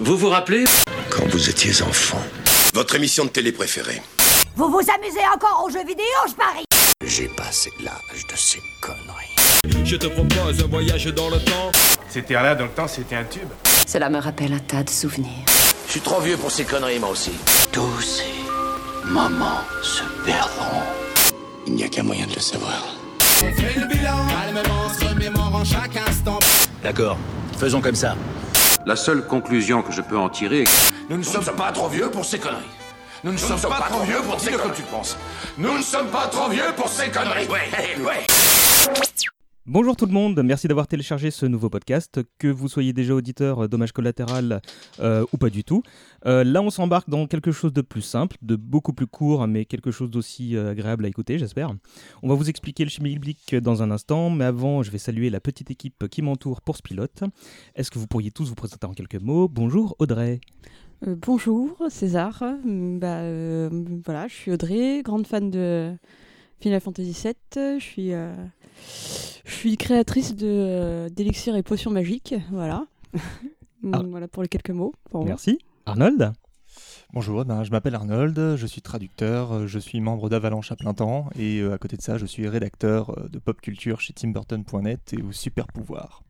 [0.00, 0.64] Vous vous rappelez
[1.10, 2.20] Quand vous étiez enfant.
[2.72, 4.00] Votre émission de télé préférée.
[4.54, 6.64] Vous vous amusez encore aux jeux vidéo, je parie
[7.04, 9.84] J'ai passé l'âge de ces conneries.
[9.84, 11.72] Je te propose un voyage dans le temps.
[12.08, 13.48] C'était là dans le temps, c'était un tube.
[13.88, 15.44] Cela me rappelle un tas de souvenirs.
[15.86, 17.32] Je suis trop vieux pour ces conneries, moi aussi.
[17.72, 20.82] Tous ces moments se perdront.
[21.66, 22.84] Il n'y a qu'un moyen de le savoir.
[23.42, 26.38] On fait le bilan, calmement se remémorant chaque instant.
[26.84, 27.18] D'accord,
[27.58, 28.14] faisons comme ça.
[28.88, 30.70] La seule conclusion que je peux en tirer est que
[31.10, 32.64] Nous ne sommes pas trop vieux pour ces conneries.
[33.22, 35.18] Nous ne sommes pas trop vieux pour dire comme tu penses.
[35.58, 37.46] Nous ne sommes pas trop vieux pour ces conneries.
[37.48, 37.68] Ouais,
[38.02, 38.26] ouais.
[39.70, 43.64] Bonjour tout le monde, merci d'avoir téléchargé ce nouveau podcast, que vous soyez déjà auditeur
[43.64, 44.62] euh, Dommage collatéral
[44.98, 45.82] euh, ou pas du tout.
[46.24, 49.66] Euh, là on s'embarque dans quelque chose de plus simple, de beaucoup plus court, mais
[49.66, 51.70] quelque chose d'aussi agréable à écouter j'espère.
[52.22, 55.28] On va vous expliquer le chimie biblique dans un instant, mais avant je vais saluer
[55.28, 57.22] la petite équipe qui m'entoure pour ce pilote.
[57.74, 59.48] Est-ce que vous pourriez tous vous présenter en quelques mots?
[59.48, 60.40] Bonjour Audrey.
[61.06, 63.20] Bonjour César, bah,
[64.02, 65.94] voilà, je suis Audrey, grande fan de
[66.60, 67.78] Final Fantasy VII.
[67.78, 68.34] Je suis, euh,
[69.44, 72.86] je suis créatrice de euh, d'élixirs et potions magiques, voilà.
[73.92, 74.02] Ah.
[74.04, 74.92] voilà pour les quelques mots.
[75.08, 75.24] pour.
[75.24, 75.60] Merci.
[75.86, 76.32] Arnold
[77.12, 80.94] Bonjour, ben, je m'appelle Arnold, je suis traducteur, euh, je suis membre d'Avalanche à plein
[80.94, 84.12] temps et euh, à côté de ça, je suis rédacteur euh, de pop culture chez
[84.12, 86.22] timburton.net et au Super Pouvoir.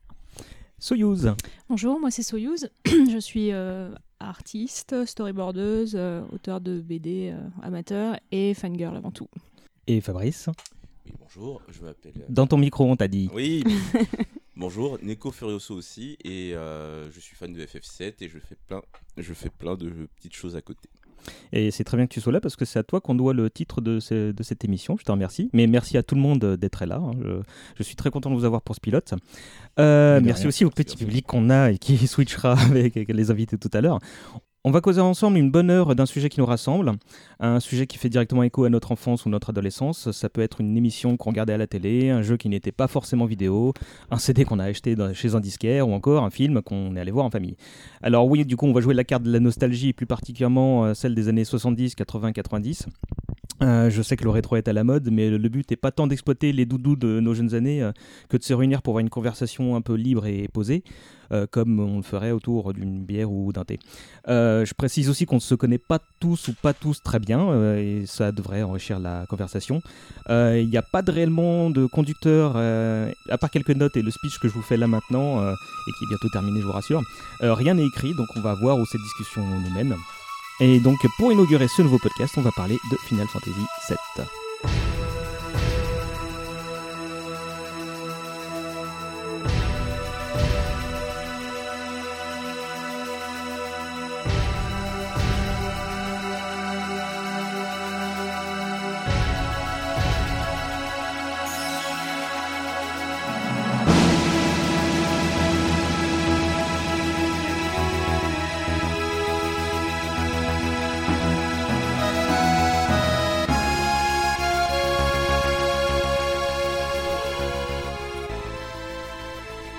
[0.78, 1.34] Soyouz.
[1.68, 2.68] Bonjour, moi c'est Soyouz.
[2.86, 9.28] je suis euh, artiste, storyboardeuse, euh, auteur de BD euh, amateur et fangirl avant tout.
[9.88, 10.48] Et Fabrice.
[11.06, 12.12] Oui, bonjour, je m'appelle.
[12.18, 13.30] euh, Dans ton micro on t'a dit.
[13.34, 13.64] Oui,
[14.56, 18.82] bonjour, Neko Furioso aussi, et euh, je suis fan de FF7 et je fais plein,
[19.16, 20.88] je fais plein de petites choses à côté.
[21.52, 23.34] Et c'est très bien que tu sois là parce que c'est à toi qu'on doit
[23.34, 24.96] le titre de, ce- de cette émission.
[24.98, 25.50] Je te remercie.
[25.52, 26.96] Mais merci à tout le monde euh, d'être là.
[26.96, 27.10] hein.
[27.20, 27.40] Je,
[27.76, 29.12] je suis très content de vous avoir pour ce pilote.
[29.78, 30.48] Euh, merci rien.
[30.48, 33.98] aussi au petit public qu'on a et qui switchera avec les invités tout à l'heure.
[34.68, 36.92] On va causer ensemble une bonne heure d'un sujet qui nous rassemble,
[37.40, 40.10] un sujet qui fait directement écho à notre enfance ou notre adolescence.
[40.10, 42.86] Ça peut être une émission qu'on regardait à la télé, un jeu qui n'était pas
[42.86, 43.72] forcément vidéo,
[44.10, 47.10] un CD qu'on a acheté chez un disquaire ou encore un film qu'on est allé
[47.10, 47.56] voir en famille.
[48.02, 50.92] Alors oui, du coup, on va jouer la carte de la nostalgie, plus particulièrement euh,
[50.92, 52.88] celle des années 70, 80, 90.
[53.62, 55.90] Euh, je sais que le rétro est à la mode, mais le but n'est pas
[55.90, 57.92] tant d'exploiter les doudous de nos jeunes années euh,
[58.28, 60.84] que de se réunir pour avoir une conversation un peu libre et posée,
[61.32, 63.78] euh, comme on le ferait autour d'une bière ou d'un thé.
[64.26, 68.04] Je précise aussi qu'on ne se connaît pas tous ou pas tous très bien, et
[68.06, 69.80] ça devrait enrichir la conversation.
[70.28, 74.38] Il n'y a pas de réellement de conducteur, à part quelques notes et le speech
[74.40, 77.02] que je vous fais là maintenant, et qui est bientôt terminé, je vous rassure.
[77.40, 79.94] Rien n'est écrit, donc on va voir où cette discussion nous mène.
[80.60, 84.26] Et donc pour inaugurer ce nouveau podcast, on va parler de Final Fantasy VII.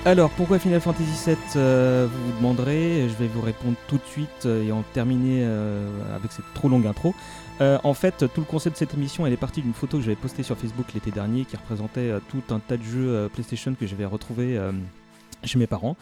[0.10, 4.06] Alors, pourquoi Final Fantasy VII euh, Vous vous demanderez, je vais vous répondre tout de
[4.10, 7.14] suite euh, et en terminer euh, avec cette trop longue intro.
[7.62, 10.16] En fait, tout le concept de cette émission, elle est partie d'une photo que j'avais
[10.16, 14.06] postée sur Facebook l'été dernier qui représentait tout un tas de jeux PlayStation que j'avais
[14.06, 14.72] retrouvés euh,
[15.44, 15.96] chez mes parents.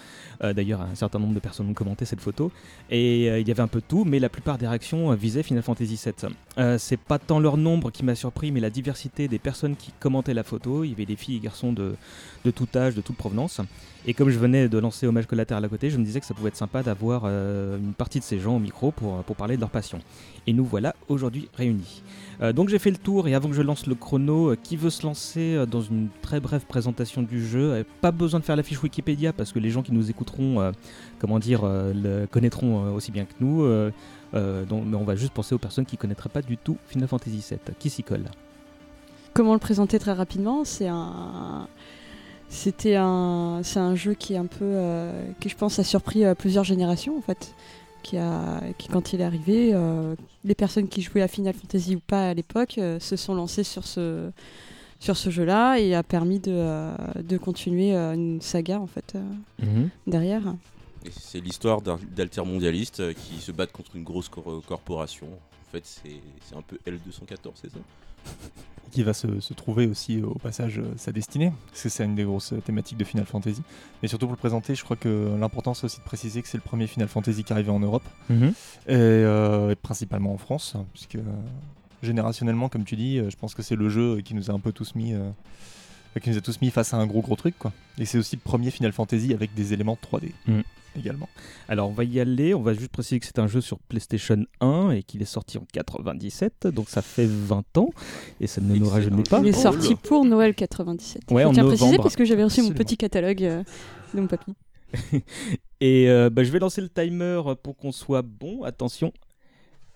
[0.43, 2.51] Euh, D'ailleurs, un certain nombre de personnes ont commenté cette photo.
[2.89, 5.15] Et euh, il y avait un peu de tout, mais la plupart des réactions euh,
[5.15, 6.33] visaient Final Fantasy VII.
[6.79, 10.33] C'est pas tant leur nombre qui m'a surpris, mais la diversité des personnes qui commentaient
[10.33, 10.83] la photo.
[10.83, 11.95] Il y avait des filles et garçons de,
[12.45, 13.61] de tout âge, de toute provenance.
[14.07, 16.33] Et comme je venais de lancer Hommage collatéral à côté, je me disais que ça
[16.33, 19.61] pouvait être sympa d'avoir une partie de ces gens au micro pour, pour parler de
[19.61, 19.99] leur passion.
[20.47, 22.01] Et nous voilà aujourd'hui réunis.
[22.41, 24.77] Euh, donc j'ai fait le tour et avant que je lance le chrono, euh, qui
[24.77, 27.83] veut se lancer euh, dans une très brève présentation du jeu?
[28.01, 30.71] Pas besoin de faire la fiche Wikipédia parce que les gens qui nous écouteront,
[31.19, 33.63] comment dire, le connaîtront aussi bien que nous.
[34.33, 37.43] donc, mais on va juste penser aux personnes qui connaîtraient pas du tout Final Fantasy
[37.49, 37.59] VII.
[37.79, 38.25] Qui s'y colle?
[39.33, 40.63] Comment le présenter très rapidement?
[40.63, 41.67] C'est un.
[42.49, 44.79] C'était un, c'est un jeu qui est un peu,
[45.39, 47.53] qui je pense a surpris plusieurs générations en fait,
[48.03, 51.95] qui a, qui quand il est arrivé, euh, les personnes qui jouaient à Final Fantasy
[51.95, 54.31] ou pas à l'époque euh, se sont lancées sur ce,
[54.99, 59.13] sur ce jeu-là et a permis de, euh, de continuer euh, une saga en fait
[59.15, 59.23] euh,
[59.63, 59.89] Mhm.
[60.07, 60.43] derrière.
[61.11, 65.27] C'est l'histoire d'un- d'altermondialistes qui se battent contre une grosse cor- corporation.
[65.27, 67.79] En fait, c'est c'est un peu L214, c'est ça?
[68.91, 72.15] Qui va se, se trouver aussi au passage euh, sa destinée, parce que c'est une
[72.15, 73.61] des grosses thématiques de Final Fantasy.
[74.01, 76.57] Mais surtout pour le présenter, je crois que l'important c'est aussi de préciser que c'est
[76.57, 78.47] le premier Final Fantasy qui arrivait en Europe, Mhm.
[78.47, 78.53] et,
[78.95, 81.21] euh, et principalement en France, puisque euh,
[82.03, 84.59] générationnellement, comme tu dis, euh, je pense que c'est le jeu qui nous a un
[84.59, 85.29] peu tous mis, euh,
[86.21, 87.71] qui nous a tous mis face à un gros gros truc, quoi.
[87.99, 90.63] Et c'est aussi le premier Final Fantasy avec des éléments 3D Mhm.
[90.97, 91.29] Également.
[91.67, 94.43] Alors on va y aller, on va juste préciser que c'est un jeu sur PlayStation
[94.61, 97.89] 1 et qu'il est sorti en 97, donc ça fait 20 ans
[98.39, 99.39] et ça ne nous rajeunit pas.
[99.39, 101.31] Il est sorti pour Noël 97.
[101.31, 103.63] Ouais, Je en tiens à préciser parce que j'avais reçu mon petit catalogue euh,
[104.13, 104.53] de mon papy.
[105.79, 108.63] Et euh, bah, je vais lancer le timer pour qu'on soit bon.
[108.63, 109.13] Attention,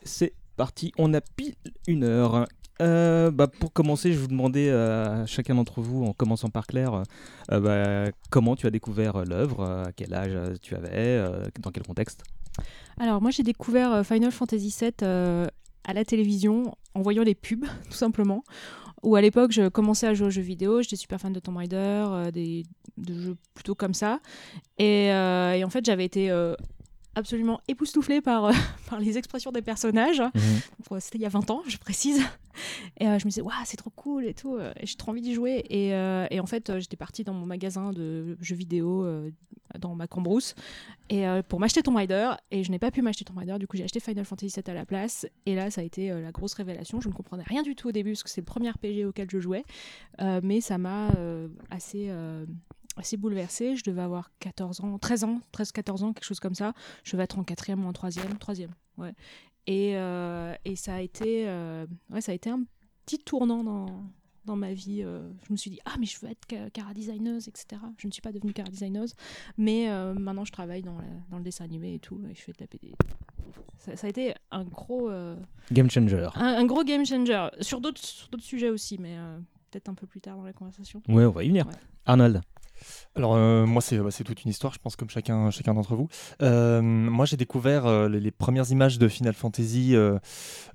[0.04, 0.92] c'est parti.
[0.98, 1.56] On a pile
[1.88, 2.46] une heure.
[2.82, 6.66] Euh, bah, pour commencer, je vous demander euh, à chacun d'entre vous, en commençant par
[6.66, 7.04] Claire,
[7.52, 11.24] euh, bah, comment tu as découvert l'œuvre, à quel âge tu avais,
[11.62, 12.24] dans quel contexte?
[13.00, 15.08] Alors moi j'ai découvert Final Fantasy VII
[15.84, 18.44] à la télévision en voyant les pubs tout simplement.
[19.04, 21.58] Ou à l'époque je commençais à jouer aux jeux vidéo, j'étais super fan de Tomb
[21.58, 22.64] Raider, des
[22.98, 24.20] de jeux plutôt comme ça.
[24.78, 26.32] Et, en fait j'avais été
[27.16, 28.52] absolument époustouflée par, euh,
[28.90, 30.20] par les expressions des personnages.
[30.20, 30.34] Donc,
[30.92, 32.22] euh, C'était il y a 20 ans, je précise.
[33.00, 34.58] Et euh, je me disais, waouh, c'est trop cool et tout.
[34.60, 35.64] et J'ai trop envie d'y jouer.
[35.70, 39.08] Et, euh, et en fait, j'étais partie dans mon magasin de jeux vidéo
[39.80, 40.54] dans ma cambrousse
[41.10, 42.32] et, pour m'acheter Tomb Raider.
[42.52, 43.58] Et je n'ai pas pu m'acheter Tomb Raider.
[43.58, 45.26] Du coup, j'ai acheté Final Fantasy VII à la place.
[45.46, 47.00] Et là, ça a été la grosse révélation.
[47.00, 49.30] Je ne comprenais rien du tout au début parce que c'est le premier RPG auquel
[49.30, 49.64] je jouais.
[50.20, 51.10] Mais ça m'a
[51.70, 52.12] assez.
[52.98, 56.74] Assez bouleversée, je devais avoir 14 ans, 13 ans, 13-14 ans, quelque chose comme ça.
[57.04, 59.14] Je devais être en quatrième ou en troisième, troisième, ouais.
[59.68, 62.64] Et, euh, et ça a été, euh, ouais, ça a été un
[63.06, 63.86] petit tournant dans,
[64.46, 65.04] dans ma vie.
[65.04, 67.82] euh, je me suis dit, ah, mais je veux être ca- cara designeuse, etc.
[67.98, 69.14] Je ne suis pas devenue cara designeuse,
[69.58, 72.42] mais euh, maintenant je travaille dans, la- dans le dessin animé et tout, et je
[72.42, 72.94] fais de la BD.
[73.78, 75.36] Ça, ça a été un gros, euh,
[75.72, 76.28] Game changer.
[76.36, 77.48] un, un gros game changer.
[77.62, 78.02] Sur d'autres
[78.40, 79.16] sujets aussi, mais
[79.72, 81.02] peut-être un peu plus tard dans la conversation.
[81.08, 81.68] Ouais, on va y venir.
[82.06, 82.42] Arnold
[83.16, 85.96] Alors euh, moi c'est bah, c'est toute une histoire, je pense comme chacun chacun d'entre
[85.96, 86.08] vous.
[86.42, 90.18] Euh, moi j'ai découvert euh, les, les premières images de Final Fantasy, euh,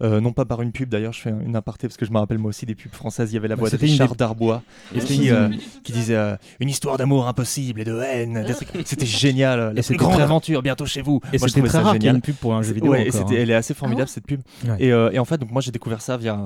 [0.03, 2.19] euh, non pas par une pub d'ailleurs, je fais une aparté parce que je me
[2.19, 3.32] rappelle moi aussi des pubs françaises.
[3.32, 4.62] Il y avait la Bah, voix de Richard des- Darbois
[4.94, 5.49] Et qui, euh,
[5.87, 8.44] disait euh, une histoire d'amour impossible et de haine.
[8.85, 11.20] C'était génial, la plus grande très- aventure bientôt chez vous.
[11.32, 13.08] Et c'était très ça rare qu'il y ait une pub pour un jeu vidéo Ouais,
[13.08, 13.35] encore, hein.
[13.35, 14.41] elle est assez formidable Ah cette pub.
[14.67, 14.76] Ouais.
[14.79, 16.38] Et, euh, et en fait donc moi j'ai découvert ça via,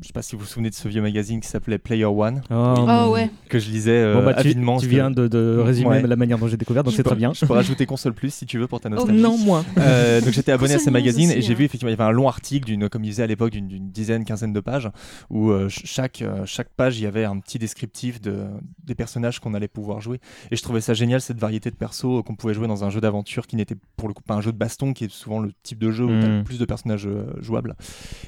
[0.00, 2.40] je sais pas si vous vous souvenez de ce vieux magazine qui s'appelait Player One.
[2.50, 3.30] Oh, Oh, ouais.
[3.50, 4.78] Que je lisais Bon, bah, tu, avidement.
[4.78, 6.02] tu de, de résumer Ouais.
[6.06, 7.32] la manière dont j'ai découvert, donc c'est très bien.
[7.34, 9.20] Je peux rajouter console plus si tu veux pour ta Oh, nostalgie.
[9.22, 9.64] non, moins.
[9.78, 11.56] Euh, donc j'étais abonné à ces magazines et j'ai hein.
[11.56, 13.68] vu effectivement il y avait un long article d'une comme il disait à l'époque d'une
[13.68, 14.90] d'une dizaine quinzaine de pages
[15.30, 18.44] où euh, ch- chaque euh, chaque page il y avait un petit descriptif de
[18.84, 20.20] des personnages qu'on allait pouvoir jouer
[20.50, 22.90] et je trouvais ça génial cette variété de persos euh, qu'on pouvait jouer dans un
[22.90, 25.40] jeu d'aventure qui n'était pour le coup pas un jeu de baston qui est souvent
[25.40, 26.44] le type de jeu où tu as Mm.
[26.44, 27.74] plus de personnages euh, jouables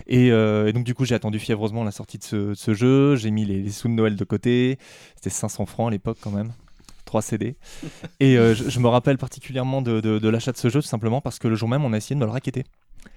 [0.07, 2.75] et, euh, et donc du coup j'ai attendu fiévreusement la sortie de ce, de ce
[2.75, 4.79] jeu j'ai mis les, les sous de Noël de côté
[5.17, 6.53] c'était 500 francs à l'époque quand même
[7.07, 7.57] 3 CD.
[8.21, 10.89] Et euh, je, je me rappelle particulièrement de, de- de l'achat de ce jeu, tout
[10.89, 12.65] simplement parce que le jour même, on a essayé de me le raqueter.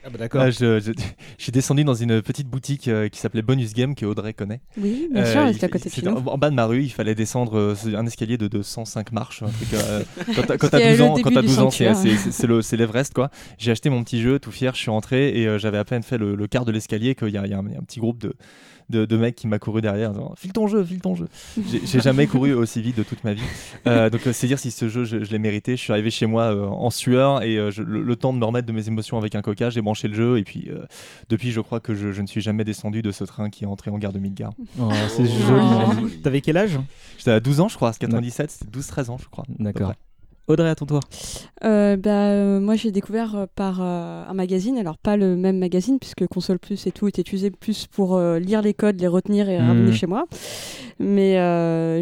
[0.06, 0.42] Ah bah d'accord.
[0.42, 0.92] Ah, je, je-
[1.38, 4.62] je suis descendu dans une petite boutique euh, qui s'appelait Bonus Game, que Audrey connaît.
[4.78, 6.18] Oui, bien sûr, il- elle était à côté de c'était chez nous.
[6.20, 9.42] en, en bas de ma rue, il fallait descendre euh, un escalier de 205 marches.
[9.42, 10.04] un truc, euh,
[10.36, 11.92] quand t'as- quand C'était t'as 12 le ans, quand début t'as du 12 ans, c'est
[11.92, 12.18] sanctuaire.
[12.20, 13.14] c'est- c'est le- c'est l'Everest.
[13.16, 13.32] quoi.
[13.58, 16.04] J'ai acheté mon petit jeu, tout fier, je suis rentré et euh, j'avais à peine
[16.04, 18.00] fait le, le quart de l'escalier qu'il y a, il y a un, un petit
[18.00, 18.36] groupe de,
[18.90, 21.28] de, de mecs qui m'a couru derrière en disant File ton jeu, file ton jeu.
[21.86, 23.42] J'ai- jamais couru aussi vite de toute ma vie.
[23.88, 25.76] Euh, donc euh, c'est dire si ce jeu je, je l'ai mérité.
[25.76, 28.38] Je suis arrivé chez moi euh, en sueur et euh, je- le, le temps de
[28.40, 30.86] me remettre de mes émotions avec un coca, j'ai branché le jeu et puis euh,
[31.30, 33.68] depuis je crois que je, je ne suis jamais descendu de ce train qui est
[33.68, 34.54] entré en gare de Midgard.
[34.80, 35.92] Oh, c'est Oh.
[35.96, 36.18] joli.
[36.22, 36.80] T'avais quel âge?
[37.18, 39.46] J'étais à 12 ans je crois, c'est 97, c'était 12-13 ans je crois.
[39.60, 39.94] D'accord.
[40.50, 41.00] Audrey, à ton tour.
[41.64, 45.60] Euh, bah, euh, moi, j'ai découvert euh, par euh, un magazine, alors pas le même
[45.60, 49.50] magazine, puisque Console Plus et tout était utilisé plus pour lire les codes, les retenir
[49.50, 50.26] et ramener chez moi.
[51.00, 51.36] Mais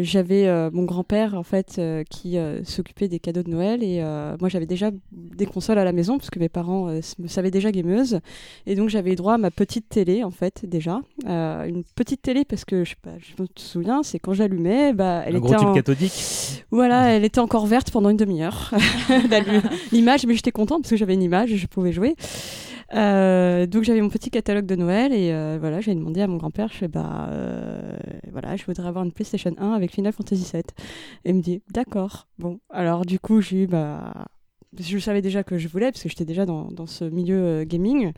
[0.02, 3.82] j'avais mon grand-père, en fait, qui s'occupait des cadeaux de Noël.
[3.82, 4.02] Et
[4.40, 6.86] moi, j'avais déjà des consoles à la maison, parce que mes parents
[7.18, 8.20] me savaient déjà gameuse.
[8.66, 11.00] Et donc, j'avais eu droit à ma petite télé, en fait, déjà.
[11.26, 15.22] Une petite télé, parce que, je sais pas, je me souviens, c'est quand j'allumais, bah,
[15.26, 16.64] elle Un était gros tube cathodique.
[16.70, 18.37] Voilà, elle était encore verte pendant une demi-heure.
[18.38, 19.40] La-
[19.92, 22.14] L'image, mais j'étais contente parce que j'avais une image et je pouvais jouer.
[22.94, 26.38] Euh, donc j'avais mon petit catalogue de Noël et euh, voilà, j'ai demandé à mon
[26.38, 27.98] grand-père, je fais bah euh,
[28.32, 30.62] voilà, je voudrais avoir une PlayStation 1 avec Final Fantasy VII.
[31.26, 32.28] Et il me dit d'accord.
[32.38, 34.14] Bon, alors du coup j'ai eu bah
[34.78, 37.64] je savais déjà que je voulais parce que j'étais déjà dans, dans ce milieu euh,
[37.64, 38.12] gaming.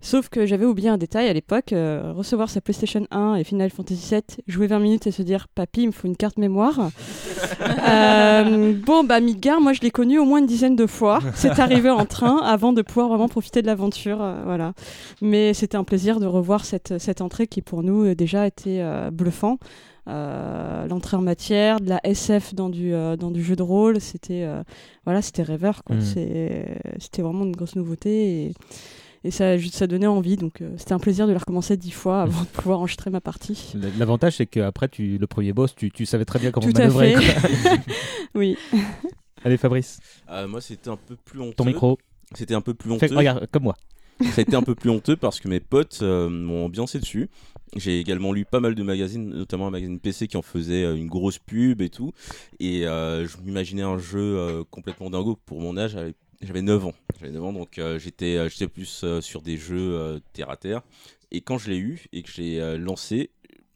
[0.00, 3.70] Sauf que j'avais oublié un détail à l'époque euh, recevoir sa PlayStation 1 et Final
[3.70, 6.90] Fantasy 7, jouer 20 minutes et se dire Papy, il me faut une carte mémoire.
[7.88, 11.20] Euh, bon, bah, Midgar, moi je l'ai connu au moins une dizaine de fois.
[11.34, 14.22] C'est arrivé en train avant de pouvoir vraiment profiter de l'aventure.
[14.22, 14.74] euh, voilà.
[15.22, 19.58] Mais c'était un plaisir de revoir cette, cette entrée qui pour nous déjà était bluffant.
[20.08, 24.00] Euh, l'entrée en matière, de la SF dans du, euh, dans du jeu de rôle,
[24.00, 24.62] c'était euh,
[25.04, 25.84] voilà, c'était rêveur.
[25.84, 25.96] quoi.
[26.00, 28.52] C'est- C'était vraiment une grosse nouveauté et,
[29.24, 30.36] et ça, ça donnait envie.
[30.36, 33.20] Donc euh, c'était un plaisir de la recommencer dix fois avant de pouvoir enregistrer ma
[33.20, 33.72] partie.
[33.98, 36.86] L'avantage, c'est qu'après, tu, le premier boss, tu, tu savais très bien comment Tout à
[36.88, 37.14] manœuvrer.
[37.16, 37.80] fait.
[38.34, 38.56] oui.
[39.44, 40.00] Allez, Fabrice.
[40.30, 41.54] Euh, moi, c'était un peu plus honteux.
[41.54, 41.98] Ton micro.
[42.34, 43.14] C'était un peu plus honteux.
[43.14, 43.76] regarde, comme moi.
[44.20, 47.30] Ça a été un peu plus honteux parce que mes potes euh, m'ont ambiancé dessus.
[47.76, 50.96] J'ai également lu pas mal de magazines, notamment un magazine PC qui en faisait euh,
[50.96, 52.12] une grosse pub et tout.
[52.58, 55.92] Et euh, je m'imaginais un jeu euh, complètement dingo pour mon âge.
[55.92, 56.94] J'avais- J'avais 9 ans.
[57.20, 60.80] J'avais 9 ans, donc j'étais j'étais plus sur des jeux terre à terre.
[61.30, 63.30] Et quand je l'ai eu et que j'ai lancé,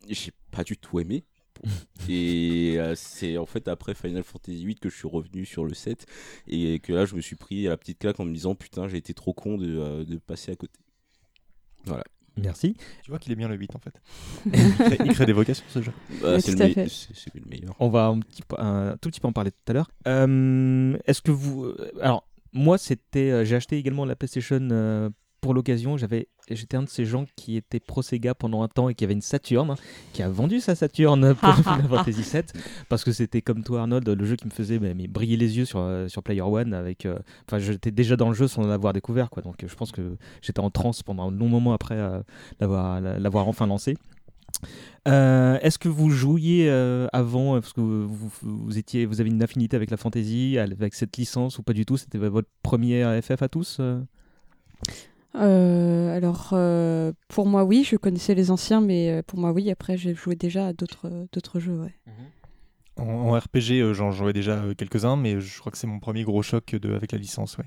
[0.09, 1.25] j'ai pas du tout aimé.
[2.09, 5.73] Et euh, c'est en fait après Final Fantasy VIII que je suis revenu sur le
[5.75, 6.07] 7
[6.49, 8.89] et que là je me suis pris à la petite claque en me disant putain
[8.89, 10.79] j'ai été trop con de, euh, de passer à côté.
[11.85, 12.05] Voilà.
[12.37, 12.77] Merci.
[13.05, 13.95] Tu vois qu'il est bien le 8 en fait.
[14.47, 15.93] il, crée, il crée des vocations ce jeu.
[16.21, 17.75] Bah, c'est le, me- c'est- c'est le meilleur.
[17.79, 19.89] On va un, petit, peu- un tout petit peu en parler tout à l'heure.
[20.09, 21.65] Euh, Est-ce que vous.
[21.65, 23.31] euh, Alors, moi, c'était.
[23.31, 25.11] euh, J'ai acheté également la PlayStation euh,
[25.45, 25.97] pour l'occasion.
[25.99, 26.29] J'avais.
[26.51, 29.13] J'étais un de ces gens qui était pro Sega pendant un temps et qui avait
[29.15, 29.75] une Saturn, hein,
[30.13, 32.43] qui a vendu sa Saturn pour Final Fantasy VII,
[32.89, 35.57] parce que c'était comme toi Arnold, le jeu qui me faisait mais, mais briller les
[35.57, 36.75] yeux sur, euh, sur Player One.
[36.75, 39.43] Avec, euh, enfin, j'étais déjà dans le jeu sans l'avoir découvert, quoi.
[39.43, 42.21] Donc, je pense que j'étais en transe pendant un long moment après euh,
[42.61, 43.97] l'avoir l'avoir enfin lancé.
[45.09, 48.31] Euh, Est-ce que vous jouiez euh, avant, parce que vous, vous-
[48.67, 51.85] vous étiez, vous avez une affinité avec la fantasy, avec cette licence ou pas du
[51.87, 51.97] tout?
[51.97, 54.01] C'était votre premier FF à tous euh?
[55.37, 59.71] Euh, alors, euh, pour moi, oui, je connaissais les anciens, mais euh, pour moi, oui.
[59.71, 61.79] Après, j'ai joué déjà à d'autres d'autres jeux.
[61.81, 61.95] Ouais.
[62.97, 66.23] En, en RPG, euh, j'en jouais déjà quelques-uns, mais je crois que c'est mon premier
[66.23, 67.65] gros choc de, avec la licence, ouais.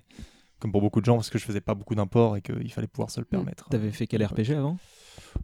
[0.59, 2.87] Comme pour beaucoup de gens, parce que je faisais pas beaucoup d'imports et qu'il fallait
[2.87, 3.69] pouvoir se le permettre.
[3.69, 4.77] T'avais fait quel RPG avant?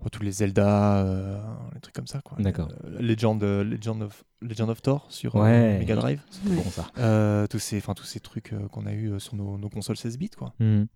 [0.03, 1.39] Oh, Tous les Zelda, euh,
[1.75, 2.35] les trucs comme ça, quoi.
[2.39, 2.69] D'accord.
[2.85, 5.77] Euh, Legend, euh, Legend, of, Legend of Thor sur euh, Ouais.
[5.79, 6.21] Mega Drive.
[6.31, 6.87] C'est bon, ça.
[6.97, 9.97] Euh, tous, ces, enfin, tous ces trucs euh, qu'on a eu sur nos, nos consoles
[9.97, 10.53] 16 bits, quoi.
[10.59, 10.87] Mhm.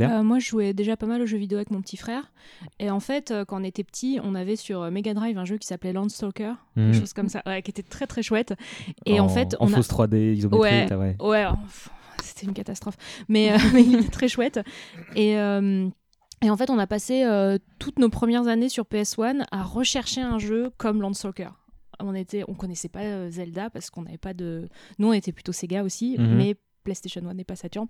[0.00, 2.32] Euh, moi, je jouais déjà pas mal aux jeux vidéo avec mon petit frère.
[2.78, 5.44] Et en fait, euh, quand on était petit, on avait sur euh, Mega Drive un
[5.44, 6.90] jeu qui s'appelait Landstalker, Mhm.
[6.92, 8.54] quelque chose comme ça, ouais, qui était très très chouette.
[9.06, 9.76] Et en, En- fait, en on a...
[9.76, 11.16] fausse 3D isométrique, ouais, ouais.
[11.20, 11.46] ouais,
[12.22, 12.96] c'était une catastrophe.
[13.28, 14.60] Mais, euh, mais il était très chouette.
[15.16, 17.24] Et, et en fait, on a passé
[17.78, 21.48] toutes nos premières années sur PS1 à rechercher un jeu comme Landstalker.
[22.00, 24.68] On était, on connaissait pas Zelda parce qu'on n'avait pas de.
[24.98, 26.34] Nous, on était plutôt Sega aussi, Mhm.
[26.36, 27.86] mais PlayStation 1 n'est pas Saturn.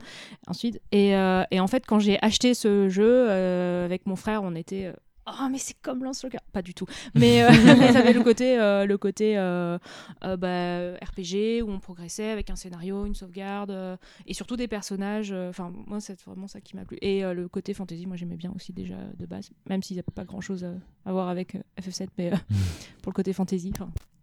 [0.47, 4.43] Ensuite, et, euh, et en fait, quand j'ai acheté ce jeu euh, avec mon frère,
[4.43, 4.87] on était.
[4.87, 4.93] euh,
[5.29, 6.85] Oh mais c'est comme Landstalker, pas du tout.
[7.15, 9.79] Mais, euh, mais ça avait le côté, euh, le côté euh,
[10.25, 13.97] euh, bah, RPG où on progressait avec un scénario, une sauvegarde euh,
[14.27, 15.31] et surtout des personnages.
[15.31, 16.99] euh, Enfin moi c'est vraiment ça qui m'a plu.
[17.03, 20.01] Et euh, le côté fantasy, moi j'aimais bien aussi déjà de base, même s'il n'y
[20.01, 20.67] a pas grand chose
[21.07, 22.37] à voir avec euh, FF7, mais euh,
[23.03, 23.73] pour le côté fantasy.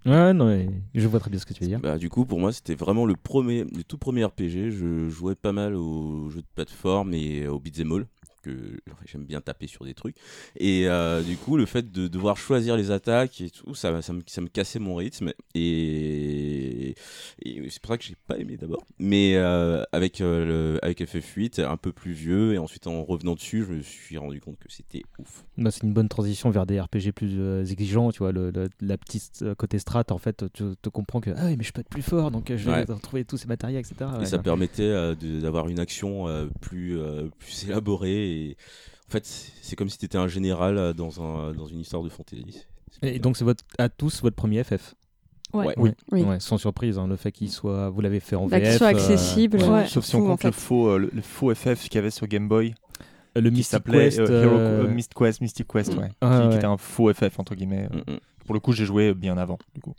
[0.06, 1.80] Ouais, non, mais je vois très bien ce que tu veux dire.
[1.80, 4.72] Bah, du coup, pour moi, c'était vraiment le premier, le tout premier RPG.
[4.72, 8.08] Je jouais pas mal aux jeux de plateforme et aux beat'em all
[8.42, 10.16] que j'aime bien taper sur des trucs.
[10.58, 14.14] Et euh, du coup, le fait de devoir choisir les attaques et tout, ça, ça,
[14.14, 15.32] me, ça me cassait mon rythme.
[15.56, 16.96] Et,
[17.44, 18.84] et c'est pour ça que j'ai pas aimé d'abord.
[19.00, 23.36] Mais euh, avec, euh, le, avec FF8, un peu plus vieux, et ensuite en revenant
[23.36, 25.44] dessus, je me suis rendu compte que c'était ouf.
[25.58, 28.70] Bah, c'est une bonne transition vers des RPG plus euh, exigeants, tu vois, le, le-
[28.82, 31.82] la petite côté strat, en fait, tu te comprends que ah oui, mais je peux
[31.82, 32.86] être plus fort, donc je vais Ouais.
[32.88, 34.10] retrouver tous ces matériels, etc.
[34.22, 34.92] et ça permettait
[35.42, 36.26] d'avoir une action
[36.62, 36.98] plus,
[37.40, 38.29] plus élaborée.
[38.30, 38.58] Et
[39.08, 39.26] en fait,
[39.62, 42.66] c'est comme si tu étais un général euh, dans, un, dans une histoire de fantasy.
[43.02, 44.96] Et donc c'est votre, à tous votre premier FF
[45.52, 45.66] Ouais.
[45.66, 45.74] Ouais.
[45.78, 45.92] Oui.
[46.12, 46.22] Oui.
[46.22, 48.70] Ouais, sans surprise, hein, le fait qu'il soit, vous l'avez fait en Bah, VF.
[48.70, 49.58] qu'il soit euh, accessible.
[49.64, 49.88] Ouais.
[49.88, 52.28] Sauf si on en compte le faux, euh, le, faux FF qu'il y avait sur
[52.28, 52.76] Game Boy.
[53.36, 54.20] le Mystic Quest.
[54.20, 57.40] euh, Hero- euh, euh, Myst Quest, Mystic Quest, ouais, Ah, qui, était un faux FF
[57.40, 57.88] entre guillemets.
[57.92, 58.20] Mm, mm.
[58.46, 59.96] Pour le coup, j'ai joué bien avant, du coup.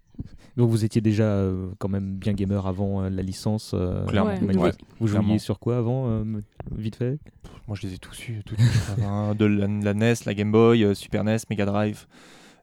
[0.56, 3.72] Donc vous étiez déjà euh, quand même bien gamer avant euh, la licence.
[3.74, 4.30] euh, Clairement.
[4.30, 4.40] Ouais.
[4.40, 4.62] magnifique.
[4.62, 5.38] Ouais, Vous jouiez clairement.
[5.38, 6.24] sur quoi avant, euh,
[6.76, 7.18] vite fait?
[7.68, 10.34] Moi, je les ai tous eus, tous, je crois, hein, de la, la NES, la
[10.34, 12.06] Game Boy, euh, Super NES, Mega Drive,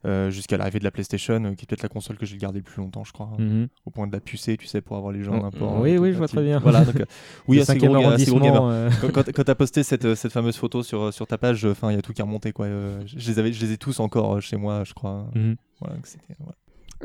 [0.05, 2.59] euh, jusqu'à l'arrivée de la PlayStation, euh, qui est peut-être la console que j'ai gardée
[2.59, 3.67] le plus longtemps, je crois, hein, Mhm.
[3.85, 5.81] au point de la pucer, tu sais, pour avoir les gens Oh, n'importe.
[5.81, 6.59] oui, oui, je vois très bien.
[6.59, 7.05] Voilà, donc, euh,
[7.47, 8.69] oui, Le assez cinquième gros, ga- assez gros arrondissement.
[8.71, 11.37] euh, Quand, quand, quand t'as posté cette, euh, cette fameuse photo sur, euh, sur ta
[11.37, 12.65] page, enfin, il y a tout qui est remonté, quoi.
[12.65, 15.25] euh, je, les avais, je les ai tous encore euh, chez moi, je crois.
[15.35, 15.55] Mhm.
[15.79, 16.55] Voilà, que c'était- voilà.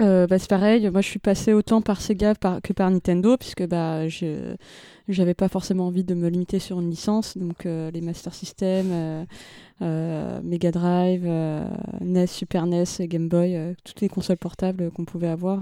[0.01, 3.37] Euh, bah, c'est pareil, moi je suis passé autant par Sega par- que par Nintendo,
[3.37, 4.55] puisque bah, je
[5.09, 9.27] j'avais pas forcément envie de me limiter sur une licence, donc euh, les Master System,
[9.83, 11.27] euh, Mega Drive,
[12.01, 15.61] NES, Super NES, Game Boy, toutes les consoles portables qu'on pouvait avoir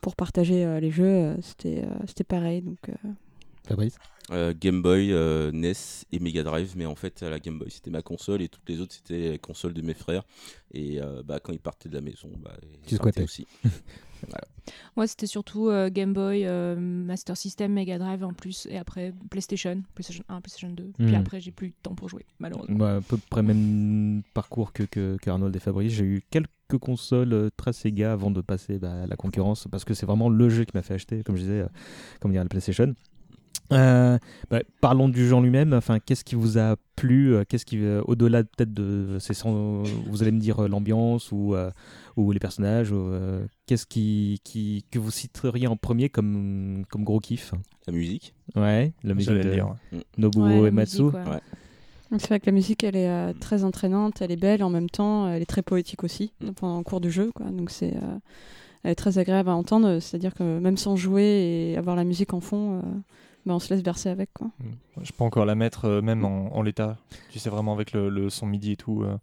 [0.00, 2.62] pour partager les jeux, c'était pareil.
[2.62, 2.78] Donc,
[3.68, 3.98] Fabrice?
[4.30, 5.72] Euh, Game Boy, euh, NES
[6.12, 8.80] et Mega Drive, mais en fait la Game Boy c'était ma console et toutes les
[8.80, 10.22] autres c'était les consoles de mes frères.
[10.72, 13.22] Et euh, bah, quand ils partaient de la maison, bah, ils Tu partaient squattais.
[13.24, 13.46] aussi.
[14.28, 14.44] Voilà.
[14.96, 19.12] Moi, c'était surtout euh, Game Boy, euh, Master System, Mega Drive en plus, et après
[19.30, 20.92] PlayStation, PlayStation 1, PlayStation 2.
[20.96, 21.14] Puis Mhm.
[21.16, 22.76] après, j'ai plus de temps pour jouer, malheureusement.
[22.78, 25.92] Bah, à peu près même parcours que, que, que Arnold et Fabrice.
[25.94, 26.48] J'ai eu quelques
[26.80, 30.28] consoles euh, très Sega avant de passer bah, à la concurrence parce que c'est vraiment
[30.28, 31.68] le jeu qui m'a fait acheter, comme je disais, euh,
[32.20, 32.94] comme dire la PlayStation.
[33.72, 34.18] Euh,
[34.50, 35.72] bah, parlons du en lui-même.
[35.72, 39.82] Enfin, qu'est-ce qui vous a plu euh, Qu'est-ce qui, euh, au-delà peut-être de, c'est sans-
[40.06, 41.70] vous allez me dire euh, l'ambiance ou euh,
[42.16, 42.92] ou les personnages.
[42.92, 47.52] ou, euh, qu'est-ce qui, qui que vous citeriez en premier comme comme gros kiff?
[47.86, 48.34] La musique.
[48.56, 49.74] Ouais, la musique J'allais de dire.
[50.18, 51.02] Nobuo Ouais, Uematsu.
[51.04, 51.30] musique, ouais.
[51.30, 51.40] Ouais.
[52.18, 54.90] C'est vrai que la musique, elle est euh, très entraînante, elle est belle, en même
[54.90, 57.30] temps, elle est très poétique aussi, pendant le cours du jeu.
[57.34, 57.46] Quoi.
[57.46, 58.18] Donc c'est, euh,
[58.82, 62.34] elle est très agréable à entendre, c'est-à-dire que même sans jouer et avoir la musique
[62.34, 62.82] en fond, euh,
[63.46, 64.32] bah, on se laisse bercer avec.
[64.32, 64.48] Quoi.
[65.00, 66.96] Je peux encore la mettre euh, même en, en l'état.
[67.30, 69.02] Tu sais, vraiment avec le, le son MIDI et tout.
[69.02, 69.16] euh.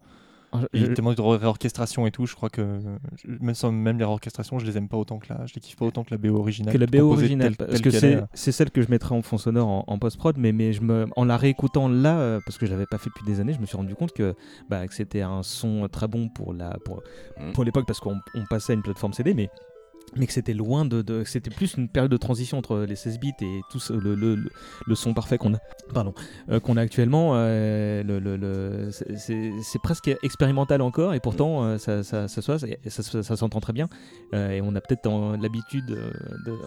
[0.51, 2.79] Ah, Il y a je- tellement de ré- réorchestration et tout, je crois que
[3.23, 5.61] je- même, sans, même les réorchestrations, je les aime pas autant que la, je les
[5.61, 6.73] kiffe pas autant que la BO originale.
[6.73, 8.23] que la BO originale telle- parce telle que qu'elle c'est est.
[8.33, 11.05] c'est celle que je mettrai en fond sonore en, en post-prod mais, mais je me,
[11.15, 13.59] en la réécoutant là euh, parce que je l'avais pas fait depuis des années je
[13.59, 14.33] me suis rendu compte que,
[14.71, 17.03] bah, que c'était un son très bon pour la pour,
[17.39, 17.51] Mm.
[17.53, 19.51] pour l'époque parce qu'on on passait à une plateforme CD mais
[20.16, 23.20] mais que c'était loin de, de- c'était plus une période de transition entre les 16
[23.20, 24.50] bits et tout ce- le, le, le,
[24.88, 25.60] le son parfait qu'on a
[25.94, 26.13] pardon
[26.50, 32.28] euh, qu'on a actuellement euh, le, c'est- presque expérimental encore et pourtant euh, ça, ça,
[32.28, 33.88] ça, soit- ça, ça- ça s'entend très bien
[34.34, 35.10] et on a peut-être
[35.42, 36.58] l'habitude, de-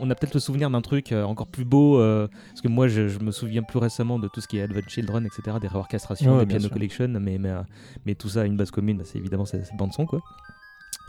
[0.00, 3.18] on, a peut-être le souvenir d'un truc encore plus beau, parce que moi je, je
[3.20, 6.46] me souviens plus récemment de tout ce qui est Advent Children, etc., des réorchestrations, des
[6.46, 6.70] Piano sûr.
[6.72, 7.50] Collection, mais, mais,
[8.06, 10.20] mais tout ça a une base commune, bah, c'est évidemment cette bande son quoi.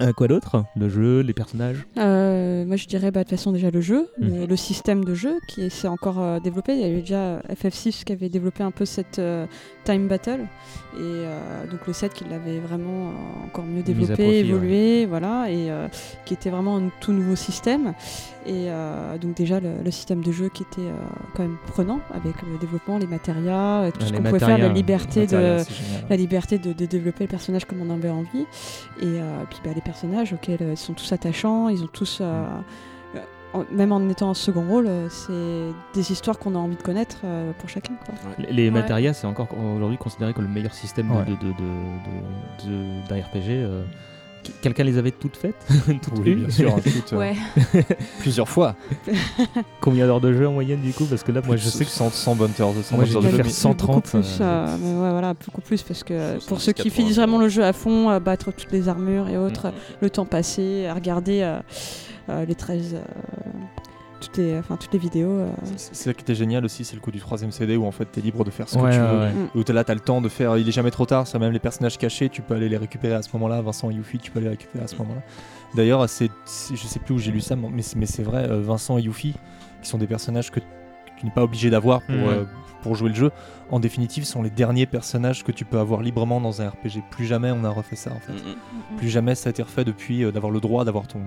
[0.02, 0.64] Euh, quoi d'autre?
[0.78, 1.86] Le jeu, les personnages?
[1.98, 4.46] Euh, moi, je dirais bah, de toute façon déjà le jeu, le, Mhm.
[4.48, 6.74] le système de jeu qui s'est encore euh, développé.
[6.74, 9.22] Il y avait déjà FF6 qui avait développé un peu cette
[9.84, 10.42] time battle
[10.98, 11.26] et
[11.72, 13.12] donc le 7 qui l'avait vraiment
[13.46, 15.70] encore mieux développé, évolué, voilà, et
[16.26, 17.94] qui était vraiment un tout nouveau système.
[18.50, 20.94] Et euh, donc déjà le, le système de jeu qui était euh,
[21.36, 24.58] quand même prenant avec le développement, les matérias, euh, tout Ouais, ce qu'on pouvait faire,
[24.58, 26.04] la liberté de matérias, c'est génial.
[26.10, 28.48] la liberté de, de développer le personnage comme on avait envie.
[29.02, 33.66] Et euh, puis bah, les personnages auxquels ils sont tous attachants, ils ont tous, en-
[33.72, 37.52] même en étant en second rôle, c'est des histoires qu'on a envie de connaître euh,
[37.60, 37.94] pour chacun.
[38.06, 38.16] Quoi.
[38.40, 38.72] Les, les Ouais.
[38.72, 41.26] matérias, c'est encore aujourd'hui considéré comme le meilleur système Ouais.
[41.26, 43.50] de, de, de, de- de- d'un RPG.
[44.44, 45.56] Qu- Quelqu'un les avait toutes faites
[46.02, 46.74] Toutes Oui, bien sûr.
[46.76, 47.36] hein, toutes, euh, Ouais.
[48.20, 48.76] Plusieurs fois.
[49.82, 51.06] Combien d'heures de jeu en moyenne du coup?
[51.06, 53.22] Parce que là, moi je sais que 100, 100 bonnes heures de 100 Moi, heures
[53.22, 56.04] de jeu, faire mais- 130, beaucoup plus, euh, euh, mais ouais, voilà, beaucoup plus parce
[56.04, 58.72] que pour 70, ceux qui 80, finissent vraiment le jeu à fond, euh, battre toutes
[58.72, 59.74] les armures et autres, Mm.
[60.02, 61.60] le temps passé, à regarder euh,
[62.30, 63.00] euh, les 13, euh,
[64.20, 65.32] toutes, les, enfin, toutes les vidéos.
[65.32, 67.92] euh, C'est ça qui était génial aussi, c'est le coup du troisième CD où en
[67.92, 69.20] fait t'es libre de faire ce Ouais, que tu ouais, veux.
[69.20, 69.32] ouais.
[69.32, 69.50] Mm.
[69.56, 70.58] Où t'es là, t'as le temps de faire.
[70.58, 73.14] Il est jamais trop tard, ça même les personnages cachés, tu peux aller les récupérer
[73.16, 73.62] à ce moment-là.
[73.62, 75.22] Vincent et Yuffie, tu peux les récupérer à ce moment-là.
[75.76, 76.30] D'ailleurs, c'est,
[76.72, 79.02] je sais plus où j'ai lu ça, mais c'est, mais c'est vrai, euh, Vincent et
[79.02, 79.36] Yuffie,
[79.82, 82.24] qui sont des personnages que, tu n'es pas obligé d'avoir pour, Mhm.
[82.28, 82.44] euh,
[82.82, 83.32] pour jouer le jeu,
[83.72, 87.04] en définitive, sont les derniers personnages que tu peux avoir librement dans un RPG.
[87.12, 88.32] Plus jamais on a refait ça en fait.
[88.32, 88.98] Mm, mm.
[88.98, 91.20] Plus jamais ça a été refait depuis euh, d'avoir le droit d'avoir ton,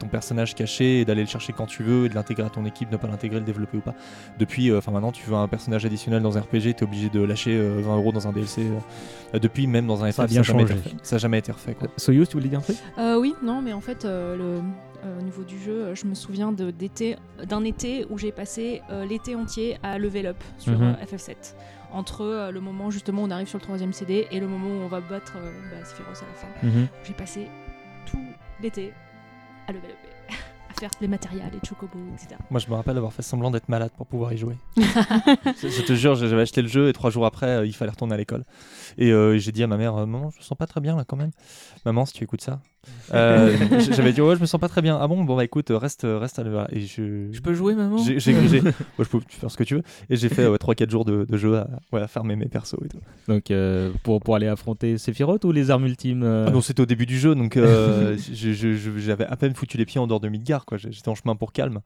[0.00, 2.64] ton personnage caché et d'aller le chercher quand tu veux et de l'intégrer à ton
[2.64, 3.94] équipe, ne pas l'intégrer, le développer ou pas.
[4.38, 7.22] Depuis, euh, enfin maintenant, tu veux un personnage additionnel dans un RPG, t'es obligé de
[7.22, 8.62] lâcher euh, 20 euros dans un DLC.
[8.62, 8.78] euh.
[9.34, 10.82] Euh, depuis, même dans un Ça a FF, bien jamais été changé.
[10.88, 10.96] refait.
[11.04, 11.74] Ça a jamais été refait.
[11.74, 11.88] Quoi.
[11.96, 12.76] Soyuz, tu voulais dire un truc?
[12.98, 14.60] Euh, oui, non, mais en fait, euh, le,
[15.04, 19.34] euh, au niveau du jeu, je me souviens d'un été où j'ai passé euh, l'été
[19.36, 21.54] entier à level up sur euh, FF7.
[21.92, 24.68] Entre euh, le moment justement où on arrive sur le troisième CD et le moment
[24.68, 26.66] où on va battre euh, bah, Sephiroth à la fin.
[26.66, 26.86] Mhm.
[27.04, 27.46] J'ai passé
[28.06, 28.18] tout
[28.62, 28.92] l'été
[29.70, 29.96] à level up,
[30.68, 32.36] à faire les matériels, les chocobos, etc.
[32.50, 34.56] Moi, je me rappelle avoir fait semblant d'être malade pour pouvoir y jouer.
[34.76, 37.92] je, je te jure, j'avais acheté le jeu et trois jours après, euh, il fallait
[37.92, 38.44] retourner à l'école.
[38.98, 40.96] Et euh, j'ai dit à ma mère, euh, maman, je me sens pas très bien
[40.96, 41.30] là quand même.
[41.84, 42.60] Maman, si tu écoutes ça.
[43.12, 43.56] Euh,
[43.90, 44.98] j'avais dit, ouais, je me sens pas très bien.
[45.00, 47.28] Ah bon, bon bah écoute, reste, reste à le- Et je.
[47.30, 47.98] Je peux jouer, maman?
[47.98, 49.82] J'ai, j'ai- j'ai- ouais, je peux faire ce que tu veux.
[50.08, 52.88] Et j'ai fait 3-4 jours de, de jeu à, ouais, à farmer mes persos et
[52.88, 53.00] tout.
[53.28, 56.80] Donc euh, pour, pour aller affronter Sephiroth ou les armes ultimes euh, Ah non, c'était
[56.82, 60.00] au début du jeu, donc euh, je- je- je- j'avais à peine foutu les pieds
[60.00, 60.78] en dehors de Midgar, quoi.
[60.78, 61.80] J'étais en chemin pour calme.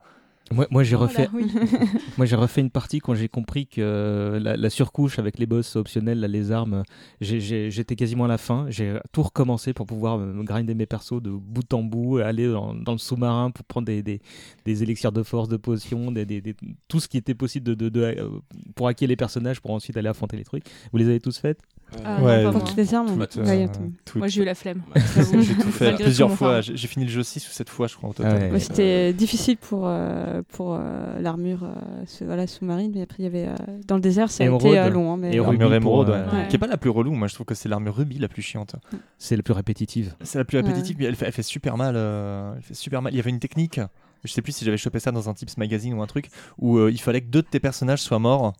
[0.53, 1.47] Moi, moi j'ai Oh là, refait, oui.
[2.19, 5.75] moi j'ai refait une partie quand j'ai compris que la, la surcouche avec les boss
[5.75, 6.83] optionnels, là, les armes,
[7.21, 8.67] j'étais quasiment à la fin.
[8.69, 12.75] J'ai tout recommencé pour pouvoir me grinder mes persos de bout en bout, aller dans,
[12.75, 14.21] dans le sous-marin pour prendre des, des,
[14.67, 16.55] des élixirs de force, de potions, des, des- des-
[16.89, 18.29] tout ce qui était possible de, de- de- euh,
[18.75, 20.65] pour hacker les personnages pour ensuite aller affronter les trucs.
[20.93, 21.59] Vous les avez tous faites?
[22.05, 22.53] Ah, non, pas moi.
[22.53, 23.81] Pour toutes les armes, Toutes, ouais, euh, attends.
[24.05, 24.17] toutes.
[24.17, 24.83] Moi j'ai eu la flemme.
[24.97, 26.61] J'ai tout fait plusieurs fois.
[26.61, 28.43] J'ai fini le jeu 6 ou 7 fois, je crois, au total.
[28.43, 28.51] ouais.
[28.51, 33.29] Ouais, C'était difficile pour, euh, pour euh, l'armure euh, voilà, sous-marine, mais après il y
[33.29, 33.55] avait euh,
[33.87, 34.67] dans le désert, ça a Émeraude.
[34.67, 35.13] été euh, long.
[35.13, 36.49] hein, mais, euh, L'armure pour, émeraude, euh, ouais.
[36.49, 37.13] Qui est pas la plus relou.
[37.13, 38.75] Moi, je trouve que c'est l'armure rubis la plus chiante.
[39.19, 40.15] C'est la plus répétitive.
[40.23, 40.65] C'est la plus Ouais.
[40.65, 41.95] répétitive, mais elle fait, elle fait super mal.
[41.97, 43.13] euh, elle fait super mal.
[43.13, 43.81] Il y avait une technique.
[44.25, 46.79] Je sais plus si j'avais chopé ça dans un Tips Magazine ou un truc où
[46.79, 48.55] euh, il fallait que deux de tes personnages soient morts.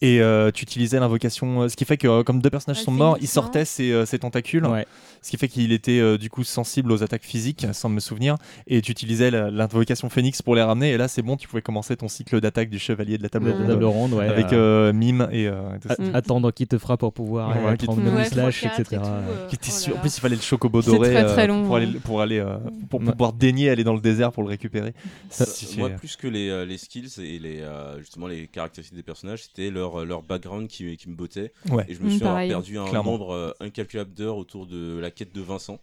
[0.00, 2.84] Et euh, tu utilisais l'invocation, euh, ce qui fait que euh, comme deux personnages Ah,
[2.84, 4.86] sont morts, il sortait ses, ses tentacules, Ouais.
[5.22, 8.36] ce qui fait qu'il était euh, du coup sensible aux attaques physiques, sans me souvenir,
[8.68, 11.96] et tu utilisais l'invocation phénix pour les ramener, et là c'est bon, tu pouvais commencer
[11.96, 13.52] ton cycle d'attaque du chevalier de la table Ouais.
[13.54, 14.28] ronde, table ronde, ouais.
[14.28, 15.96] avec euh, mime et, euh, et tout ça.
[16.14, 19.00] Attendre qu'il te frappe pour pouvoir Ouais, prendre Ouais, le slash, 3-4 et etc.
[19.02, 21.42] tout, euh, Qui était oh sûr- En plus, il fallait le chocobo doré très, très
[21.44, 21.92] euh, long, pour, aller, hein.
[22.04, 22.56] pour, aller, euh,
[22.88, 23.10] pour Ouais.
[23.10, 24.92] pouvoir daigner aller dans le désert pour le récupérer.
[25.28, 25.44] Ça,
[25.76, 29.42] moi, plus que les, euh, les skills et les, euh, justement les caractéristiques des personnages,
[29.44, 31.52] c'était leur, leur background qui, qui me bottait.
[31.70, 31.84] Ouais.
[31.88, 32.48] Et je me suis pareil.
[32.48, 33.12] perdu un Clairement.
[33.12, 35.78] nombre euh, incalculable d'heures autour de la quête de Vincent.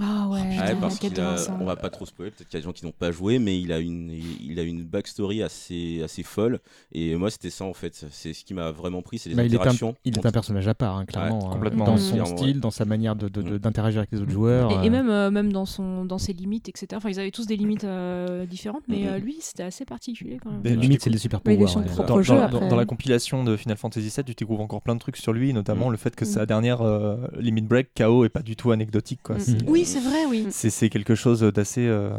[0.00, 2.60] Ah ouais, Ouais, putain, parce qu'il a- on va pas trop spoiler, peut-être qu'il y
[2.60, 4.84] a des gens qui n'ont pas joué, mais il a une, il il a une
[4.84, 6.60] backstory assez, assez folle.
[6.92, 8.06] Et moi, c'était ça en fait.
[8.10, 9.94] C'est ce qui m'a vraiment pris, c'est les Bah, il est un, interactions.
[10.04, 11.38] il est un personnage à part, hein, clairement.
[11.38, 11.84] Ouais, hein, complètement.
[11.86, 12.60] Dans son Clairement, style, ouais.
[12.60, 13.58] dans sa manière de- de- de- Mm.
[13.58, 14.70] d'interagir avec les autres joueurs.
[14.70, 16.88] Et, et euh, même, euh, même dans, son, dans ses limites, etc.
[16.96, 20.50] Enfin, ils avaient tous des limites euh, différentes, mais euh, lui, c'était assez particulier quand
[20.50, 20.60] même.
[20.64, 21.68] Mais limite, c'est les super pouvoirs.
[21.70, 21.86] son ouais.
[22.06, 22.60] dans, jeu, dans- après.
[22.60, 25.32] dans- dans la compilation de Final Fantasy VII, tu découvres encore plein de trucs sur
[25.32, 25.92] lui, notamment Mm.
[25.92, 26.28] le fait que Mm.
[26.28, 29.20] sa dernière euh, Limit Break KO est pas du tout anecdotique.
[29.22, 29.36] Quoi.
[29.36, 29.40] Mm.
[29.68, 30.46] Oui, c'est vrai, oui.
[30.50, 32.10] C'est c'est quelque chose d'assez euh,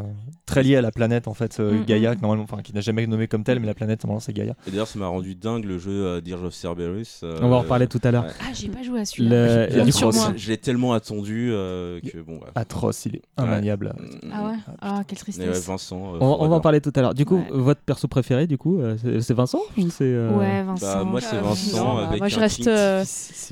[0.46, 2.16] très lié à la planète en fait, euh, Mm, Gaïa, mm.
[2.16, 4.54] que normalement, enfin qui n'a jamais nommé comme telle, mais la planète normalement c'est Gaïa.
[4.66, 7.20] Et d'ailleurs, ça m'a rendu dingue le jeu euh, Dirge of Cerberus.
[7.22, 8.24] euh, On va en reparler tout à l'heure.
[8.24, 8.30] ouais.
[8.40, 10.10] Ah, j'ai pas joué à Le- celui-là.
[10.12, 10.32] moi.
[10.36, 12.34] Je l'ai tellement attendu euh, que bon.
[12.34, 12.46] ouais.
[12.54, 13.44] Atroce, il est Ouais.
[13.46, 13.94] immaniable.
[14.32, 15.66] Ah ouais Ah, quelle tristesse.
[15.66, 16.14] Vincent.
[16.14, 17.14] euh, On, on va en parler tout à l'heure.
[17.14, 17.46] Du coup, Ouais.
[17.50, 20.86] votre perso préféré, du coup, euh, c'est Vincent ou c'est, euh, Ouais, Vincent.
[20.98, 23.04] Bah, moi, c'est Vincent Non, avec moi je reste, euh,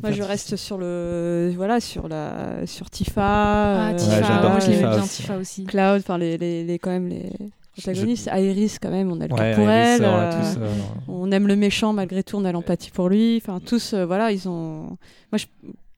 [0.02, 4.66] moi je reste sur le, voilà, sur la, sur Tifa, Ah, Tifa, j'adore moi je
[4.66, 5.22] l'aimais Tifa bien, aussi.
[5.22, 5.64] Tifa aussi.
[5.64, 7.30] Cloud, enfin les, les, les, quand même les
[7.72, 8.30] protagonistes.
[8.32, 10.02] Iris quand même, on a le Ouais, cœur pour Iris, elle.
[10.04, 10.72] euh, tous, euh,
[11.08, 13.36] on aime le méchant malgré tout, on a l'empathie pour lui.
[13.42, 14.96] Enfin tous, euh, voilà, ils ont.
[15.32, 15.46] Moi je,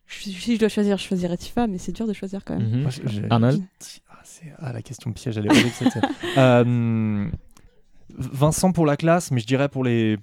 [0.07, 2.69] je- si je dois choisir, je choisirais Tifa, mais c'est dur de choisir quand même.
[2.69, 2.83] Mhm.
[2.83, 2.91] moi,
[3.31, 3.63] Arnold
[4.11, 5.99] Ah, c'est- ah, la question piège, elle est horrible cette.
[6.39, 7.29] Euh,
[8.17, 10.17] Vincent pour la classe, mais je dirais pour les.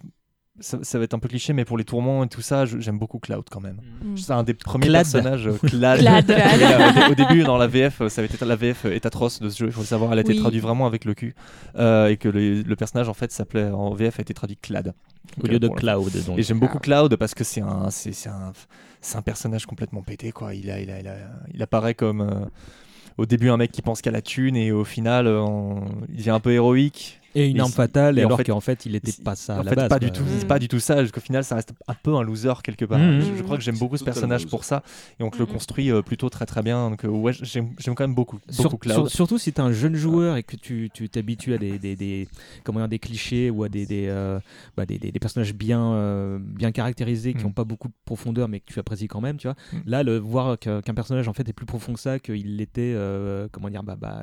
[0.62, 2.98] Ça, ça va être un peu cliché, mais pour les tourments et tout ça, j'aime
[2.98, 3.82] beaucoup Cloud quand même.
[4.04, 4.16] Mm.
[4.16, 5.04] C'est un des premiers Clad.
[5.04, 5.48] personnages.
[5.48, 6.00] euh, Clad.
[6.00, 6.32] Clad.
[6.32, 9.42] Au, dé- au début, dans la VF, euh, ça avait été, la VF est atroce
[9.42, 9.66] de ce jeu.
[9.66, 10.40] Il faut le savoir, elle a été Oui.
[10.40, 11.36] traduite vraiment avec le cul.
[11.78, 14.94] Euh, et que le, le personnage, en fait, s'appelait en VF a été traduit Clad.
[15.44, 16.12] Au lieu de Cloud.
[16.26, 16.38] Donc.
[16.40, 18.54] Et j'aime beaucoup Cloud parce que c'est un, c'est, c'est un,
[19.02, 20.54] c'est un personnage complètement pété quoi.
[20.56, 21.18] Il a, il a, il a-
[21.54, 22.46] il apparaît comme euh,
[23.18, 26.30] au début un mec qui pense qu'à la thune et au final on- il devient
[26.30, 27.20] un peu héroïque.
[27.36, 29.64] Et une Et arme fatale, et alors qu'en fait, il était pas ça à en
[29.64, 29.90] la fait, base.
[29.90, 31.02] pas du tout, c'est pas du tout ça.
[31.04, 32.98] Jusqu'au final, ça reste un peu un loser quelque part.
[32.98, 33.20] Mhm.
[33.22, 34.84] Je, je crois que j'aime beaucoup ce personnage pour ça
[35.20, 36.90] et on te le construit euh, plutôt très très bien.
[36.90, 38.96] Donc euh, ouais, j'aime, j'aime quand même beaucoup, Sur- beaucoup Cloud.
[38.96, 41.78] sur- surtout si tu es un jeune joueur et que tu tu t'habitues à des,
[41.78, 42.28] des, des,
[42.64, 44.40] comment dire, des clichés ou à des, des, euh,
[44.78, 47.48] bah, des, des- des personnages bien, euh, bien caractérisés qui Mm.
[47.48, 49.38] n'ont pas beaucoup de profondeur mais que tu apprécies quand même.
[49.38, 49.56] Tu vois.
[49.74, 49.78] Mm.
[49.88, 53.48] Là, le, voir qu'un personnage en fait est plus profond que ça, qu'il l'était euh,
[53.52, 54.22] comment dire, bah, bah,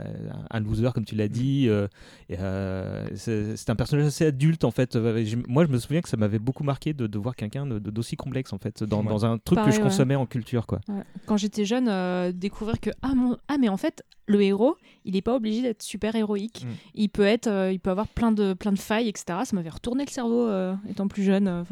[0.50, 1.66] un loser comme tu l'as dit.
[1.68, 1.86] euh,
[2.30, 4.96] et, euh, c'est c'est un personnage assez adulte en fait.
[4.96, 8.16] Euh, Moi, je me souviens que ça m'avait beaucoup marqué de, de voir quelqu'un d'aussi
[8.16, 9.08] complexe en fait dans, Ouais.
[9.08, 9.88] dans un truc Pareil, que je ouais.
[9.88, 10.66] consommais en culture.
[10.66, 10.80] Quoi.
[10.88, 11.02] Ouais.
[11.26, 13.36] Quand j'étais jeune, euh, découvrir que ah, mon...
[13.48, 16.64] ah mais en fait le héros, il n'est pas obligé d'être super héroïque.
[16.64, 16.68] Mm.
[16.94, 19.40] Il peut être, euh, il peut avoir plein de plein de failles, etc.
[19.44, 21.48] Ça m'avait retourné le cerveau euh, étant plus jeune.
[21.48, 21.62] euh,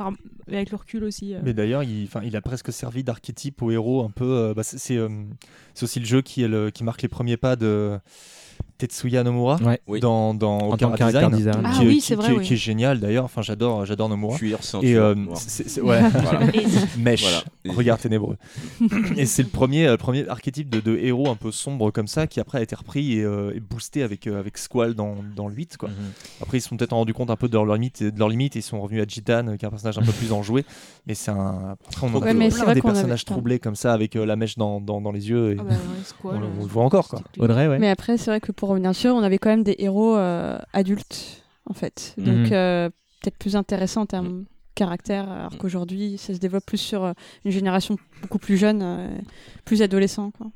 [0.00, 0.14] Enfin,
[0.46, 1.34] avec le recul aussi.
[1.34, 1.40] euh.
[1.42, 4.24] Mais d'ailleurs, il, a presque servi d'archétype au héros un peu.
[4.24, 5.08] euh, bah, c'est, euh,
[5.82, 7.98] aussi le jeu qui, est le, qui marque les premiers pas de
[8.78, 9.56] Tetsuya Nomura
[9.88, 10.00] Ouais.
[10.00, 11.62] Dans, dans En tant Design, design.
[11.64, 12.44] Ah qui, oui, qui- c'est vrai, qui- oui.
[12.46, 13.24] qui est génial d'ailleurs.
[13.24, 14.36] Enfin, j'adore, j'adore Nomura.
[14.36, 15.30] Cuir, Et euh, ouais,
[15.82, 16.10] Voilà.
[16.98, 17.42] Mèche, Voilà.
[17.64, 18.36] Et- regard ténébreux.
[19.16, 22.26] et c'est le premier, euh, premier archétype de, de héros un peu sombre comme ça
[22.26, 25.48] qui après a été repris et, euh, et boosté avec, euh, avec Squall dans, dans
[25.48, 25.76] le 8.
[25.76, 25.88] Quoi.
[25.88, 25.94] Mhm.
[26.42, 28.54] Après, ils se sont peut-être rendus compte un peu de leur limite, de leur limite
[28.56, 30.64] et ils sont revenus à Jitan, qui est un personnage un peu plus enjoué.
[31.06, 31.76] Mais c'est un.
[31.90, 34.36] Après, on Ouais, a mais plein c'est vrai des personnages troublés comme ça avec la
[34.36, 35.52] mèche dans, dans, dans les yeux.
[35.52, 35.74] Et Ah bah
[36.24, 37.08] on, le- voit encore.
[37.08, 37.22] Quoi.
[37.38, 37.78] Audrey, ouais.
[37.78, 40.58] Mais après, c'est vrai que pour revenir sur, on avait quand même des héros euh,
[40.72, 42.14] adultes, en fait.
[42.18, 42.52] Donc, Mhm.
[42.52, 42.88] euh,
[43.20, 44.44] peut-être plus intéressant en termes
[44.78, 47.12] caractère, alors qu'aujourd'hui, ça se développe plus sur euh,
[47.44, 49.08] une génération beaucoup plus jeune, euh,
[49.64, 50.30] plus adolescent.
[50.30, 50.46] Quoi.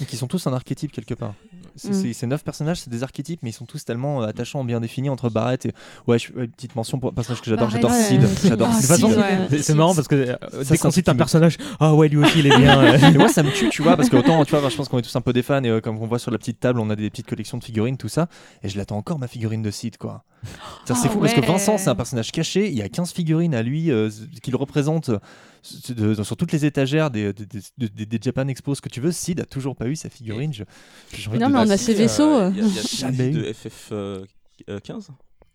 [0.00, 1.34] Et qui sont tous un archétype quelque part.
[1.74, 2.12] C'est Mm.
[2.12, 5.08] ces neuf personnages, c'est des archétypes, mais ils sont tous tellement euh, attachants, bien définis
[5.08, 5.72] entre Barrett et.
[6.06, 8.22] Ouais, je- ouais, petite mention pour un personnage que j'adore, j'adore ouais, Sid.
[8.22, 9.04] ouais, J'adore Sid.
[9.04, 9.58] ouais.
[9.62, 12.08] c'est- marrant parce que euh, Ça, dès c'est qu'on un cite un personnage, ah ouais,
[12.08, 12.94] lui aussi il est bien.
[13.14, 14.98] Et moi, ça me tue, tu vois, parce que autant, tu vois, je pense qu'on
[14.98, 16.78] est tous un peu des fans, et euh, comme on voit sur la petite table,
[16.78, 18.28] on a des petites collections de figurines, tout ça,
[18.62, 20.24] et je l'attends encore ma figurine de Sid, quoi.
[20.84, 21.40] Ça, c'est Ah fou, parce que.
[21.40, 24.08] Vincent, c'est un personnage caché, il y a 15 figurines à lui euh,
[24.42, 25.18] qu'il représente euh,
[25.88, 27.46] de- de- sur toutes les étagères des, des,
[27.78, 29.12] des- des- Japan Expos que tu veux.
[29.12, 30.52] Sid a toujours pas eu sa figurine.
[30.52, 30.64] je-
[31.14, 32.22] j'ai envie Non, mais on a ses vaisseaux.
[32.36, 32.50] euh, euh.
[32.54, 34.24] Il y a, de FF euh,
[34.68, 35.08] euh, 15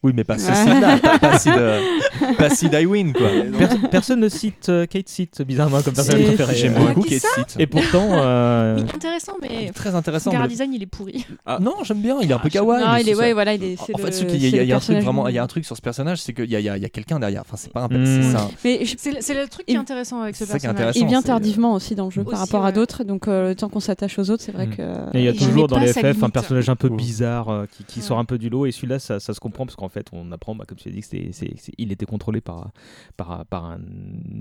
[0.03, 0.37] Oui, mais pas.
[0.37, 1.81] Sid-là, pas, pas Sid, euh,
[2.37, 3.27] pas Sid Iwin, quoi.
[3.57, 6.55] Per- personne ne cite euh, Kate Cite bizarrement comme personnage C'est- préféré.
[6.55, 7.45] J'aime Euh, beaucoup Kate Sid.
[7.59, 10.29] Et pourtant, euh, Mais intéressant, mais Très intéressant.
[10.31, 11.25] Gara mais le- design il est pourri.
[11.47, 11.57] Ah.
[11.59, 12.83] Non, j'aime bien, il est un peu kawaii.
[12.85, 13.81] Non, mais il est, c'est- ouais, voilà, il est.
[13.81, 14.87] En fait, le- qu'il y a, il y a- le il y a un truc
[14.95, 16.59] personnage vraiment, du- il y a un truc sur ce personnage, c'est qu'il y a,
[16.59, 17.41] il y a- il y a quelqu'un derrière.
[17.41, 17.87] Enfin, c'est pas un.
[17.87, 18.05] Mm.
[18.05, 18.49] c'est ça.
[18.63, 20.59] Mais je- C'est le- c'est le truc qui est Il- intéressant avec ce c'est ça
[20.59, 20.89] qui est personnage.
[20.91, 21.05] intéressant.
[21.05, 22.73] il vient c'est- tardivement aussi dans le jeu par Aussi, rapport à ouais.
[22.73, 24.75] d'autres, donc euh, le temps qu'on s'attache aux autres, c'est vrai Mm.
[24.75, 24.81] que.
[25.17, 26.33] Et il y a Il toujours dans pas les sa FF un limite.
[26.33, 26.95] personnage un peu Ouais.
[26.95, 28.05] bizarre euh, qui, qui Ouais.
[28.05, 30.31] sort un peu du lot et celui-là ça, ça se comprend parce qu'en fait on
[30.31, 32.71] apprend bah, comme tu as dit que c'était- c'est- c'est- il était contrôlé par,
[33.15, 33.79] par, par un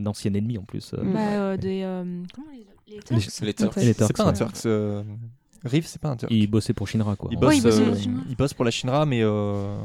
[0.06, 0.92] ancien ennemi en plus.
[0.94, 1.02] euh.
[1.12, 1.82] Bah, euh, des.
[1.82, 3.12] euh, comment les, les Turks?
[3.46, 3.72] Les- Les Turks.
[4.08, 4.32] C'est pas un.
[4.32, 4.66] Turks.
[5.66, 6.30] Euh, Riff, c'est pas un Turk.
[6.32, 7.28] Il bossait pour Shinra quoi.
[7.32, 8.20] Il bosse, Ouais, il bosse euh, pour Shinra.
[8.28, 9.76] il bosse pour la Shinra, mais euh,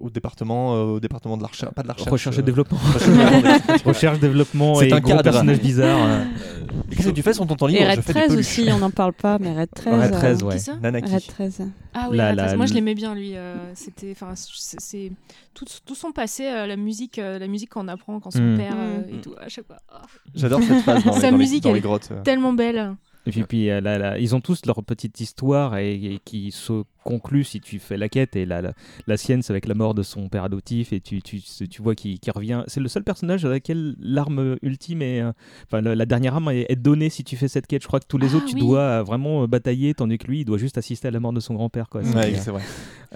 [0.00, 2.10] au département, euh, au département de la recherche, pas de la recherche.
[2.10, 2.78] Recherche et euh, développement.
[3.84, 5.22] recherche- développement C'est et un gros cadre.
[5.22, 5.98] personnage bizarre.
[6.02, 6.24] euh.
[6.90, 8.40] Et Qu'est-ce que tu fais sur ton temps libre Et Red fais des 13 peluches.
[8.58, 10.02] aussi, on n'en parle pas, mais Red 13.
[10.02, 10.54] Red 13, euh, ouais.
[10.56, 11.14] Qui ça Nanaki.
[11.14, 11.62] Red 13.
[11.94, 12.56] Ah oui, La- Red la- 13.
[12.56, 13.36] moi je l'aimais bien lui.
[13.36, 15.12] euh, C'était, enfin, c'est
[15.54, 18.56] tout, tout son passé, euh, la musique, euh, la musique qu'on apprend quand son Mm.
[18.56, 19.14] père euh, Mm.
[19.14, 19.34] et tout.
[19.40, 19.76] À chaque fois,
[20.34, 22.08] J'adore cette phase dans les, Sa dans les- musique, dans elle est grottes.
[22.12, 22.22] euh.
[22.22, 22.94] tellement belle.
[23.26, 26.52] Et puis, puis euh, là, là, ils ont tous leur petite histoire et, et qui
[26.52, 28.34] se conclut si tu fais la quête.
[28.36, 28.72] Et la, la,
[29.06, 30.92] la sienne, c'est avec la mort de son père adoptif.
[30.92, 32.64] Et tu, tu, tu vois qu'il qu'il revient.
[32.66, 35.20] C'est le seul personnage à laquelle l'arme ultime est.
[35.20, 35.32] euh,
[35.66, 37.82] Enfin, la, la dernière arme est, est donnée si tu fais cette quête.
[37.82, 38.60] Je crois que tous les Ah, autres, tu oui.
[38.60, 41.32] dois euh, vraiment euh, batailler, tandis que lui, il doit juste assister à la mort
[41.32, 41.88] de son grand-père.
[41.88, 42.02] Quoi.
[42.02, 42.62] C'est- Ouais, c'est vrai.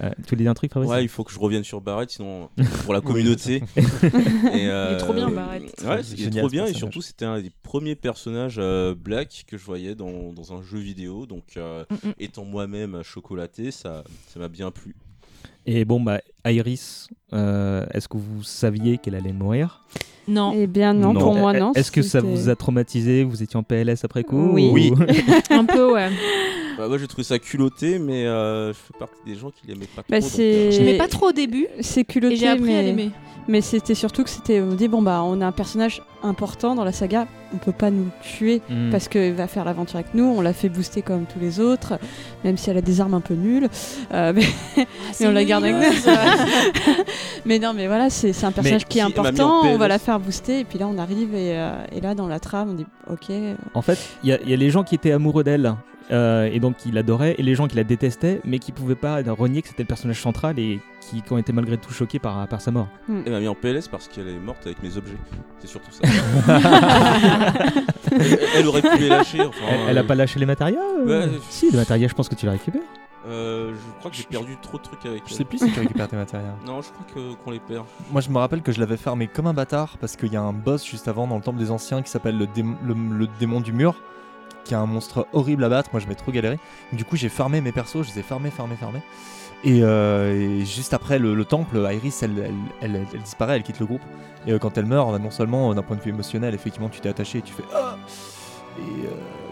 [0.03, 2.49] euh, tu dire un truc, Fabrice Ouais, il faut que je revienne sur Barrett, sinon
[2.85, 3.63] pour la communauté.
[3.77, 5.63] Et, Il est euh, trop bien, Barrett.
[5.85, 9.45] Ouais, C'est il est trop bien et surtout c'était un des premiers personnages euh, black
[9.47, 11.27] que je voyais dans, dans un jeu vidéo.
[11.27, 12.13] Donc euh, Mm, mm.
[12.19, 14.95] étant moi-même chocolaté, ça ça m'a bien plu.
[15.67, 19.85] Et bon, bah, Iris, euh, est-ce que vous saviez qu'elle allait mourir?
[20.27, 21.73] Non, Eh bien, non, pour moi, non.
[21.75, 23.23] Est-ce que ça vous a traumatisé?
[23.25, 24.69] Vous étiez en PLS après coup Oui.
[24.71, 24.93] ou- Oui.
[25.51, 26.11] un peu, ouais.
[26.79, 29.87] Bah, moi j'ai trouvé ça culotté, mais euh, je fais partie des gens qui l'aimaient
[29.87, 30.11] pas trop.
[30.11, 32.71] Bah, donc, c'est- euh, Je l'aimais pas trop au début C'est et culotté, j'ai appris
[32.73, 33.11] à mais, l'aimer.
[33.49, 34.61] mais c'était surtout que c'était.
[34.61, 37.91] On dit, bon, bah, on a un personnage important dans la saga, on peut pas
[37.91, 38.91] nous le tuer Hmm.
[38.91, 41.99] parce qu'il va faire l'aventure avec nous, on l'a fait booster comme tous les autres,
[42.45, 43.69] même si elle a des armes un peu nulles.
[44.15, 44.45] Euh, mais,
[45.21, 46.13] mais on la garde avec nous.
[47.45, 49.99] mais non, mais voilà, c'est c'est un personnage qui est qui important, on va la
[49.99, 52.75] faire booster, et puis là on arrive, et, euh, et là dans la trame, on
[52.75, 53.35] dit, ok.
[53.75, 55.75] En fait, il y, a- il y a les gens qui étaient amoureux d'elle
[56.11, 59.21] euh, et donc qui l'adoraient, et les gens qui la détestaient, mais qui pouvaient pas
[59.29, 62.47] renier que c'était le personnage central et qui, qui ont été malgré tout choqués par,
[62.49, 62.89] par sa mort.
[63.09, 65.17] Elle m'a mis en PLS parce qu'elle est morte avec mes objets.
[65.61, 66.01] C'est surtout ça.
[68.13, 69.41] elle, elle aurait pu les lâcher.
[69.45, 71.39] Enfin, elle, elle a euh, pas lâché les matérias euh Ouais.
[71.51, 72.81] Si, les matérias, je pense que tu les récupères.
[73.29, 75.81] euh, je crois que j'ai perdu trop de trucs avec Je sais plus si tu
[75.81, 76.53] récupères tes matériels.
[76.67, 77.85] Non, je crois que qu'on les perd.
[78.11, 80.43] Moi, je me rappelle que je l'avais fermé comme un bâtard parce qu'il y a
[80.43, 83.29] un boss juste avant dans le temple des anciens qui s'appelle le, démon- le, le
[83.39, 83.95] démon du mur,
[84.69, 85.91] qui est un monstre horrible à battre.
[85.93, 86.59] Moi, je m'ai trop galéré.
[86.93, 89.03] Du coup, j'ai fermé mes persos, je les ai fermés, fermés, fermés.
[89.65, 93.65] Et, euh, et juste après le, le temple, Iris, elle, elle, elle- elle disparaît, elle
[93.65, 94.03] quitte le groupe.
[94.47, 97.01] Et euh, quand elle meurt, non seulement euh, d'un point de vue émotionnel, effectivement, tu
[97.01, 97.97] t'es attaché et tu fais Ah
[98.79, 98.83] Et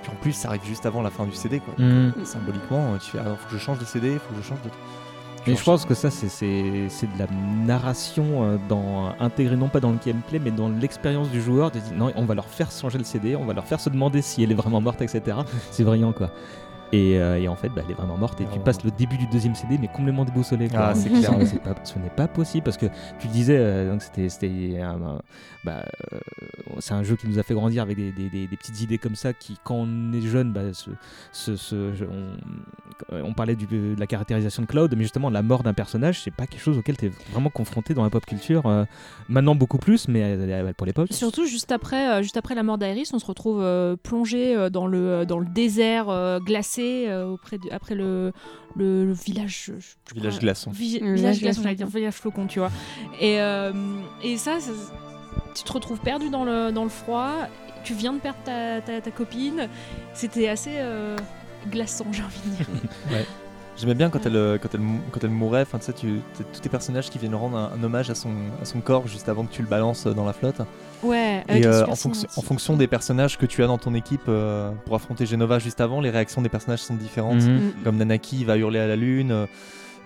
[0.02, 1.74] puis en plus, ça arrive juste avant la fin du CD, quoi.
[1.76, 2.12] Donc, Mm.
[2.20, 4.62] euh, symboliquement, tu fais Ah, faut que je change de CD, faut que je change
[4.62, 4.70] de.
[5.46, 6.26] Mais je pense que ça, c'est-
[7.06, 7.26] de la
[7.66, 11.70] narration euh, dans, intégrée non pas dans le gameplay, mais dans l'expérience du joueur.
[11.94, 14.42] Non, on va leur faire changer le CD, on va leur faire se demander si
[14.42, 15.38] elle est vraiment morte, etc.
[15.70, 16.30] c'est brillant, quoi.
[16.96, 18.40] Et, euh, et en fait, bah, elle est vraiment morte.
[18.40, 20.68] Et tu Vraiment passes le début du deuxième CD, mais complètement déboussolé.
[20.68, 20.78] quoi.
[20.88, 21.30] Ah, c'est clair.
[21.46, 22.86] c'est pas- ce n'est pas possible parce que
[23.18, 24.78] tu disais, euh, donc c'était, c'était
[25.64, 26.18] bah, euh,
[26.78, 28.98] c'est un jeu qui nous a fait grandir avec des, des- des- des petites idées
[28.98, 30.60] comme ça qui, quand on est jeune, bah,
[33.10, 36.20] on, on parlait du- de la caractérisation de Cloud, mais justement la mort d'un personnage,
[36.22, 38.66] c'est pas quelque chose auquel tu es vraiment confronté dans la pop culture.
[38.66, 38.84] euh,
[39.28, 41.08] maintenant beaucoup plus, mais euh, pour l'époque.
[41.10, 44.70] Surtout juste après, euh, juste après la mort d'Iris, on se retrouve euh, plongé euh,
[44.70, 46.38] dans le dans le désert euh,
[47.08, 48.32] euh, auprès après le
[48.76, 50.70] le, le village je- je Village crois- glaçon.
[50.70, 52.70] Vi- Le village glaçon, j'allais dire village flocon, tu vois.
[53.20, 53.72] Et euh,
[54.22, 54.72] et ça, ça-
[55.54, 57.32] tu te retrouves perdu dans le dans le froid.
[57.84, 59.68] Tu viens de perdre ta, ta, ta copine.
[60.12, 61.16] C'était assez euh,
[61.70, 62.66] glaçant, j'ai envie de dire.
[63.78, 64.80] J'aimais bien quand elle, euh, quand elle,
[65.12, 66.20] quand elle mourait, enfin, tu sais, tu,
[66.52, 68.30] tous tes personnages qui viennent rendre un, un hommage à son,
[68.62, 70.62] à son corps juste avant que tu le balances euh, dans la flotte.
[71.02, 74.22] Ouais, Et euh, en, fonction- en fonction des personnages que tu as dans ton équipe
[74.28, 77.42] euh, pour affronter Genova juste avant, les réactions des personnages sont différentes.
[77.42, 77.72] Mhm.
[77.84, 79.30] Comme Nanaki, il va hurler à la lune.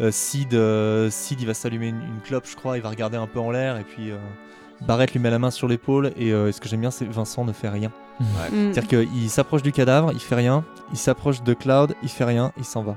[0.01, 3.19] euh, Sid, euh, Sid, il va s'allumer une, une clope, je crois, il va regarder
[3.19, 4.11] un peu en l'air et puis.
[4.11, 4.17] euh,
[4.87, 7.45] Barrett lui met la main sur l'épaule et euh, ce que j'aime bien c'est Vincent
[7.45, 7.93] ne fait rien.
[8.19, 8.73] Mm.
[8.73, 12.51] C'est-à-dire qu'il s'approche du cadavre, il fait rien, il s'approche de Cloud, il fait rien,
[12.57, 12.97] il s'en va.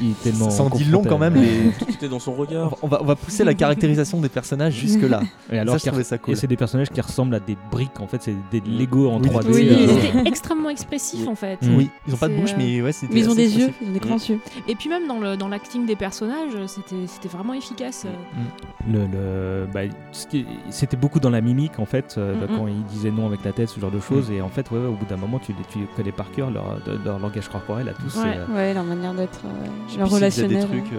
[0.00, 1.34] Il est tellement Ça en dit long quand même.
[1.34, 1.70] Les...
[1.78, 2.76] Tout est dans son regard.
[2.82, 5.20] On va, on va pousser la caractérisation des personnages jusque là.
[5.50, 6.34] Et alors, ça, je ça cool.
[6.34, 9.20] et c'est des personnages qui ressemblent à des briques en fait, c'est des Lego en
[9.20, 9.46] Oui, 3D.
[9.52, 11.60] Oui, ils étaient extrêmement expressifs en fait.
[11.62, 11.76] Mm.
[11.76, 13.70] Oui, ils ont pas de bouche, euh, mais ouais, c'était Mais ils ont des yeux,
[13.82, 14.38] ils ont des grands yeux.
[14.68, 18.06] Et puis même dans le dans l'acting des personnages, c'était c'était vraiment efficace.
[18.90, 19.80] Le, le- bah,
[20.70, 22.56] c'était beaucoup dans la mimique en fait, euh, Mhm.
[22.58, 24.30] quand ils disaient non avec la tête, ce genre de choses.
[24.30, 26.50] Et en fait, ouais, ouais, au bout d'un moment, tu, les- tu connais par cœur
[26.50, 28.16] leur, de- leur langage corporel à tous.
[28.16, 28.34] Ouais.
[28.34, 30.60] et, euh, Ouais, leur manière d'être, euh, Je sais plus s'ils faisaient relationnel.
[30.60, 30.98] Des trucs, euh,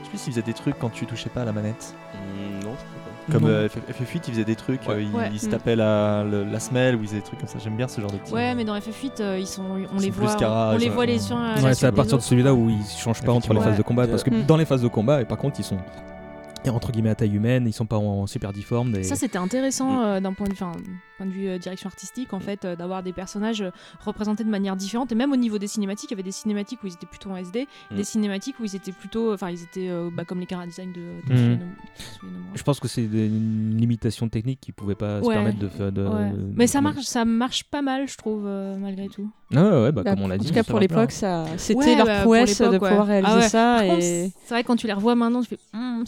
[0.00, 1.94] Je sais plus s'ils faisaient des trucs quand tu touchais pas à la manette.
[2.14, 3.32] Mm, non, je crois pas.
[3.32, 4.94] Comme euh, F- FF8, ils faisaient des trucs, Ouais.
[4.96, 5.30] euh, Ouais.
[5.32, 5.50] ils se Mm.
[5.50, 7.58] tapaient la, le- la semelle ou ils faisaient des trucs comme ça.
[7.62, 8.32] J'aime bien ce genre de petits.
[8.32, 10.78] Ouais, mais dans FF8, euh, ils sont, on Ils les sont plus voit, carrage, on
[10.78, 10.94] les ouais.
[10.94, 12.24] voit les uns la Ouais, c'est à partir de autres.
[12.24, 13.62] celui-là où ils changent pas entre les Effectivement.
[13.62, 14.06] phases de combat.
[14.08, 14.42] Parce que Mm.
[14.46, 15.78] dans les phases de combat, et par contre, ils sont
[16.70, 18.94] entre guillemets à taille humaine, ils sont pas en super difformes.
[18.96, 20.58] et- Ça, c'était intéressant euh, d'un point de vue,
[21.18, 23.64] point de vue euh, direction artistique, en fait, euh, d'avoir des personnages
[24.04, 25.12] représentés de manière différente.
[25.12, 27.30] Et même au niveau des cinématiques, il y avait des cinématiques où ils étaient plutôt
[27.30, 27.96] en SD, Mm.
[27.96, 30.92] des cinématiques où ils étaient plutôt, enfin, ils étaient euh, bah, comme les cara design
[30.92, 31.66] de, de Suyenom.
[32.54, 35.92] Je pense que c'est une limitation technique qui pouvait pas se permettre de faire.
[35.92, 36.30] De, Ouais.
[36.30, 39.28] de- Mais ça marche, ça marche pas mal, je trouve, euh, malgré tout.
[39.54, 40.46] Ah ouais, ouais, bah, Bah, comme on l'a dit.
[40.46, 43.38] en tout cas, pour l'époque, ça, c'était Ouais, leur bah, prouesse de pouvoir réaliser Ah
[43.38, 43.48] ouais.
[43.48, 43.86] ça.
[43.86, 44.30] Et...
[44.44, 46.04] c'est vrai, quand tu les revois maintenant, je fais, Hum,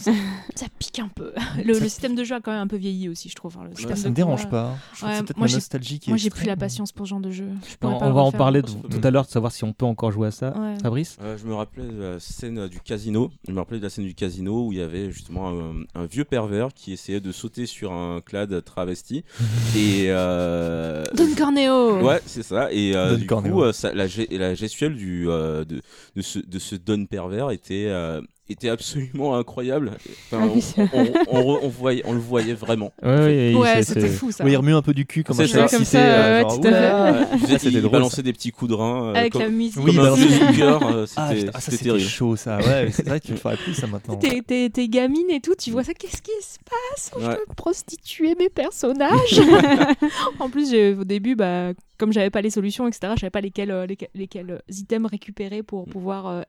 [0.54, 1.32] ça, pique un peu.
[1.64, 3.56] Le, le système de jeu a quand même un peu vieilli aussi, je trouve.
[3.56, 4.76] Enfin, le système ça de me dérange pas.
[4.94, 7.48] Je Ouais, moi, est Moi, j'ai plus la patience pour ce genre de jeu.
[7.68, 10.28] Je On, va en parler tout à l'heure, de savoir si on peut encore jouer
[10.28, 10.56] à ça.
[10.58, 10.74] Ouais.
[10.82, 13.30] Fabrice Euh, je me rappelais de la scène euh, du casino.
[13.46, 16.06] Je me rappelais de la scène du casino où il y avait justement un, un
[16.06, 19.24] vieux pervers qui essayait de sauter sur un clad travesti.
[19.76, 20.06] et.
[20.08, 21.04] Euh...
[21.14, 22.72] Don Corneo Ouais, c'est ça.
[22.72, 23.52] Et euh, du Corneo.
[23.54, 25.80] coup, euh, ça- la, ge- la gestuelle du, euh, de,
[26.16, 29.92] de, ce, de ce Don pervers était, euh, était absolument incroyable.
[30.30, 30.98] Enfin, Ah on,
[31.30, 32.92] on, on- on voyait, on le voyait vraiment.
[33.02, 34.44] Ouais, ouais, Ouais, c'était fou ça.
[34.44, 35.66] Oui, il remue un peu du cul comme ça.
[35.68, 37.28] Comme ça, euh, ouais, genre, tout à oula.
[37.32, 37.92] Il, faisait- Ça, c'était il drôle.
[37.92, 39.08] balançait des petits coups de rein.
[39.08, 39.82] euh, Avec comme, la musique.
[39.82, 40.86] Oui, comme un vieux cœur.
[40.86, 42.00] euh, Ah, C'était ah, terrible.
[42.00, 42.58] chaud ça.
[42.58, 44.16] Ouais, c'est vrai que tu le ferais plus ça maintenant.
[44.16, 47.36] T'es, gamine et tout, tu vois ça, qu'est-ce qui se passe Je Ouais.
[47.36, 49.40] peux prostituer mes personnages
[50.38, 53.70] En plus, au début, bah, comme j'avais pas les solutions, etc., je savais pas lesquels,
[53.70, 56.42] euh, lesquels, lesquels, items récupérer pour pouvoir euh, euh,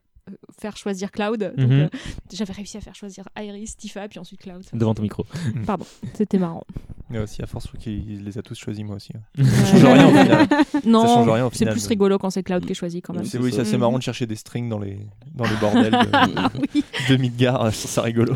[0.59, 1.53] faire choisir Cloud.
[1.57, 1.71] Mhm.
[1.71, 1.87] euh,
[2.33, 4.63] j'avais réussi à faire choisir Iris, Tifa, puis ensuite Cloud.
[4.73, 5.25] Devant ton micro.
[5.65, 6.63] Pardon, c'était marrant.
[7.09, 9.11] Mais aussi, à force, qu'il les a tous choisis, moi aussi.
[9.37, 9.43] Ouais.
[9.45, 10.47] Ça change rien au final.
[10.85, 13.25] Non, c'est plus rigolo quand c'est Cloud qui est choisi quand même.
[13.25, 13.79] C'est oui, ça c'est Mhm.
[13.81, 14.99] marrant de chercher des strings dans les,
[15.35, 16.83] dans les bordels de, Oui.
[17.09, 18.33] de Midgar, je trouve ça rigolo.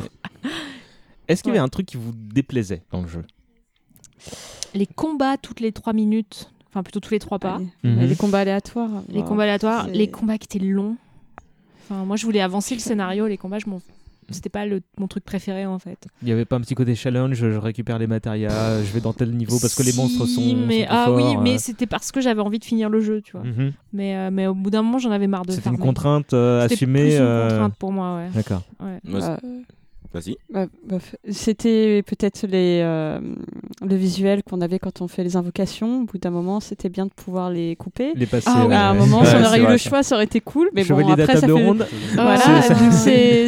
[1.28, 1.66] Est-ce qu'il y avait Ouais.
[1.66, 3.24] un truc qui vous déplaisait dans le jeu?
[4.76, 7.60] Les combats toutes les 3 minutes, enfin plutôt tous les 3 pas.
[7.84, 8.02] Mhm.
[8.02, 9.02] Les combats aléatoires.
[9.10, 10.96] Les combats aléatoires, c'est- les combats qui étaient longs.
[11.90, 13.28] Enfin, moi, je voulais avancer le scénario.
[13.28, 13.82] Les combats, je m'en...
[14.30, 14.82] c'était pas le...
[15.00, 16.08] mon truc préféré en fait.
[16.22, 19.14] Il n'y avait pas un petit côté challenge, je récupère les matérias, je vais dans
[19.14, 21.42] tel niveau parce que les monstres sont, mais sont plus ah forts, oui, euh.
[21.42, 23.44] mais c'était parce que j'avais envie de finir le jeu, tu vois.
[23.44, 23.74] Mhm.
[23.94, 25.52] Mais euh, mais au bout d'un moment, j'en avais marre de.
[25.52, 27.02] C'était une contrainte euh, assumée.
[27.02, 28.30] plus une euh, contrainte pour moi, ouais.
[28.36, 28.62] D'accord.
[28.80, 29.00] Ouais.
[30.14, 30.38] Bah, Vas-y.
[30.52, 30.98] bah, bah,
[31.30, 33.20] C'était peut-être les, euh,
[33.86, 36.02] le visuel qu'on avait quand on fait les invocations.
[36.02, 38.14] Au bout d'un moment, c'était bien de pouvoir les couper.
[38.16, 38.48] Les passer.
[38.50, 38.74] Ah ouais.
[38.76, 40.70] à un moment, Ouais, si on aurait eu vrai, le choix, ça aurait été cool.
[40.74, 41.52] Mais Chevalier bon, après, ça fait...
[41.52, 41.86] ronde.
[42.14, 42.62] Voilà,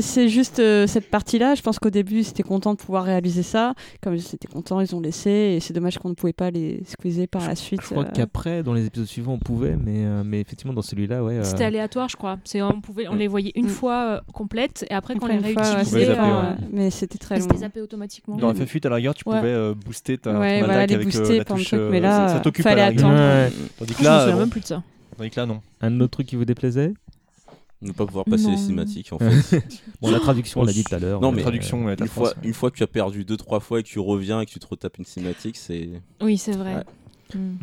[0.01, 1.55] C'est juste euh, cette partie-là.
[1.55, 3.73] Je pense qu'au début, c'était content de pouvoir réaliser ça.
[4.01, 5.29] Comme c'était content, ils ont laissé.
[5.31, 7.81] Et c'est dommage qu'on ne pouvait pas les squeezer par la suite.
[7.81, 8.11] Je crois euh.
[8.13, 11.37] qu'après, dans les épisodes suivants, on pouvait, mais, euh, mais effectivement, dans celui-là, ouais.
[11.37, 12.37] euh, C'était aléatoire, je crois.
[12.55, 13.69] On pouvait, on les voyait une Mm.
[13.69, 16.15] fois euh, complètes et après, quand on les réutilisait.
[16.71, 17.45] Mais c'était très long.
[17.45, 18.37] étaient zappés automatiquement.
[18.37, 19.37] Dans FF8, à la rigueur, tu Ouais.
[19.37, 21.67] pouvais euh, booster ta, Ouais, ton voilà, attaque avec euh, booster la par le touche.
[21.69, 23.13] truc, euh, mais là, ça, ça euh, t'occupe fallait à la attendre.
[23.15, 23.51] Ouais.
[23.79, 24.83] Tandis que Je me là, souviens bon, même plus de ça.
[25.17, 25.61] tandis que là, non.
[25.81, 26.93] Un autre truc qui vous déplaisait
[27.81, 28.51] Ne pas pouvoir passer Non.
[28.51, 29.61] les cinématiques en fait.
[30.01, 31.19] Bon, la traduction, on l'a dit tout à l'heure.
[31.21, 33.37] Non, euh, mais traduction, ouais, t'as une, fois, une fois que tu as perdu deux
[33.37, 35.89] trois fois et que tu reviens et que tu te retapes une cinématique, c'est.
[36.21, 36.75] Oui, c'est vrai.
[36.75, 36.83] Ouais.
[37.37, 37.57] Mm.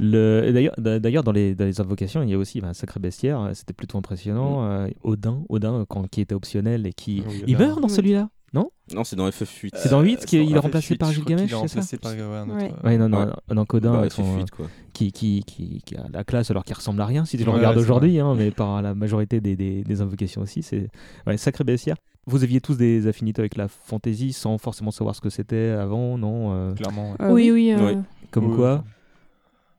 [0.00, 0.44] Le...
[0.46, 2.74] et D'ailleurs, d'a- d'ailleurs dans, les, dans les invocations, il y a aussi bah, un
[2.74, 3.40] sacré bestiaire.
[3.40, 4.64] euh, C'était plutôt impressionnant.
[4.64, 7.22] euh, Odin, Odin euh, quand, qui était optionnel et qui.
[7.26, 7.94] Oui, il meurt dans Oui.
[7.94, 8.70] celui-là Non?
[8.94, 9.70] Non, c'est dans FF8.
[9.74, 11.56] C'est dans 8 Euh, qu'il dans est remplacé FF8, par Gilgamesh, c'est ça?
[11.58, 12.12] remplacé par.
[12.12, 12.72] Ouais.
[12.84, 13.54] Ouais, non, non, Ouais.
[13.54, 14.66] non, Odin, Bah, ils sont, FF8 quoi.
[14.92, 17.50] qui, qui, qui, qui a la classe alors qu'il ressemble à rien si tu le
[17.50, 20.88] regardes aujourd'hui, hein, mais par la majorité des, des, des invocations aussi, c'est
[21.26, 21.96] ouais, sacré bestiaire.
[22.28, 26.18] Vous aviez tous des affinités avec la fantasy sans forcément savoir ce que c'était avant,
[26.18, 27.14] non euh, Clairement.
[27.20, 27.72] Euh, oui, oui.
[27.72, 27.94] euh.
[28.32, 28.84] Comme Oui, quoi?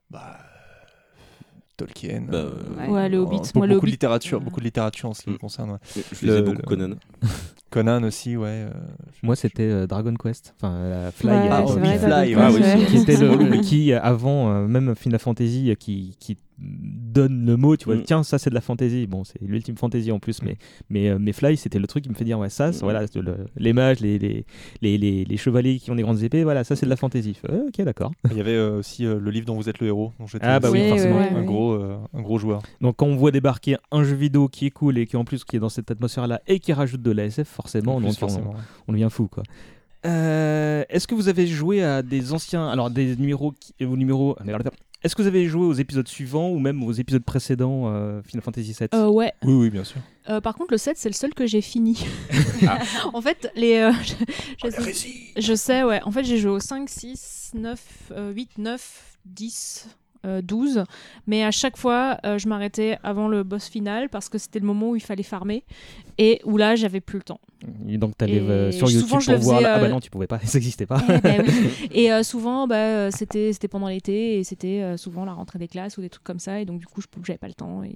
[0.09, 0.37] Bah,
[1.75, 2.21] Tolkien.
[2.29, 3.91] Bah, euh, Ouais, le Hobbit, beaucoup, moi, le beaucoup de Hobbit.
[3.91, 4.43] littérature, Ouais.
[4.45, 5.39] beaucoup de littérature en ce qui me Mm.
[5.39, 5.71] concerne.
[5.71, 5.77] ouais.
[6.11, 6.95] Je lisais Le- beaucoup le- Conan.
[7.69, 8.47] Conan aussi, ouais.
[8.47, 8.69] euh,
[9.23, 13.17] Moi, c'était euh, Dragon Quest, enfin euh, Fly, Ouais, oui, vrai, Fly, ouais, qui était
[13.17, 17.95] le, qui avant euh, même Final Fantasy euh, qui, qui donne le mot tu vois
[17.97, 18.03] Mm.
[18.03, 20.57] tiens ça c'est de la fantasy bon c'est l'ultime fantasy en plus mais
[20.89, 22.83] mais euh, mais Fly c'était le truc qui me fait dire ouais ça c'est- Mm.
[22.83, 24.43] voilà le- les mages les, les,
[24.81, 27.37] les, les, les chevaliers qui ont des grandes épées voilà ça c'est de la fantasy
[27.47, 29.85] euh, ok d'accord Il y avait euh, aussi euh, le livre dont vous êtes le
[29.87, 30.13] héros.
[30.19, 31.19] Dont j'étais Ah bah oui, forcément.
[31.19, 31.43] ouais, un.
[31.43, 32.63] Gros, euh, un gros joueur.
[32.81, 35.43] donc quand on voit débarquer un jeu vidéo qui est cool et qui en plus
[35.43, 38.51] qui est dans cette atmosphère là et qui rajoute de la SF forcément on- forcément,
[38.51, 38.57] ouais.
[38.87, 39.43] on devient fou quoi.
[40.05, 43.97] Euh, Est-ce que vous avez joué à des anciens, alors des numéros, qui, euh, aux
[43.97, 44.37] numéros,
[45.03, 48.41] est-ce que vous avez joué aux épisodes suivants ou même aux épisodes précédents euh, Final
[48.43, 49.33] Fantasy VII Euh, ouais.
[49.43, 49.97] Oui, oui, bien sûr.
[50.29, 52.05] Euh, par contre, le 7, c'est le seul que j'ai fini.
[52.67, 52.79] Ah.
[53.13, 53.75] en fait, les.
[53.77, 53.91] euh,
[54.63, 56.01] je, je- je sais, ouais.
[56.03, 57.79] En fait, j'ai joué au 5, 6, 9,
[58.11, 59.87] euh, 8, 9, 10.
[60.27, 60.83] Euh, 12
[61.25, 64.65] mais à chaque fois euh, je m'arrêtais avant le boss final parce que c'était le
[64.65, 65.63] moment où il fallait farmer
[66.17, 67.39] et où là j'avais plus le temps
[67.87, 69.39] Et donc t'allais Et euh, sur YouTube pour voir.
[69.39, 71.01] faisais, Ah bah euh, non, tu pouvais pas, ça existait pas.
[71.09, 71.87] Eh ben oui.
[71.91, 75.67] Et euh, souvent, bah, euh, c'était pendant l'été et c'était euh, souvent la rentrée des
[75.67, 76.59] classes ou des trucs comme ça.
[76.61, 77.83] Et donc, du coup, je j'avais pas le temps.
[77.83, 77.95] Et...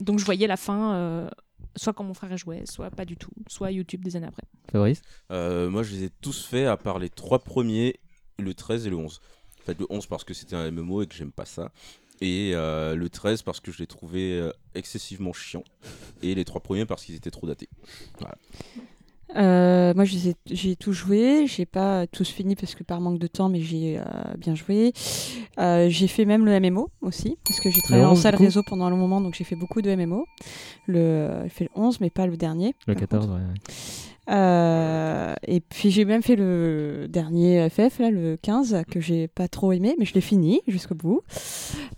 [0.00, 1.28] Donc, je voyais la fin, euh,
[1.76, 4.44] soit quand mon frère jouait, soit pas du tout, soit YouTube des années après.
[4.70, 5.02] Fabrice?
[5.30, 8.00] Euh, moi, je les ai tous faits à part les trois premiers,
[8.38, 9.20] le 13 et le 11.
[9.64, 11.72] En fait, le 11 parce que c'était un MMO et que j'aime pas ça.
[12.20, 15.64] Et euh, le 13 parce que je l'ai trouvé euh, excessivement chiant.
[16.22, 17.68] Et les trois premiers parce qu'ils étaient trop datés.
[18.18, 18.36] Voilà.
[19.36, 21.46] Euh, moi, j'ai tout joué.
[21.46, 24.02] J'ai pas tous fini parce que par manque de temps, mais j'ai euh,
[24.38, 24.92] bien joué.
[25.58, 28.62] Euh, j'ai fait même le MMO aussi parce que j'ai travaillé en 11, salle réseau
[28.62, 30.26] pendant un long moment, donc j'ai fait beaucoup de MMO.
[30.86, 32.74] Le, j'ai fait le 11, mais pas le dernier.
[32.86, 33.38] Le par 14, contre.
[33.38, 33.44] ouais.
[33.44, 33.74] ouais.
[34.30, 39.48] Euh, et puis j'ai même fait le dernier FF, là, le 15, que j'ai pas
[39.48, 41.22] trop aimé, mais je l'ai fini jusqu'au bout.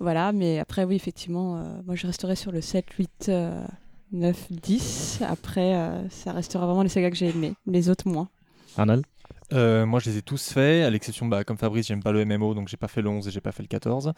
[0.00, 3.64] Voilà, mais après, oui, effectivement, euh, moi je resterai sur le 7, 8, euh,
[4.12, 5.20] 9, 10.
[5.28, 8.28] Après, euh, ça restera vraiment les sagas que j'ai aimés, les autres moins.
[8.76, 9.04] Arnold?
[9.52, 12.24] Euh, moi, je les ai tous faits, à l'exception, bah, comme Fabrice, j'aime pas le
[12.24, 14.12] MMO, donc j'ai pas fait le 11 et j'ai pas fait le 14.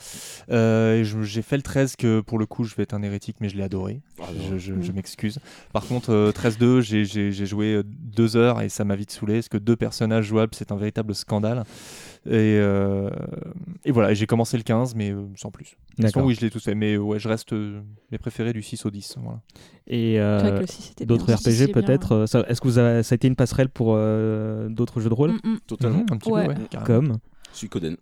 [0.50, 3.48] Euh, j'ai fait le 13, que pour le coup, je vais être un hérétique, mais
[3.48, 4.00] je l'ai adoré.
[4.20, 4.82] Ah, je je- Mm.
[4.82, 5.38] je m'excuse.
[5.72, 9.34] Par contre, euh, 13-2, j'ai- j'ai joué euh, deux heures et ça m'a vite saoulé,
[9.34, 11.64] parce que deux personnages jouables, c'est un véritable scandale.
[12.26, 13.08] Et, euh,
[13.84, 15.76] et voilà, j'ai commencé le 15, mais euh, sans plus.
[15.98, 16.24] D'accord.
[16.24, 17.80] oui, je l'ai tous fait, mais euh, ouais, je reste euh,
[18.12, 19.16] mes préférés du 6 au 10.
[19.22, 19.40] Voilà.
[19.86, 22.78] Et euh, C'est vrai que le 6 c'était d'autres RPG peut-être euh, Est-ce que vous
[22.78, 25.58] avez, ça a été une passerelle pour euh, d'autres jeux de rôle Mm, mm.
[25.66, 26.00] Totalement.
[26.10, 26.46] Un petit Ouais.
[26.46, 26.84] peu, ouais.
[26.86, 27.18] Comme
[27.52, 27.96] Suikoden.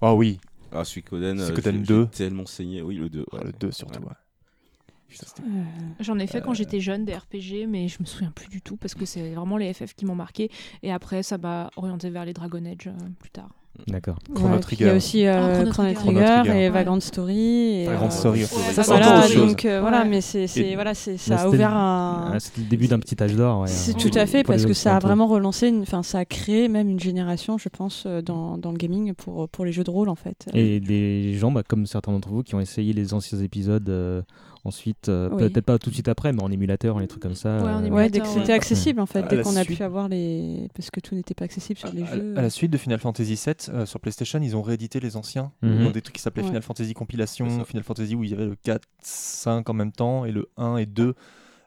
[0.00, 0.40] Ah oui,
[0.72, 1.38] Ah, Suikoden.
[1.38, 2.02] Suikoden j'ai- 2.
[2.04, 2.82] j'ai tellement saigné.
[2.82, 3.24] Oui, le 2.
[3.32, 4.00] Ah, le 2 surtout.
[4.02, 5.62] Euh,
[6.00, 6.40] J'en ai fait Euh.
[6.40, 9.34] quand j'étais jeune des RPG, mais je me souviens plus du tout parce que c'est
[9.34, 10.50] vraiment les FF qui m'ont marqué.
[10.82, 13.50] Et après, ça m'a orienté vers les Dragon Age euh, plus tard.
[13.88, 14.16] D'accord.
[14.34, 15.94] Chrono ouais, puis Il y a aussi euh, Ah, Chrono Chrono Trigger.
[15.94, 16.50] Trigger, Chrono Trigger.
[16.58, 16.68] et Ouais.
[16.70, 17.38] Vagrant Story.
[17.82, 18.40] Et, Vagrant euh, Story.
[18.40, 19.46] Ouais, Ça, encore Voilà, autre chose.
[19.48, 22.36] donc euh, voilà, mais c'est c'est- Et- voilà, ça a ouvert un.
[22.38, 23.60] C'était le début d'un petit âge d'or.
[23.62, 26.24] ouais, C'est euh, tout à fait parce que ça a vraiment relancé, enfin ça a
[26.24, 29.84] créé même une génération, je pense, euh, dans, dans le gaming pour pour les jeux
[29.84, 30.46] de rôle en fait.
[30.54, 34.22] Et des gens, bah, comme certains d'entre vous, qui ont essayé les anciens épisodes euh,
[34.64, 35.48] ensuite, euh, Oui.
[35.48, 37.56] peut-être pas tout de suite après, mais en émulateur, les trucs comme ça.
[37.58, 38.30] Ouais, en euh, Ouais, dès que ouais.
[38.32, 41.14] c'était accessible en fait, À dès qu'on a suite- pu avoir les, parce que tout
[41.14, 42.34] n'était pas accessible sur les À- jeux.
[42.36, 45.52] À, la suite de Final Fantasy VII euh, sur PlayStation, ils ont réédité les anciens.
[45.62, 45.84] Mhm.
[45.84, 46.48] Dans des trucs qui s'appelaient Ouais.
[46.48, 47.64] Final Fantasy Compilation.
[47.64, 50.76] Final Fantasy où il y avait le 4, 5 en même temps et le 1
[50.76, 51.14] et 2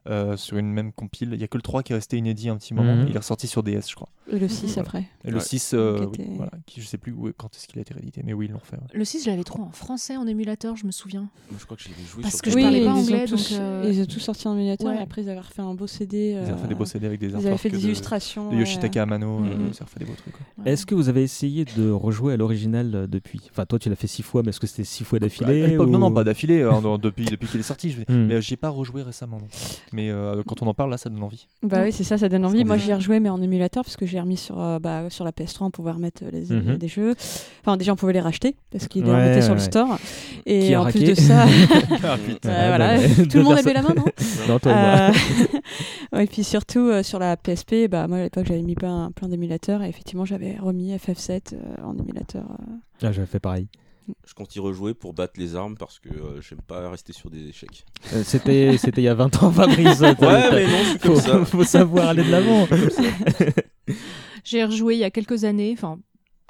[0.08, 1.30] euh, sur une même compile.
[1.34, 2.96] Il y a que le 3 qui est resté inédit un petit moment.
[2.96, 3.08] Mhm.
[3.10, 4.10] Il est ressorti sur DS, je crois.
[4.32, 4.82] Et le 6 Voilà.
[4.82, 5.04] après.
[5.24, 5.44] Et le Ouais.
[5.44, 7.82] 6, euh, Qui oui, était- voilà, qui, je sais plus où, quand est-ce qu'il a
[7.82, 8.76] été réédité, mais oui, ils l'ont fait.
[8.76, 8.82] ouais.
[8.94, 11.22] Le 6, je l'avais trop en français en émulateur, je me souviens.
[11.50, 12.94] Moi, je crois que j'y avais joué Parce sur que je le- parlais ils pas
[12.94, 14.98] ont anglais, tous, donc, euh, ils ont tous sorti en émulateur ouais.
[14.98, 16.40] et après ils avaient refait un beau CD.
[16.48, 18.50] Ils ont fait des beaux CD avec des Ils avaient fait des de- illustrations.
[18.52, 19.04] de Yoshitaka ouais.
[19.04, 19.74] Amano, euh, Mhm.
[19.74, 20.34] ça refait des beaux trucs.
[20.66, 23.42] Est-ce que vous avez essayé de rejouer à l'original euh, depuis?
[23.52, 25.78] Enfin, toi, tu l'as fait six fois, mais est-ce que c'était six fois À d'affilée
[25.78, 27.92] Non, non, pas d'affilée, euh, non, depuis, depuis qu'il est sorti.
[27.92, 28.02] Je...
[28.12, 28.26] Hmm.
[28.28, 29.38] Mais euh, j'y ai pas rejoué récemment.
[29.96, 31.48] Mais euh, quand on en parle, là, ça donne envie.
[31.64, 32.66] Bah oui, c'est ça, ça donne envie.
[32.66, 35.24] Moi, j'y ai rejoué, mais en émulateur, parce que j'ai remis sur, euh, bah, sur
[35.24, 36.76] la PS3, on pouvait remettre euh, les, Mhm.
[36.78, 37.16] des jeux.
[37.62, 39.98] Enfin, déjà, on pouvait les racheter, parce qu'ils Ouais, remettaient sur le store.
[40.46, 41.46] Et Qui a en plus raqué de ça,
[42.04, 42.50] ah euh, putain.
[42.50, 44.06] Ouais, voilà, bah, tout le monde a personnes- levé la main, non
[44.50, 44.84] Non, toi et moi.
[44.84, 48.76] Euh, ouais, Et puis surtout, euh, sur la PSP, bah, moi, à l'époque, j'avais mis
[48.76, 52.44] plein, plein d'émulateurs, et effectivement, j'avais remis FF7 euh, en émulateur.
[52.44, 52.74] euh.
[53.04, 53.68] Ah, j'avais fait pareil.
[54.28, 57.30] Je compte y rejouer pour battre les armes parce que euh, j'aime pas rester sur
[57.30, 57.86] des échecs.
[58.14, 60.00] Euh, C'était c'était il y a 20 ans, Fabrice.
[60.00, 61.46] Ouais, mais non, je suis comme faut, ça.
[61.46, 62.68] faut savoir aller de l'avant.
[64.44, 66.00] J'ai rejoué il y a quelques années, enfin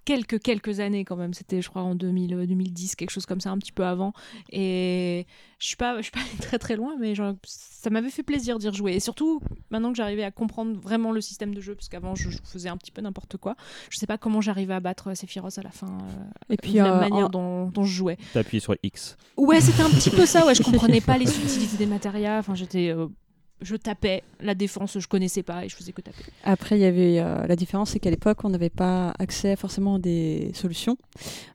[0.06, 1.34] quelques quelques années quand même.
[1.34, 4.14] C'était, je crois, en 2000, euh, 2010, quelque chose comme ça, un petit peu avant.
[4.52, 5.26] Et
[5.60, 8.24] je suis pas, je suis pas allée très très loin, mais genre, ça m'avait fait
[8.24, 8.96] plaisir d'y rejouer.
[8.96, 9.42] Et surtout,
[9.72, 12.70] maintenant que j'arrivais à comprendre vraiment le système de jeu, parce qu'avant je, je faisais
[12.70, 13.56] un petit peu n'importe quoi.
[13.90, 15.88] Je sais pas comment j'arrivais à battre Sephiroth à la fin.
[15.88, 18.18] euh, Et puis, de la euh, manière en- dont, dont je jouais.
[18.34, 19.18] T'as appuyé sur X.
[19.38, 20.46] Ouais, c'était un petit peu ça.
[20.46, 22.40] Ouais, je comprenais pas les subtilités des matérias.
[22.40, 23.08] Enfin, j'étais, euh,
[23.62, 26.24] je tapais la défense, je connaissais pas et je faisais que taper.
[26.44, 29.96] Après, il y avait euh, la différence, c'est qu'à l'époque, on n'avait pas accès forcément
[29.96, 30.98] à des solutions.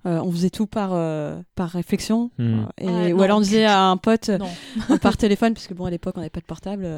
[0.07, 2.64] Euh, on faisait tout par euh, par réflexion, Hmm.
[2.78, 3.22] Et Ouais, ou non.
[3.22, 4.30] alors on disait à un pote
[5.03, 6.88] par téléphone, puisque bon, à l'époque, on n'avait pas de portable.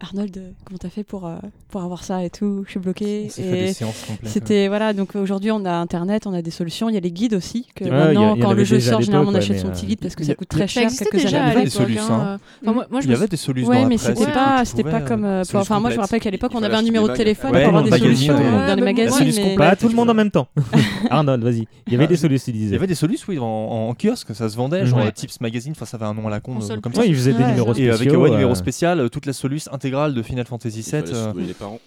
[0.00, 1.34] Arnold, euh, comment t'as fait pour euh,
[1.70, 2.62] pour avoir ça et tout?
[2.66, 3.24] Je suis bloqué.
[3.26, 4.30] On s'est fait Et des séances complètes.
[4.32, 4.92] C'était voilà.
[4.92, 6.88] Donc aujourd'hui, on a Internet, on a des solutions.
[6.88, 7.66] Il y a les guides aussi.
[7.74, 9.88] Que Ouais, maintenant, a- quand le jeu sort, généralement, on achète ouais, son petit euh,
[9.88, 11.58] guide parce que ça coûte Ça très cher quelques déjà années à après.
[11.60, 12.40] des l'époque, solutions, hein, hein.
[12.62, 14.64] enfin, moi, moi, je Il y avait des solutions Ouais, mais presse, c'était et pas,
[14.64, 15.24] c'était pas comme.
[15.24, 17.82] enfin, moi, je me rappelle qu'à l'époque, on avait un numéro de téléphone pour avoir
[17.82, 20.48] des solutions dans les mais- Pas tout le monde en même temps.
[21.10, 21.66] Arnold, vas-y.
[21.86, 22.06] Il y avait Ah.
[22.08, 25.40] des solutions, Il y avait des solutions, oui, en, kiosque, ça se vendait, genre Tips
[25.40, 27.00] Magazine, enfin ça avait un nom à la con, comme ça.
[27.00, 27.94] Ouais, il faisait des numéros Et spéciaux.
[27.94, 31.02] avec un numéro spécial, toute la soluce intégrale de Final Fantasy VII.
[31.12, 31.80] euh, les parents.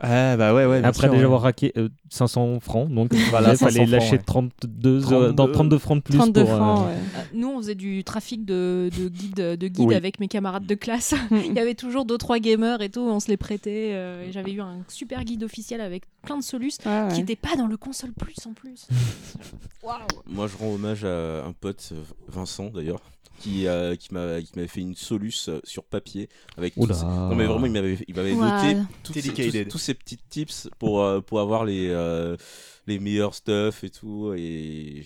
[0.00, 0.78] Ah bah ouais, ouais.
[0.80, 1.24] bien Après sûr, déjà ouais.
[1.24, 4.22] avoir raqué euh, 500 francs, donc Voilà, il fallait 500 francs, lâcher ouais.
[4.24, 5.52] 32, euh, dans 32.
[5.52, 6.92] 32 francs de plus 32 pour, euh, francs, ouais.
[6.92, 9.94] Euh, Nous, on faisait du trafic de, de guides de guide Oui.
[9.96, 11.14] avec mes camarades de classe.
[11.32, 13.90] Il y avait toujours deux trois gamers et tout, on se les prêtait.
[13.94, 17.14] euh, et J'avais eu un super guide officiel avec plein de ouais.
[17.14, 18.86] qui n'étaient pas dans le console plus en plus.
[20.28, 23.00] Moi, je rends hommage à un pote, euh, Vincent d'ailleurs,
[23.38, 26.94] qui, euh, qui m'a- qui m'avait fait une soluce euh, sur papier avec Oula.
[26.94, 29.20] ces- Non, mais vraiment, il m'avait il m'avait noté tous ces,
[29.64, 32.36] tous- tous ces petits tips pour, euh, pour avoir les, euh,
[32.86, 34.32] les meilleurs stuff et tout.
[34.36, 35.04] Et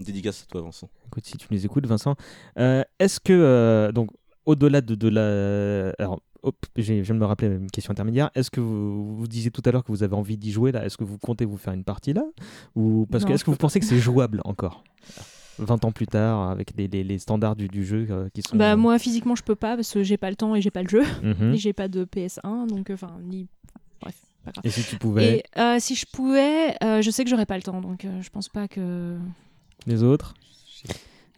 [0.00, 0.90] dédicace à toi, Vincent.
[1.06, 2.16] Écoute, si tu nous écoutes, Vincent,
[2.58, 4.10] euh, est-ce que, euh, donc,
[4.44, 5.94] au-delà de, de la.
[5.98, 8.30] Alors, hop, j'ai- je viens de me rappeler une question intermédiaire.
[8.34, 10.84] Est-ce que vous, vous disiez tout à l'heure que vous avez envie d'y jouer là?
[10.84, 12.24] Est-ce que vous comptez vous faire une partie là?
[12.74, 14.84] Ou parce que est-ce que vous pensez que c'est jouable encore?
[15.58, 18.56] 20 ans plus tard, avec les, les- les standards du, du jeu euh, qui sont.
[18.56, 20.82] Bah moi physiquement je peux pas parce que j'ai pas le temps et j'ai pas
[20.82, 21.54] le jeu Mhm.
[21.54, 23.46] et j'ai pas de PS1 donc euh, enfin ni
[24.00, 24.64] bref pas grave.
[24.66, 27.56] Et si tu pouvais, Et euh, si je pouvais, euh, je sais que j'aurais pas
[27.56, 29.16] le temps donc euh, je pense pas que.
[29.86, 30.34] les autres?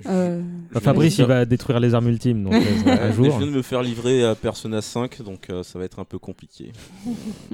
[0.04, 0.42] Euh,
[0.72, 3.24] Bah, Fabrice, il va détruire les armes ultimes, donc euh, un jour.
[3.30, 6.04] Je viens de me faire livrer à Persona 5, donc euh, ça va être un
[6.04, 6.72] peu compliqué.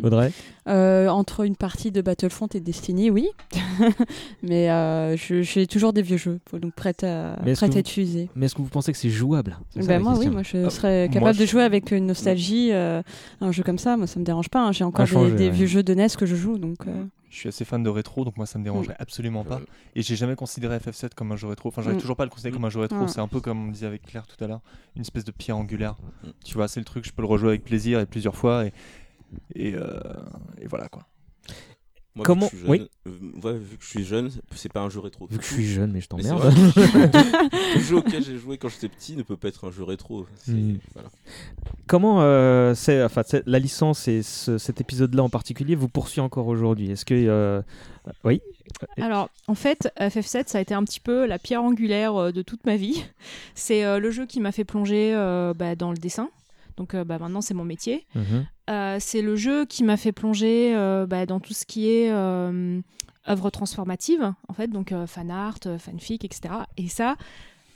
[0.03, 0.33] Audrey
[0.69, 3.29] Euh, entre une partie de Battlefront et Destiny, oui.
[4.43, 8.29] mais euh, je- j'ai toujours des vieux jeux, donc prêts à, que à vous- utiliser.
[8.35, 9.57] Mais est-ce que vous pensez que c'est jouable?
[9.77, 13.03] Ben moi, oui, moi je Euh, serais moi, capable de jouer avec une nostalgie, euh,
[13.41, 13.97] un jeu comme ça.
[13.97, 14.61] Moi, ça me dérange pas.
[14.67, 14.73] hein.
[14.73, 15.51] J'ai encore des, changer, des ouais.
[15.51, 16.79] vieux jeux de NES que je joue, donc.
[17.33, 19.61] Euh, Je suis assez fan de rétro, donc moi ça me dérangerait absolument pas.
[19.95, 21.69] Et j'ai jamais considéré FF7 comme un jeu rétro.
[21.69, 22.01] Enfin, j'arrive Mm.
[22.03, 23.07] toujours pas à le considérer comme un jeu rétro.
[23.09, 24.61] C'est un peu comme on disait avec Claire tout à l'heure,
[24.97, 25.97] une espèce de pierre angulaire.
[26.25, 26.29] Mm.
[26.45, 28.67] Tu vois, c'est le truc, je peux le rejouer avec plaisir et plusieurs fois.
[28.67, 28.73] Et,
[29.55, 30.01] et, euh,
[30.61, 31.07] et voilà quoi.
[32.15, 32.79] Moi, Comment- vu que, je suis oui.
[32.79, 35.27] jeune, euh, ouais, vu que je suis jeune, c'est pas un jeu rétro.
[35.31, 36.53] Vu que je suis jeune, mais je t'emmerde.
[37.75, 40.27] Le jeu auquel j'ai joué quand j'étais petit ne peut pas être un jeu rétro.
[40.47, 40.75] Mm.
[40.95, 41.09] voilà.
[41.87, 46.21] Comment euh, c'est, enfin, c'est- la licence et ce- cet épisode-là en particulier vous poursuit
[46.21, 46.91] encore aujourd'hui?
[46.91, 47.63] Est-ce que, euh,
[48.25, 48.43] oui,
[49.01, 52.67] Alors, en fait, FF7, ça a été un petit peu la pierre angulaire de toute
[52.67, 53.05] ma vie.
[53.55, 56.29] C'est euh, le jeu qui m'a fait plonger euh, bah, dans le dessin.
[56.77, 58.07] Donc euh, bah, maintenant, c'est mon métier.
[58.15, 58.47] Mhm.
[58.71, 62.11] Euh, c'est le jeu qui m'a fait plonger euh, bah, dans tout ce qui est
[62.11, 62.81] euh,
[63.29, 66.55] œuvre transformative, en fait, donc euh, fan art, fanfic, etc.
[66.77, 67.17] Et ça,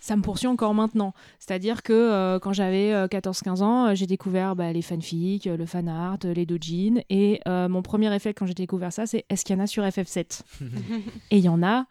[0.01, 1.14] ça me poursuit encore maintenant.
[1.38, 5.66] C'est-à-dire que euh, quand j'avais euh, 14-15 ans, euh, j'ai découvert bah, les fanfics, le
[5.66, 7.03] fan art, les dojins.
[7.11, 9.66] Et euh, mon premier réflexe quand j'ai découvert ça, c'est est-ce qu'il y en a
[9.66, 10.42] sur FF7
[11.30, 11.86] Et il y en a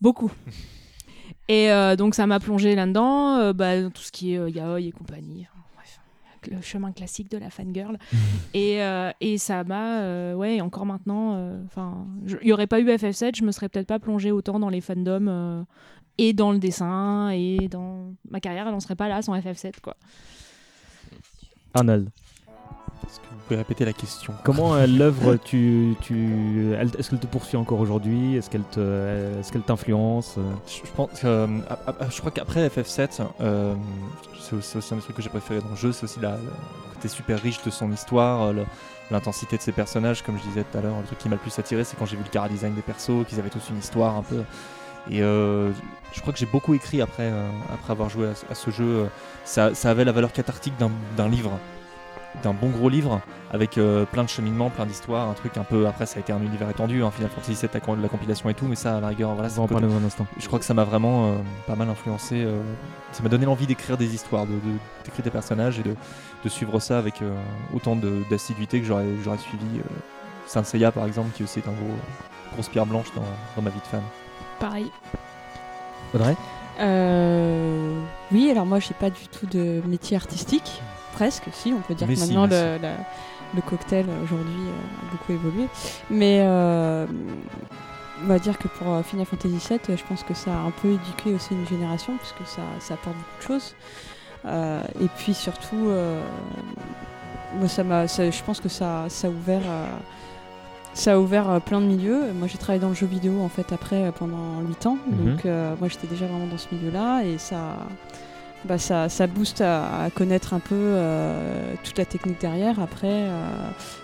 [0.00, 0.32] beaucoup.
[1.48, 4.48] Et euh, donc ça m'a plongé là-dedans, euh, bah, dans tout ce qui est euh,
[4.48, 5.46] yaoi et compagnie.
[6.50, 7.98] Le chemin classique de la fangirl.
[8.54, 12.80] et, euh, et ça m'a, euh, ouais, encore maintenant, euh, enfin, il n'y aurait pas
[12.80, 15.62] eu FF7, je me serais peut-être pas plongé autant dans les fandoms euh,
[16.18, 19.80] et dans le dessin et dans ma carrière, elle n'en serait pas là sans FF7,
[19.80, 19.96] quoi.
[21.74, 22.08] Arnold,
[23.52, 28.36] pouvez répéter la question comment euh, l'œuvre, tu, tu, est-ce qu'elle te poursuit encore aujourd'hui?
[28.36, 30.36] Est-ce qu'elle te, est-ce qu'elle t'influence?
[30.66, 31.46] Je je pense que, euh,
[32.10, 33.74] je crois qu'après FF7, euh,
[34.40, 36.94] c'est aussi, un des trucs que j'ai préféré dans le jeu, c'est aussi la, le
[36.94, 38.54] côté super riche de son histoire, euh,
[39.10, 40.94] l'intensité de ses personnages, comme je disais tout à l'heure.
[41.00, 42.82] Le truc qui m'a le plus attiré, c'est quand j'ai vu le cara design des
[42.82, 44.42] persos, qu'ils avaient tous une histoire un peu.
[45.10, 45.70] Et euh,
[46.12, 48.70] je crois que j'ai beaucoup écrit après, euh, après avoir joué à, ce- à ce
[48.70, 49.06] jeu.
[49.44, 51.50] Ça, ça avait la valeur cathartique d'un d'un livre,
[52.42, 53.20] d'un bon gros livre,
[53.52, 55.86] avec euh, plein de cheminements, plein d'histoires, un truc un peu.
[55.86, 58.54] Après, ça a été un univers étendu, hein, Final Fantasy VII, la, la compilation et
[58.54, 60.26] tout, mais ça, à la rigueur, voilà, On c'est va en parler dans un instant.
[60.38, 61.32] je crois que ça m'a vraiment euh,
[61.66, 62.42] pas mal influencé.
[62.42, 62.60] euh,
[63.12, 65.94] ça m'a donné l'envie d'écrire des histoires, de, de- d'écrire des personnages et de,
[66.44, 67.34] de suivre ça avec euh,
[67.74, 67.96] autant
[68.30, 69.82] d'assiduité que j'aurais, j'aurais suivi euh,
[70.46, 71.94] Saint Seiya par exemple, qui aussi est un gros,
[72.54, 73.22] grosse pierre blanche dans,
[73.56, 74.00] dans ma vie de fan.
[74.58, 74.90] Pareil.
[76.14, 76.36] Audrey?
[76.80, 78.00] Euh,
[78.32, 80.80] oui, alors moi j'ai pas du tout de métier artistique,
[81.22, 82.96] presque, si on peut dire Mais que si, maintenant le, la-
[83.54, 85.66] le cocktail euh, aujourd'hui euh, a beaucoup évolué.
[86.10, 87.06] Mais euh,
[88.24, 90.88] on va dire que pour Final Fantasy VII, je pense que ça a un peu
[90.88, 93.74] éduqué aussi une génération, puisque ça, ça apporte beaucoup de choses.
[94.46, 96.20] Euh, et puis surtout, euh,
[97.58, 99.62] moi, ça m'a, ça- je pense que ça, ça a ouvert.
[100.94, 102.32] ça a ouvert plein de milieux.
[102.34, 104.98] Moi, j'ai travaillé dans le jeu vidéo en fait après pendant 8 ans.
[105.10, 105.24] Mhm.
[105.36, 105.44] Donc,
[105.78, 107.76] moi, j'étais déjà vraiment dans ce milieu-là et ça,
[108.64, 112.80] bah, ça, ça booste à, à connaître un peu euh, toute la technique derrière.
[112.80, 113.48] Après, euh,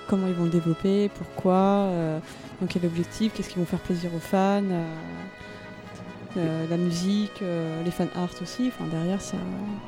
[0.09, 2.19] comment ils vont le développer, pourquoi, euh,
[2.61, 4.63] donc quel objectif, qu'est-ce qui vont faire plaisir aux fans.
[6.37, 7.43] euh, la musique,
[7.85, 9.37] les fan art aussi, enfin derrière ça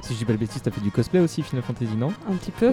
[0.02, 2.12] Si je dis pas le bêtise, t'as fait du cosplay aussi, Final Fantasy, non?
[2.28, 2.72] Un petit peu.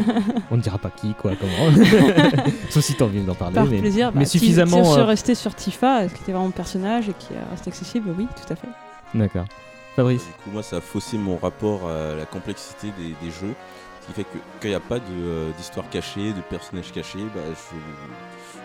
[0.50, 1.86] On ne dira pas qui, quoi, comment.
[2.70, 3.54] Sauf si t'as envie d'en parler.
[3.54, 4.84] Par mais, plaisir, mais bah, si- suffisamment.
[4.84, 8.10] Si, on euh, restait sur Tifa, qui était vraiment mon personnage et qui reste accessible,
[8.16, 8.68] oui, tout à fait.
[9.14, 9.46] D'accord.
[9.96, 13.54] Fabrice Du coup, moi, ça a faussé mon rapport à la complexité des, des jeux.
[14.02, 17.24] Ce qui fait que quand il n'y a pas euh, d'histoire cachée, de personnages cachés,
[17.34, 17.76] bah, je,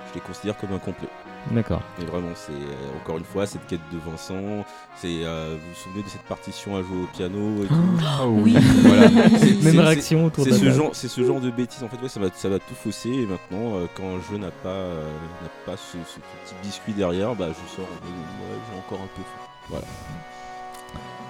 [0.09, 1.07] je les considère comme incomplet.
[1.49, 1.82] D'accord.
[1.99, 4.63] Et vraiment, c'est euh, encore une fois cette quête de Vincent.
[4.95, 7.73] C'est, euh, vous vous souvenez de cette partition à jouer au piano et tout
[8.05, 8.55] Ah oui.
[8.84, 9.09] Voilà.
[9.09, 10.75] Même réaction autour de la ce table.
[10.75, 11.82] genre, c'est ce genre de bêtises.
[11.84, 13.09] En fait, ouais, ça va, ça va tout fausser.
[13.09, 15.03] Et maintenant, euh, quand un jeu n'a pas, euh,
[15.41, 17.86] n'a pas ce, ce petit biscuit derrière, bah, je sors.
[17.86, 19.47] en mode, ouais, j'ai encore un peu faim.
[19.69, 19.86] Voilà.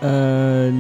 [0.04, 0.72] Euh.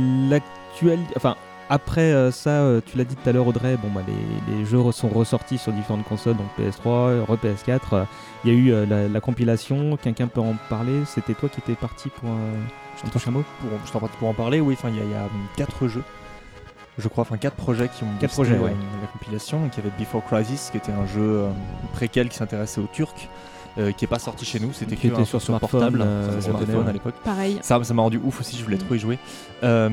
[1.15, 1.35] Enfin,
[1.69, 4.65] après euh, ça, euh, tu l'as dit tout à l'heure, Audrey, bon, bah, les, les
[4.65, 7.79] jeux sont ressortis sur différentes consoles, donc PS3, re PS4.
[7.93, 8.03] euh,
[8.43, 11.75] Il y a eu la, la compilation, quelqu'un peut en parler C'était toi qui étais
[11.75, 12.29] parti pour.
[13.03, 14.59] Je touche un mot pour, pour en parler.
[14.59, 16.03] Oui, enfin, il y a, il y a, hum, quatre jeux,
[16.97, 18.75] je crois, enfin quatre projets qui ont Quatre projets, ouais.
[19.01, 19.61] la compilation.
[19.61, 21.45] Donc, il y avait Before Crisis, qui était un jeu
[21.93, 23.29] préquel qui s'intéressait aux Turcs.
[23.77, 26.01] Euh, qui est pas sorti chez nous, c'était Qui que était un sur smartphone, portable,
[26.01, 27.15] euh, sur smartphone à l'époque.
[27.23, 27.57] Pareil.
[27.61, 29.17] Ça, ça m'a rendu ouf aussi, je voulais trop y jouer.
[29.63, 29.89] Euh,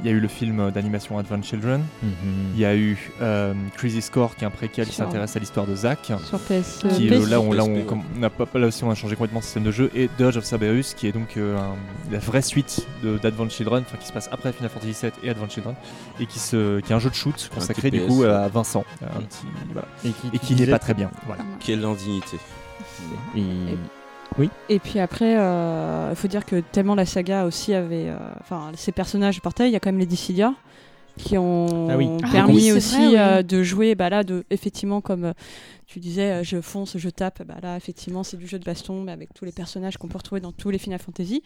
[0.00, 1.82] Il y a eu le film d'animation Advent Children.
[2.02, 2.08] Mhm.
[2.54, 5.38] Il y a eu euh, Crazy Score, qui est un préquel qui Sur- s'intéresse à
[5.38, 6.12] l'histoire de Zack.
[6.26, 8.90] Sur PS, Qui est là, on, là, on, comme- on a pas, là aussi, on
[8.90, 9.90] a changé complètement le système de jeu.
[9.94, 11.76] Et Dodge of Cerberus, qui est donc euh, un-
[12.12, 15.30] la vraie suite de- d'Advent Children, enfin qui se passe après Final Fantasy VII et
[15.30, 15.74] Advent Children,
[16.20, 19.20] et qui, se, qui est un jeu de shoot consacré du coup à Vincent, un
[19.20, 19.88] petit, voilà.
[20.04, 21.10] Et qui, et qui n'est pas très bien.
[21.26, 21.42] Voilà.
[21.60, 22.38] Quelle indignité.
[23.36, 23.40] Et-
[24.68, 28.08] Et puis après, euh, il faut dire que tellement la saga aussi avait.
[28.08, 30.54] euh, Enfin, ces personnages partaient, il y a quand même les Dissidia
[31.16, 32.08] qui ont Ah oui.
[32.24, 33.14] Ah permis oui, c'est aussi vrai, oui.
[33.16, 35.32] euh, de jouer, bah là, de, effectivement, comme euh,
[35.86, 39.02] tu disais, euh, je fonce, je tape, bah là, effectivement, c'est du jeu de baston,
[39.02, 41.44] mais avec tous les personnages qu'on peut retrouver dans tous les Final Fantasy.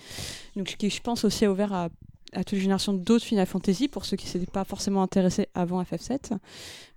[0.56, 1.88] Donc, qui, je pense, aussi a ouvert à,
[2.32, 5.48] à toute les générations d'autres Final Fantasy, pour ceux qui ne s'étaient pas forcément intéressés
[5.54, 6.32] avant FF7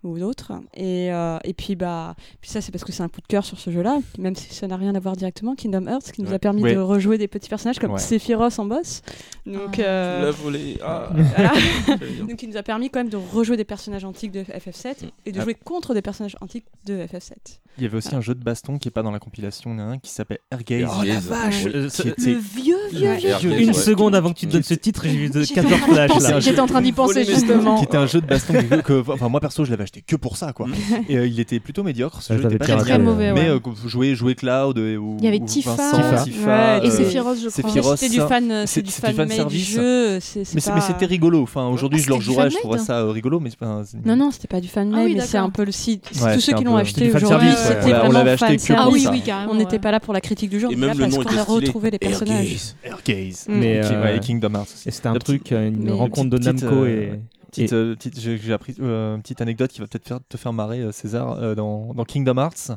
[0.03, 0.51] ou d'autres.
[0.73, 3.45] Et, euh, et puis, bah, puis ça, c'est parce que c'est un coup de cœur
[3.45, 5.55] sur ce jeu-là, même si ça n'a rien à voir directement.
[5.55, 6.35] Kingdom Hearts, qui nous Ouais.
[6.35, 6.73] a permis Ouais.
[6.75, 7.99] de rejouer des petits personnages comme Ouais.
[7.99, 9.01] Sephiroth en boss.
[9.45, 9.83] Donc, Ah.
[9.83, 10.77] euh, Tu l'as volé.
[10.83, 11.09] Ah.
[11.13, 11.51] voilà.
[12.27, 15.31] Donc, il nous a permis quand même de rejouer des personnages antiques de FF7 et
[15.31, 15.43] de Ah.
[15.43, 17.59] jouer contre des personnages antiques de FF7.
[17.77, 19.79] Il y avait aussi un jeu de baston qui est pas dans la compilation, il
[19.79, 20.89] y en a un qui s'appelle Airgaze.
[20.99, 23.61] Oh la vache Oui, euh, Le vieux, vieux, vieux.
[23.61, 23.73] Une ouais.
[23.73, 26.07] seconde avant que tu te donnes ce titre, j'ai eu de J'étais 14 en train
[26.07, 26.43] d'y flashs.
[26.43, 27.77] J'étais en train d'y penser justement.
[27.77, 30.15] qui était un jeu de baston que, que- enfin moi perso je l'avais acheté que
[30.15, 30.67] pour ça quoi
[31.09, 32.81] et euh, il était plutôt médiocre ce Ah, jeu était pas génial.
[32.85, 33.47] Très mauvais, mais ouais.
[33.49, 35.75] euh, quand vous jouez jouez Cloud euh, ou Il y avait Tifa.
[35.75, 36.47] Vincent, Tifa.
[36.47, 37.51] Ouais, Et Euh, Sephiroth, je crois.
[37.69, 37.97] Sephiroth.
[37.97, 39.67] C'était du fan, c'est- du fan fan service.
[39.69, 40.13] jeu.
[40.13, 43.05] mais, c'est- pas- mais c'était rigolo enfin aujourd'hui Ah, je le rejouerais je trouverais ça
[43.11, 45.37] rigolo mais c'est pas- c'est- Non, non, c'était pas du fan Ah made, mais c'est
[45.37, 46.09] un peu le site.
[46.13, 48.99] Tous ceux qui l'ont acheté aujourd'hui, c'était on vraiment l'avait acheté fan que pour Ah
[49.03, 49.11] ça.
[49.11, 49.51] oui, carrément.
[49.51, 51.23] On n'était pas là pour la critique du jeu, on Et même le parce nom
[51.23, 52.57] qu'on était retrouvé les personnages.
[52.83, 53.45] Airgaze.
[53.49, 53.53] Mm.
[53.59, 53.81] Mais,
[54.21, 57.19] Kingdom Hearts c'était un truc, une rencontre de Namco et.
[57.51, 60.53] Petite, et- euh, petite- j'ai appris euh, une petite anecdote qui va peut-être te faire
[60.53, 62.71] marrer euh, César dans, dans Kingdom Hearts.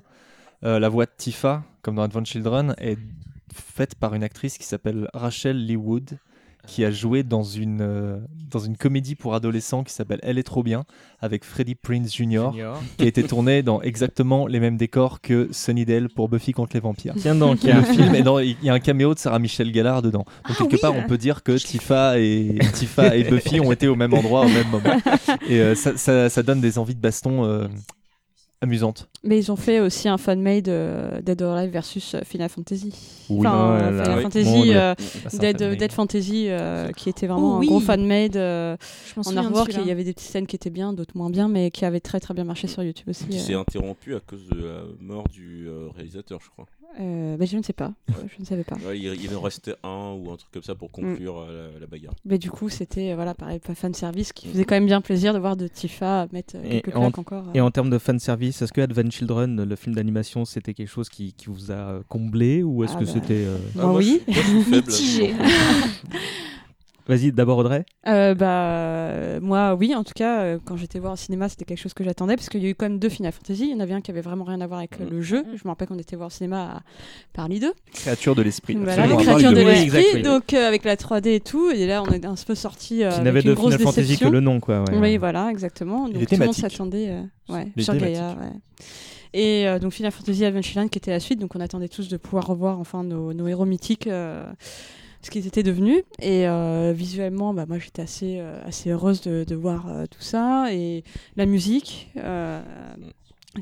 [0.62, 2.96] La voix de Tifa comme dans Advent Children est
[3.52, 6.18] faite par une actrice qui s'appelle Rachel Lee Wood
[6.66, 8.18] qui a joué dans une, euh,
[8.50, 10.84] dans une comédie pour adolescents qui s'appelle Elle est trop bien
[11.20, 12.50] avec Freddie Prinze Jr.
[12.96, 16.80] qui a été tournée dans exactement les mêmes décors que Sunnydale pour Buffy contre les
[16.80, 17.14] vampires.
[17.18, 20.02] Tiens donc, Et le film dans- il y a un caméo de Sarah Michelle Gellar
[20.02, 20.24] dedans.
[20.24, 23.72] Donc Ah quelque oui, part, on peut dire que Tifa et Tifa et Buffy ont
[23.72, 24.96] été au même endroit au même moment.
[25.48, 27.44] Et euh, ça, ça- ça donne des envies de baston
[28.60, 29.08] amusantes.
[29.22, 32.92] Mais ils ont fait aussi un fan-made euh, Dead or Alive versus euh, Final Fantasy.
[33.30, 33.46] Oui.
[33.46, 34.04] Enfin, là euh, là.
[34.04, 34.22] Final Oui.
[34.22, 34.94] Fantasy, euh,
[35.32, 37.66] un Dead, Fantasy, euh, qui était vraiment Oh un oui.
[37.66, 38.76] gros fan-made euh,
[39.16, 39.74] en artwork.
[39.78, 42.00] Il y avait des petites scènes qui étaient bien, d'autres moins bien, mais qui avaient
[42.00, 43.26] très très bien marché sur YouTube aussi.
[43.26, 43.40] Qui euh.
[43.40, 46.66] s'est interrompu à cause de la mort du euh, réalisateur, je crois.
[47.00, 47.92] Euh, bah, je ne sais pas.
[48.10, 48.76] Euh, je ne savais pas.
[48.86, 51.80] Ouais, il, il en restait un ou un truc comme ça pour conclure euh, la,
[51.80, 52.14] la bagarre.
[52.24, 55.34] Mais du coup, c'était voilà, pareil, pas fan service qui faisait quand même bien plaisir
[55.34, 57.44] de voir de Tifa mettre Et quelques en, claques encore.
[57.54, 60.88] et en termes de fan service, est-ce que Advent Children, le film d'animation, c'était quelque
[60.88, 63.44] chose qui, qui vous a comblé ou est-ce Ah que bah, c'était.
[63.44, 64.20] euh, moi, oui.
[64.28, 64.86] je moi, je suis faible.
[64.86, 65.34] Mitigé.
[67.06, 67.84] Vas-y, d'abord Audrey.
[68.06, 71.78] Euh, bah, moi, oui, en tout cas, euh, quand j'étais voir au cinéma, c'était quelque
[71.78, 73.64] chose que j'attendais parce qu'il y a eu quand même deux Final Fantasy.
[73.64, 75.44] Il y en avait un qui avait vraiment rien à voir avec le jeu.
[75.54, 76.82] Je me rappelle qu'on était voir au cinéma à
[77.32, 77.72] Paris 2.
[77.92, 78.74] Créature de l'esprit.
[78.74, 81.70] Voilà, les créatures de l'esprit, donc euh, avec la 3D et tout.
[81.70, 84.28] Et là, on est un peu sorti euh, Qui n'avait de grosse Final Fantasy que
[84.28, 84.98] le nom, quoi, ouais.
[84.98, 86.08] Oui, voilà, exactement.
[86.08, 88.14] Donc tout le monde s'attendait euh, ouais, sur ouais.
[89.34, 92.16] Et euh, donc Final Fantasy Adventureland qui était la suite, donc on attendait tous de
[92.16, 94.44] pouvoir revoir enfin nos, nos héros mythiques, euh,
[95.24, 96.02] ce qu'ils étaient devenus.
[96.20, 100.20] Et euh, visuellement, bah, moi j'étais assez, euh, assez heureuse de, de voir euh, tout
[100.22, 100.66] ça.
[100.72, 101.02] Et
[101.36, 102.60] la musique, euh,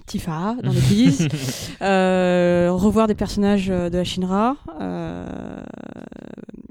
[0.06, 1.28] Tifa dans l'église,
[1.82, 5.26] euh, revoir des personnages de la Shinra, euh,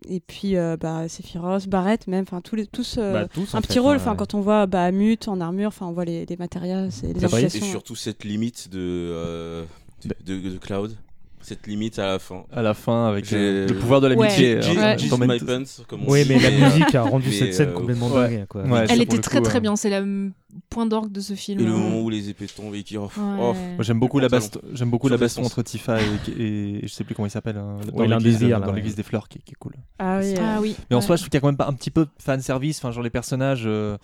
[0.09, 3.61] et puis euh, bah, Sephiroth, Barrett même, enfin tous les tous, euh, Bah, tous, un
[3.61, 3.97] fait, petit rôle.
[3.97, 4.17] Enfin ouais.
[4.17, 7.23] quand on voit bah, Mute en armure, enfin on voit les, les matériels, c'est les
[7.45, 9.63] Et surtout cette limite de, euh,
[10.03, 10.97] de, de- de Cloud.
[11.41, 12.43] Cette limite à la fin.
[12.51, 14.55] À la fin, avec euh, le pouvoir de l'amitié.
[14.55, 14.61] Ouais.
[14.77, 18.29] euh, on Oui, mais la musique a rendu cette scène euh, complètement ouais.
[18.29, 18.45] dingue.
[18.47, 18.63] Quoi.
[18.63, 19.75] Ouais, Elle était très coup, très euh, bien.
[19.75, 20.31] C'est le
[20.69, 21.59] point d'orgue de ce film.
[21.59, 22.97] Et le moment où les épées tombent et qui.
[22.97, 23.37] Oh, Ouais.
[23.39, 24.27] oh, j'aime beaucoup la
[24.73, 27.57] j'aime beaucoup Sur la baston entre Tifa et, et- je sais plus comment il s'appelle
[27.57, 28.97] hein, dans Ouais, l'un l'église des dires, dans là, l'église ouais.
[28.97, 29.73] des fleurs qui, est cool.
[29.99, 30.59] Ah oui, Ah.
[30.89, 31.05] Mais en ouais.
[31.05, 32.77] soi, je trouve qu'il y a quand même pas un petit peu fan service.
[32.77, 33.97] Enfin, genre les personnages, euh,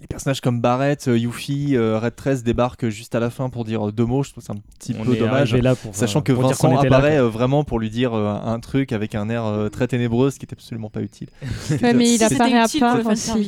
[0.00, 3.64] les personnages comme Barrett, euh, Yuffie, euh, Red 13 débarquent juste à la fin pour
[3.64, 4.22] dire euh, deux mots.
[4.22, 5.52] Je trouve que c'est un petit On peu dommage.
[5.52, 7.90] arrivé là pour- sachant que pour dire qu'on Vincent là, apparaît euh, vraiment pour lui
[7.90, 11.02] dire euh, un truc avec un air euh, très ténébreux, ce qui était absolument pas
[11.02, 11.28] utile.
[11.82, 12.98] Ouais, mais il apparaît à part.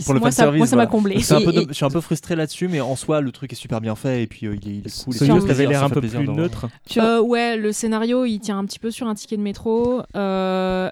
[0.05, 0.87] Pour le Moi, ça- fanservice, moi, ça m'a voilà.
[0.87, 1.15] comblé.
[1.17, 3.95] Et- Je suis un peu frustré là-dessus, mais en soi, le truc est super bien
[3.97, 5.15] fait et puis euh, il, est, il est cool.
[5.15, 6.69] Ce ça avait l'air ça un peu plus neutre.
[6.99, 10.03] Euh, ouais, le scénario, il tient un petit peu sur un ticket de métro.
[10.17, 10.91] Euh,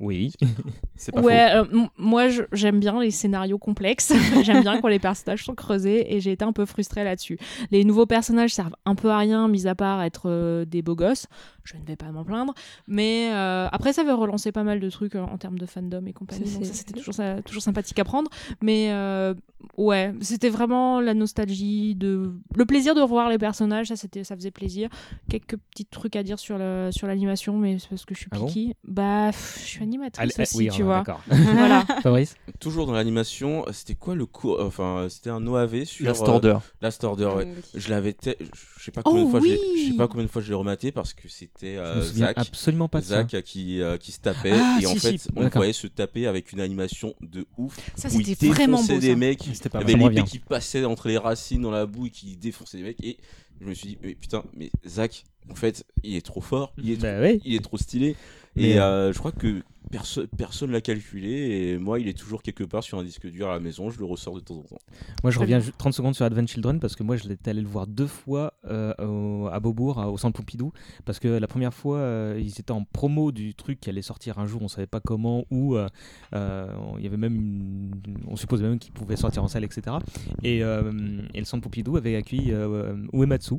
[0.00, 0.32] Oui.
[0.96, 1.64] C'est pas ouais, euh,
[1.96, 4.12] moi je- j'aime bien les scénarios complexes.
[4.44, 7.38] j'aime bien quand les personnages sont creusés et j'ai été un peu frustrée là-dessus.
[7.70, 10.94] Les nouveaux personnages servent un peu à rien, mis à part être euh, des beaux
[10.96, 11.26] gosses.
[11.72, 12.54] Je ne vais pas m'en plaindre.
[12.86, 16.04] Mais euh, après, ça veut relancer pas mal de trucs euh, en termes de fandom
[16.06, 16.46] et compagnie.
[16.46, 18.30] Ça, donc c'est- ça, c'était toujours, ça- toujours sympathique à prendre.
[18.62, 19.34] Mais euh,
[19.76, 23.88] ouais, c'était vraiment la nostalgie, de le plaisir de revoir les personnages.
[23.88, 24.88] Ça, c'était, ça faisait plaisir.
[25.28, 28.28] Quelques petits trucs à dire sur, le, sur l'animation, mais c'est parce que je suis
[28.32, 28.74] Ah bon picky.
[28.84, 31.04] bah, pff, je suis animatrice Allez, aussi, oui, tu on- vois.
[31.28, 31.84] voilà.
[32.02, 36.06] Fabrice Toujours dans l'animation, c'était quoi le cours Enfin, c'était un OAV sur.
[36.06, 36.48] Last Order.
[36.48, 37.46] euh, Last Order, ouais.
[37.46, 37.62] Oui.
[37.74, 38.12] Je l'avais.
[38.14, 38.30] te-
[38.78, 39.40] Je sais pas combien Oh de fois.
[39.40, 41.28] je l'ai- oui Je sais pas combien de fois je l'ai rematé parce que
[41.58, 42.38] c'était euh, Zach.
[42.38, 43.26] absolument pas de ça.
[43.28, 44.52] Zach qui, euh, qui se tapait.
[44.54, 47.76] Ah, et en fait si, on le voyait se taper avec une animation de ouf
[47.96, 49.16] Ça, c'était vraiment beau, des ça.
[49.16, 49.42] mecs.
[49.52, 52.10] C'était pas il y avait l'épée qui passait entre les racines dans la boue et
[52.10, 53.02] qui défonçait des mecs.
[53.02, 53.18] Et
[53.60, 56.92] je me suis dit mais putain mais Zach en fait il est trop fort il
[56.92, 58.14] est, Bah trop, il est trop stylé.
[58.54, 61.30] Mais, et euh, euh, je crois que perso personne l'a calculé
[61.72, 63.98] et moi il est toujours quelque part sur un disque dur à la maison je
[63.98, 64.78] le ressors de temps en temps
[65.22, 65.66] Moi, je reviens bien.
[65.66, 68.06] ju- 30 secondes sur Advent Children parce que moi, je l'étais allé le voir deux
[68.06, 70.72] fois euh, au- à Beaubourg, au centre Pompidou.
[71.04, 74.38] Parce que la première fois, euh, ils étaient en promo du truc qui allait sortir
[74.38, 75.76] un jour, on savait pas comment, où.
[75.76, 75.88] euh,
[76.34, 76.66] euh,
[76.98, 77.90] il y avait même une-
[78.26, 79.96] On supposait même qu'il pouvait sortir en salle, etc.
[80.42, 83.54] Et, euh, et le centre Pompidou avait accueilli euh, Uematsu.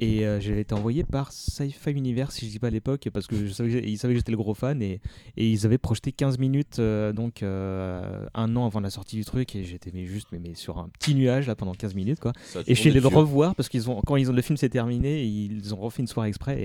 [0.00, 3.26] Et euh, j'avais été envoyé par Sci-Fi Universe, si je dis pas à l'époque, parce
[3.26, 5.00] que je savais que j'ai- ils savaient que j'étais le gros fan et,
[5.36, 9.24] et ils avaient projeté 15 minutes, euh, donc euh, un an avant la sortie du
[9.24, 12.20] truc, et j'étais mais juste mais, mais sur un petit nuage là pendant 15 minutes
[12.20, 12.32] quoi.
[12.44, 14.56] Ça Et je suis allé le revoir parce qu'ils ont quand ils ont le film
[14.56, 16.62] s'est terminé, ils ont refait une soirée exprès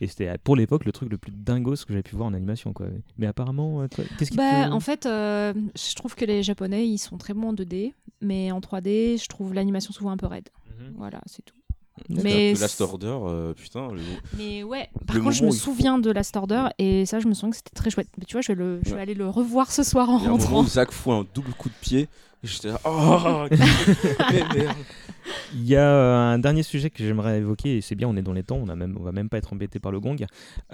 [0.00, 2.34] et, et c'était pour l'époque le truc le plus dingos que j'avais pu voir en
[2.34, 2.86] animation quoi.
[3.18, 3.86] Mais apparemment, euh,
[4.18, 4.72] qu'est-ce qui Bah, te...
[4.72, 8.52] en fait, euh, je trouve que les Japonais, ils sont très bons en 2D, mais
[8.52, 10.48] en 3D, je trouve l'animation souvent un peu raide.
[10.78, 10.94] Mhm.
[10.96, 11.56] Voilà, c'est tout.
[12.08, 14.00] Mais Last Order euh, putain le-
[14.36, 17.34] Mais ouais, par Le contre, je me souviens de Last Order et ça, je me
[17.34, 18.08] souviens que c'était très chouette.
[18.18, 19.02] Mais tu vois, je vais, le, je vais Ouais.
[19.02, 20.62] aller le revoir ce soir en rentrant.
[20.64, 22.08] Zach fout un double coup de pied
[22.44, 24.76] j'étais là oh mais merde
[25.54, 28.22] Il y a euh, un dernier sujet que j'aimerais évoquer, et c'est bien, on est
[28.22, 30.16] dans les temps, on, on va même pas être embêté par le gong.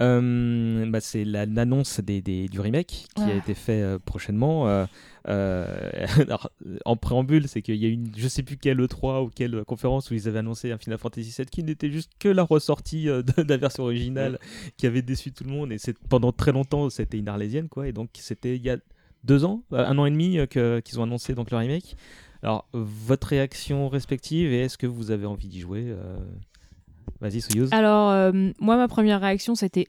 [0.01, 4.67] Euh, bah, c'est la- l'annonce des, des- du remake qui a été fait euh, prochainement.
[4.67, 4.85] Euh,
[6.21, 6.49] alors,
[6.85, 10.11] en préambule, c'est qu'il y a une, je sais plus quelle E3 ou quelle conférence
[10.11, 13.21] où ils avaient annoncé un Final Fantasy VII qui n'était juste que la ressortie de,
[13.21, 14.39] de la version originale
[14.77, 15.71] qui avait déçu tout le monde.
[15.71, 15.77] Et
[16.09, 17.87] pendant très longtemps, c'était une arlésienne, quoi.
[17.87, 18.77] Et donc, c'était il y a
[19.23, 21.95] deux ans, un an et demi qu'ils ont annoncé donc le remake.
[22.43, 26.17] Alors, votre réaction respective et est-ce que vous avez envie d'y jouer euh,
[27.21, 27.69] Vas-y, Soyouz.
[27.71, 29.87] Alors, euh, moi, ma première réaction, c'était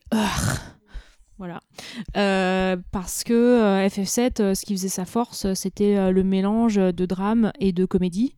[1.38, 1.60] Voilà.
[2.16, 7.06] Euh, parce que euh, FF7, euh, ce qui faisait sa force, c'était le mélange de
[7.06, 8.36] drame et de comédie.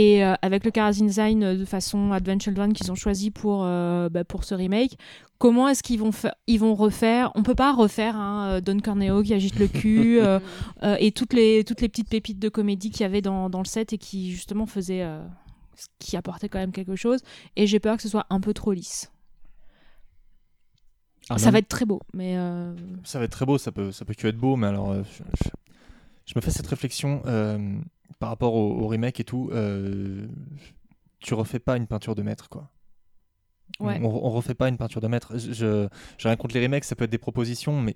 [0.00, 4.08] Et euh, avec le design euh, de façon Advent Children qu'ils ont choisi pour, euh,
[4.08, 4.96] bah, pour ce remake,
[5.38, 7.32] comment est-ce qu'ils vont, fa- ils vont refaire?
[7.34, 10.38] On peut pas refaire hein, Don Corneo qui agite le cul euh,
[10.84, 13.58] euh, et toutes les, toutes les petites pépites de comédie qu'il y avait dans, dans
[13.58, 15.02] le set et qui justement faisaient.
[15.02, 15.20] euh,
[16.00, 17.20] qui apportait quand même quelque chose.
[17.56, 19.10] Et j'ai peur que ce soit un peu trop lisse.
[21.30, 22.36] Ah, ça va être très beau, mais.
[22.36, 22.74] euh,
[23.04, 25.02] Ça va être très beau, ça peut, ça peut que être beau, mais alors euh,
[25.04, 25.50] je, je-
[26.26, 27.78] je me fais cette réflexion euh,
[28.18, 29.50] par rapport au, au remake et tout.
[29.52, 30.26] euh,
[31.20, 32.70] tu refais pas une peinture de maître, quoi.
[33.80, 34.00] Ouais.
[34.02, 35.36] On, on refait pas une peinture de maître.
[35.36, 37.94] Je, je- j'ai rien contre les remakes, ça peut être des propositions, mais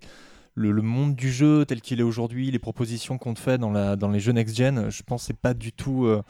[0.55, 3.71] le, le monde du jeu tel qu'il est aujourd'hui, les propositions qu'on te fait dans,
[3.71, 6.23] la, dans les jeux next-gen, je pense que c'est pas du tout euh,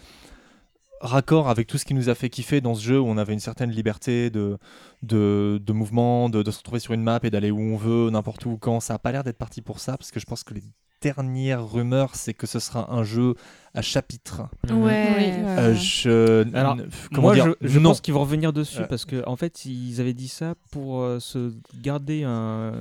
[1.01, 3.33] raccord avec tout ce qui nous a fait kiffer dans ce jeu où on avait
[3.33, 4.59] une certaine liberté de,
[5.03, 8.11] de, de mouvement, de, de se retrouver sur une map et d'aller où on veut,
[8.11, 8.79] n'importe où, quand.
[8.81, 10.63] Ça a pas l'air d'être parti pour ça, parce que je pense que les
[11.01, 13.35] dernières rumeurs, c'est que ce sera un jeu
[13.75, 14.43] à chapitre.
[14.71, 15.33] Ouais.
[15.47, 15.79] Euh, ouais.
[15.79, 16.55] je...
[16.55, 16.77] Alors,
[17.15, 18.87] comment moi, dire je, pense qu'ils vont revenir dessus Euh.
[18.87, 22.73] parce que en fait, ils avaient dit ça pour euh, se garder un,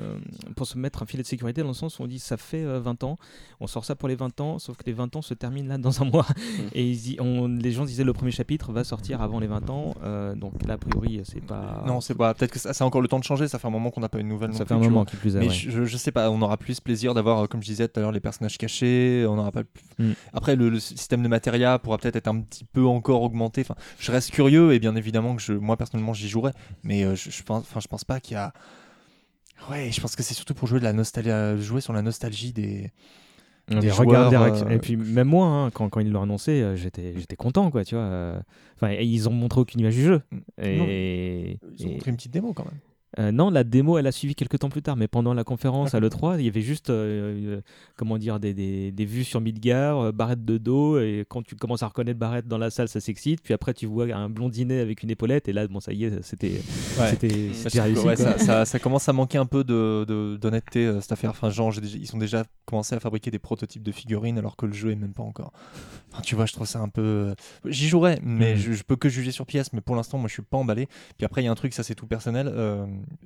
[0.56, 2.64] pour se mettre un filet de sécurité dans le sens où on dit ça fait
[2.64, 3.18] euh, 20 ans,
[3.62, 5.78] on sort ça pour les 20 ans, sauf que les 20 ans se terminent là
[5.78, 6.26] dans un mois.
[6.74, 9.70] Et ils y- on- les gens disaient le premier chapitre va sortir avant les 20
[9.70, 11.84] ans, euh, donc là a priori c'est pas.
[11.88, 12.34] Non, c'est pas.
[12.34, 13.48] Peut-être que ça, ça a encore le temps de changer.
[13.48, 14.54] Ça fait un moment qu'on n'a pas une nouvelle.
[14.54, 15.54] Ça fait un moment qui plus est, Mais ouais.
[15.54, 16.30] je, je sais pas.
[16.30, 19.26] On aura plus plaisir d'avoir, euh, comme je disais tout à l'heure, les personnages cachés.
[19.28, 19.64] On aura pas.
[20.00, 20.12] Mm.
[20.34, 23.62] Après, le, le système de matéria pourra peut-être être un petit peu encore augmenté.
[23.62, 26.52] Enfin, je reste curieux et bien évidemment que je, moi personnellement, j'y jouerai.
[26.84, 28.52] Mais euh, je, je pense, enfin, je pense pas qu'il y a.
[29.70, 32.02] Ouais, je pense que c'est surtout pour jouer de la nostalgie, euh, jouer sur la
[32.02, 32.92] nostalgie des.
[33.70, 34.58] Des joueurs, direct.
[34.66, 37.86] euh, Et puis même moi, hein, quand, quand ils l'ont annoncé, j'étais j'étais content quoi,
[37.86, 38.42] tu vois.
[38.76, 40.22] Enfin, ils ont montré aucune image du jeu.
[40.62, 42.80] Et, Ils ont et- montré une petite démo quand même.
[43.20, 45.94] Euh, non, la démo, elle a suivi quelques temps plus tard, mais pendant la conférence
[45.96, 47.62] à l'E3, il y avait juste, euh, euh,
[47.98, 51.84] comment dire, des, des, des vues sur Midgar, Barrette de dos, et quand tu commences
[51.84, 55.04] à reconnaître Barrette dans la salle, ça s'excite, puis après tu vois un blondinet avec
[55.04, 56.62] une épaulette, et là, bon, ça y est, c'était
[56.98, 57.10] Ouais.
[57.96, 58.16] quoi.
[58.16, 61.32] ça, ça- ça commence à manquer un peu de- de- d'honnêteté euh, cette affaire.
[61.32, 64.66] Enfin, genre, déjà- ils ont déjà commencé à fabriquer des prototypes de figurines alors que
[64.66, 65.52] le jeu est même pas encore.
[66.14, 67.34] Enfin, tu vois, je trouve ça un peu.
[67.66, 68.58] J'y jouerai, mais Mhm.
[68.60, 69.74] je, je peux que juger sur pièce.
[69.74, 70.88] Mais pour l'instant, moi, je suis pas emballé.
[71.18, 72.48] Puis après, il y a un truc, ça c'est tout personnel.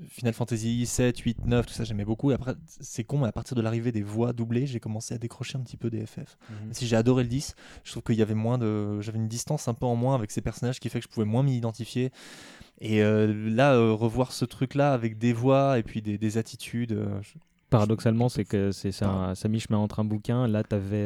[0.10, 2.32] Final Fantasy 7, 8, 9, tout ça, j'aimais beaucoup.
[2.32, 5.18] Et après, c'est con, mais à partir de l'arrivée des voix doublées, j'ai commencé à
[5.18, 6.38] décrocher un petit peu des FF.
[6.50, 6.56] Mhm.
[6.74, 9.00] Si j'ai adoré le 10, je trouve qu'il y avait moins de.
[9.02, 11.26] J'avais une distance un peu en moins avec ces personnages qui fait que je pouvais
[11.26, 12.12] moins m'y identifier.
[12.82, 16.92] Et euh, là, euh, revoir ce truc-là avec des voix et puis des, des attitudes.
[16.92, 17.34] euh, je-
[17.70, 20.48] Paradoxalement, c'est que c'est un, ça mi-chemin entre un bouquin.
[20.48, 21.04] Là, tu avais,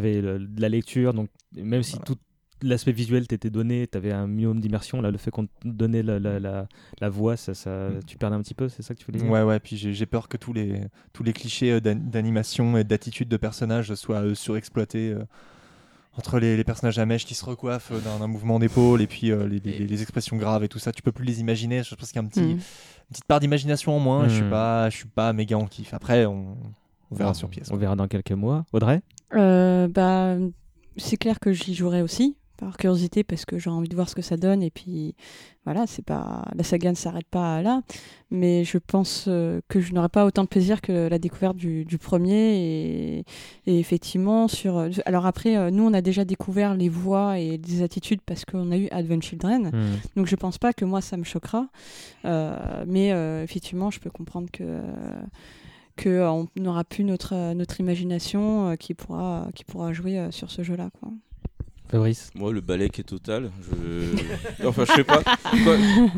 [0.00, 2.16] de la lecture, donc même si tout
[2.62, 5.00] l'aspect visuel t'était donné, tu avais un minimum d'immersion.
[5.00, 6.66] Là, le fait qu'on te donnait la, la, la,
[7.00, 9.30] la voix, ça, ça, tu perdais un petit peu, c'est ça que tu voulais dire?
[9.30, 10.80] Ouais, ouais, puis j'ai j'ai peur que tous les,
[11.12, 15.10] tous les clichés euh, d'an- d'animation et d'attitude de personnages soient euh, surexploités.
[15.12, 15.24] euh,
[16.18, 19.30] entre les, les personnages à mèche qui se recoiffent euh, d'un mouvement d'épaule et puis
[19.30, 21.82] euh, les, les- les expressions graves et tout ça, tu peux plus les imaginer.
[21.82, 22.50] Je pense qu'il y a un petit, Mm.
[22.52, 22.58] une
[23.10, 24.26] petite part d'imagination en moins.
[24.26, 24.48] Je suis Mm.
[24.50, 25.92] pas, je suis pas méga en kiff.
[25.92, 26.56] Après, on,
[27.10, 27.68] on verra sur pièce.
[27.70, 28.64] On verra dans quelques mois.
[28.72, 29.02] Audrey?
[29.34, 30.36] Euh, bah,
[30.96, 34.14] c'est clair que j'y jouerai aussi par curiosité parce que j'ai envie de voir ce
[34.14, 35.14] que ça donne et puis
[35.64, 37.82] voilà c'est pas la saga ne s'arrête pas là
[38.30, 41.84] mais je pense euh, que je n'aurai pas autant de plaisir que la découverte du,
[41.84, 43.24] du premier et,
[43.66, 47.58] et effectivement sur euh, alors après euh, nous on a déjà découvert les voix et
[47.58, 49.98] les attitudes parce qu'on a eu Advent Children Mhm.
[50.16, 51.68] donc je pense pas que moi ça me choquera
[52.24, 53.08] Euh, mais
[53.44, 54.82] effectivement je peux comprendre que euh,
[55.96, 60.62] que euh, on n'aura plus notre, notre imagination qui, pourra, qui pourra jouer sur ce
[60.62, 60.90] jeu-là.
[61.00, 61.10] Quoi.
[61.88, 63.50] Fabrice Moi, le balai qui est total.
[63.62, 64.66] Je...
[64.66, 65.22] enfin, je sais pas.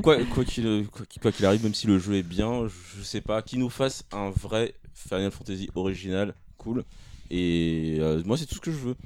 [0.03, 3.43] Quoi qu'il arrive, même si le jeu est bien, je sais pas.
[3.43, 6.85] Qui nous fasse un vrai Final Fantasy original, cool.
[7.31, 8.97] Et euh, moi, c'est tout ce que je veux.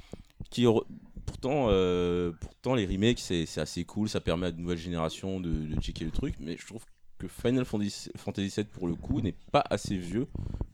[0.49, 0.65] Qui
[1.25, 4.09] Pourtant, euh, pourtant, les remakes, c'est assez cool.
[4.09, 6.35] Ça permet à de nouvelles générations de, de checker le truc.
[6.39, 6.83] Mais je trouve
[7.23, 10.27] que Final Fantasy, Fantasy VII, pour le coup, n'est pas assez vieux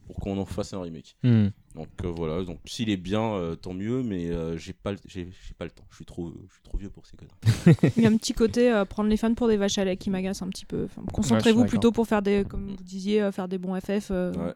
[0.06, 1.16] pour qu'on en fasse un remake.
[1.22, 1.48] Hmm.
[1.76, 4.98] Donc euh, voilà, donc s'il est bien, euh, tant mieux, mais euh, j'ai pas, le-
[5.06, 5.84] j'ai j'ai pas le temps.
[5.90, 7.78] Je suis trop, je suis trop vieux pour ces conneries.
[7.96, 9.96] Il y a un petit côté euh, prendre les fans pour des vaches à lait
[9.96, 10.84] qui m'agace un petit peu.
[10.84, 14.08] Enfin, Concentrez-vous Ouais, plutôt pour faire des, comme vous disiez, euh, faire des bons FF
[14.10, 14.54] euh, Ouais.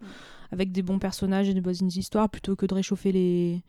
[0.51, 3.63] avec des bons personnages et des bonnes histoires plutôt que de réchauffer les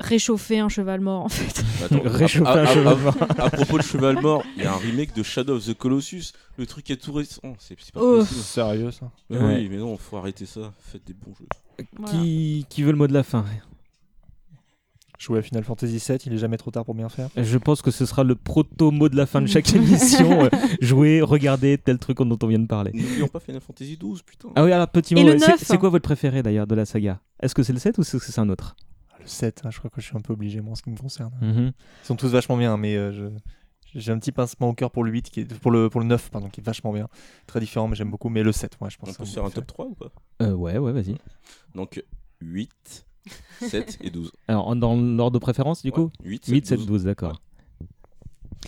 [0.00, 1.64] réchauffer un cheval mort en fait.
[1.84, 3.16] Attends, Réchauffer à, un à- à- cheval mort.
[3.38, 6.32] à propos de cheval mort, il y a un remake de Shadow of the Colossus.
[6.58, 7.40] Le truc est tout récent.
[7.58, 8.18] C'est c'est pas Oh.
[8.18, 8.40] possible.
[8.40, 9.54] Sérieux, ça Mais Ouais.
[9.56, 10.72] Oui, mais non, faut arrêter ça.
[10.80, 11.46] Faites des bons jeux.
[12.06, 13.44] Qui, qui veut le mot de la fin?
[15.18, 17.28] Jouer à Final Fantasy 7, il est jamais trop tard pour bien faire.
[17.36, 20.42] Je pense que ce sera le proto-mot de la fin de chaque émission.
[20.42, 20.48] euh,
[20.80, 22.90] jouer, regarder tel truc dont on vient de parler.
[22.92, 24.48] N'oublions pas Final Fantasy 12, putain.
[24.56, 25.30] Ah oui, alors petit Et mot.
[25.32, 27.20] le c'est- neuf C'est quoi votre préféré d'ailleurs de la saga?
[27.40, 28.74] Est-ce que c'est le 7 ou est-ce que c'est un autre?
[29.24, 30.90] Le 7, hein, je crois que je suis un peu obligé, moi, en ce qui
[30.90, 31.32] me concerne.
[31.40, 31.72] Mhm.
[32.02, 35.02] Ils sont tous vachement bien, mais euh, je- j'ai un petit pincement au cœur pour
[35.04, 37.08] le 8, qui est, pour, le, pour le 9, pardon, qui est vachement bien.
[37.46, 38.28] Très différent, mais j'aime beaucoup.
[38.28, 39.08] Mais le 7, ouais, je pense.
[39.10, 39.66] On que peut c'est se faire un top préféré.
[39.66, 40.12] 3 ou pas?
[40.42, 41.16] Euh, ouais, ouais, vas-y.
[41.74, 42.02] Donc
[42.40, 43.06] 8,
[43.60, 44.30] 7 et 12.
[44.48, 46.10] Alors, dans l'ordre de préférence, du coup?
[46.24, 47.40] 8, 8, 7, 12, d'accord.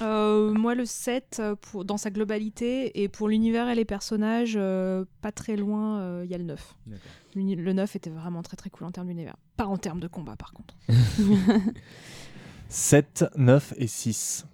[0.02, 4.54] Euh, moi, le 7, euh, pour, dans sa globalité, et pour l'univers et les personnages,
[4.56, 6.74] euh, pas très loin, euh, il y a le 9.
[7.34, 9.36] L'uni- Le 9 était vraiment très très cool en termes d'univers.
[9.56, 10.74] Pas en termes de combat, par contre.
[12.68, 14.46] 7, 9 et 6.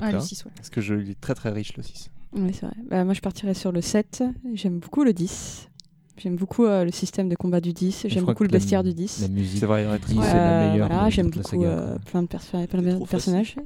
[0.00, 0.50] Ah, le 6, ouais.
[0.56, 2.10] Parce que je il est très très riche le 6.
[2.32, 2.74] Oui, c'est vrai.
[2.88, 4.24] Bah, moi, je partirais sur le 7.
[4.54, 5.68] J'aime beaucoup le 10.
[6.16, 8.02] J'aime beaucoup euh, le système de combat du 10.
[8.04, 9.22] je J'aime beaucoup le bestiaire du 10.
[9.22, 11.96] la musique C'est vrai, ouais, du 10 est la meilleure Voilà, j'aime beaucoup saga, euh,
[12.06, 13.56] plein de, perso- plein de trop personnages.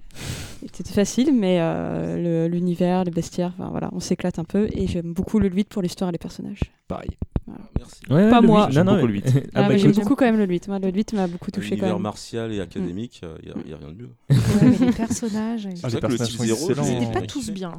[0.73, 4.67] C'était facile, mais euh, le- l'univers, les bestiaires, enfin, voilà, on s'éclate un peu.
[4.73, 6.61] Et j'aime beaucoup le 8 pour l'histoire et les personnages.
[6.89, 7.11] Pareil.
[7.79, 8.01] Merci.
[8.11, 8.69] Ouais, Pas le moi.
[8.71, 9.25] J'aime non, non, beaucoup le 8.
[9.27, 10.69] Ah, Ah, bah, mais j'aime beaucoup quand même le 8.
[10.69, 11.99] Moi, le 8 m'a beaucoup touché quand même.
[11.99, 14.11] martial et académique, il n'y a, rien de mieux.
[14.31, 14.37] Ouais,
[14.79, 15.65] mais les personnages.
[15.65, 16.87] ils- Ah, C'est les vrai que le personnages sont 6-0, excellents.
[16.99, 17.73] Ils étaient pas tous bien.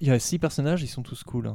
[0.00, 1.52] Il y a 6 personnages, ils sont tous cool.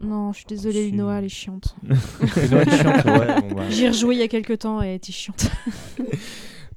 [0.00, 0.90] Non, je suis désolée.
[0.90, 1.74] Linoa, elle est chiante.
[2.34, 3.70] C'est Noël chiante, ouais, bon, bah.
[3.70, 5.50] J'y ai rejoué il y a quelques temps et elle était chiante.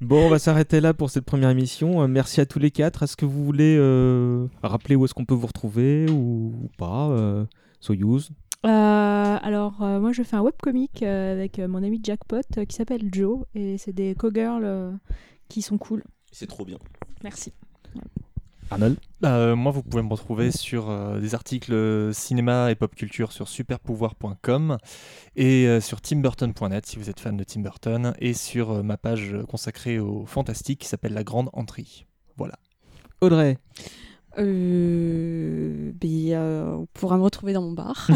[0.00, 2.00] Bon, on va s'arrêter là pour cette première émission.
[2.00, 3.02] Euh, merci à tous les quatre.
[3.02, 7.10] Est-ce que vous voulez euh, rappeler où est-ce qu'on peut vous retrouver ou, ou pas
[7.10, 7.44] euh,
[7.80, 8.30] Soyuz
[8.64, 8.68] Euh,
[9.42, 12.76] alors, euh, moi, je fais un webcomic euh, avec euh, mon ami Jackpot euh, qui
[12.76, 14.90] s'appelle Joe et c'est des co-girls euh,
[15.50, 16.02] qui sont cool.
[16.32, 16.78] C'est trop bien.
[17.22, 17.52] Merci.
[18.70, 22.94] Arnold Euh, moi, vous pouvez me retrouver sur euh, des articles euh, cinéma et pop
[22.94, 24.78] culture sur superpouvoir.com
[25.36, 28.96] et euh, sur timburton.net si vous êtes fan de Tim Burton et sur euh, ma
[28.96, 32.06] page consacrée au fantastique qui s'appelle La Grande Entrée.
[32.36, 32.58] Voilà.
[33.20, 33.58] Audrey
[34.38, 38.08] Euh, ben, euh, on pourra me retrouver dans mon bar.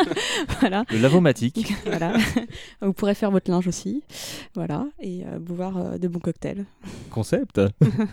[0.60, 0.84] voilà.
[0.90, 1.72] Le Lavomatique.
[1.86, 2.12] voilà.
[2.82, 4.04] Vous pourrez faire votre linge aussi.
[4.54, 4.86] Voilà.
[5.00, 6.64] Et euh, boire euh, de bons cocktails.
[7.10, 7.60] Concept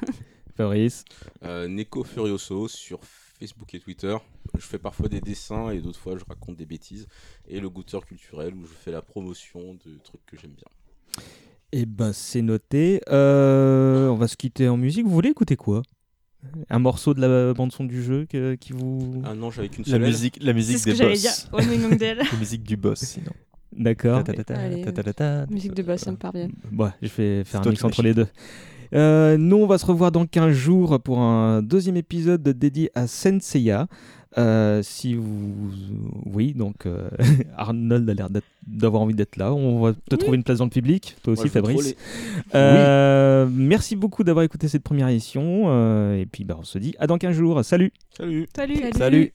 [0.56, 1.04] Fabrice
[1.44, 4.16] Euh, Neko Furioso sur Facebook et Twitter.
[4.58, 7.08] Je fais parfois des dessins et d'autres fois je raconte des bêtises.
[7.48, 11.24] Et le goûteur culturel où je fais la promotion de trucs que j'aime bien.
[11.72, 13.02] Eh ben, c'est noté.
[13.10, 15.06] Euh, on va se quitter en musique.
[15.06, 15.82] Vous voulez écouter quoi?
[16.70, 19.22] Un morceau de la bande-son du jeu que- qui vous.
[19.26, 20.10] Un ange avec une La seule aile.
[20.10, 21.22] musique, la musique ce des boss.
[21.22, 21.32] dire.
[22.32, 23.32] La musique du boss, sinon.
[23.72, 24.24] D'accord.
[25.50, 26.50] Musique de boss, ça me parvient.
[26.78, 28.28] Ouais, je vais faire un mix entre les deux.
[28.94, 33.08] Euh, nous, on va se revoir dans 15 jours pour un deuxième épisode dédié à
[33.08, 33.88] Senseiya.
[34.38, 35.72] Euh, si vous.
[36.26, 37.10] Oui, donc euh,
[37.58, 38.30] Arnold a l'air
[38.66, 39.54] d'avoir envie d'être là.
[39.54, 41.18] On va te trouver une place dans le public.
[41.22, 41.96] Toi aussi, Moi, Fabrice.
[42.56, 45.66] Euh, Merci beaucoup d'avoir écouté cette première émission.
[45.68, 47.64] euh, et puis, bah, on se dit à dans 15 jours.
[47.66, 48.48] Salut Salut.
[48.56, 48.82] Salut.
[48.98, 49.34] Salut.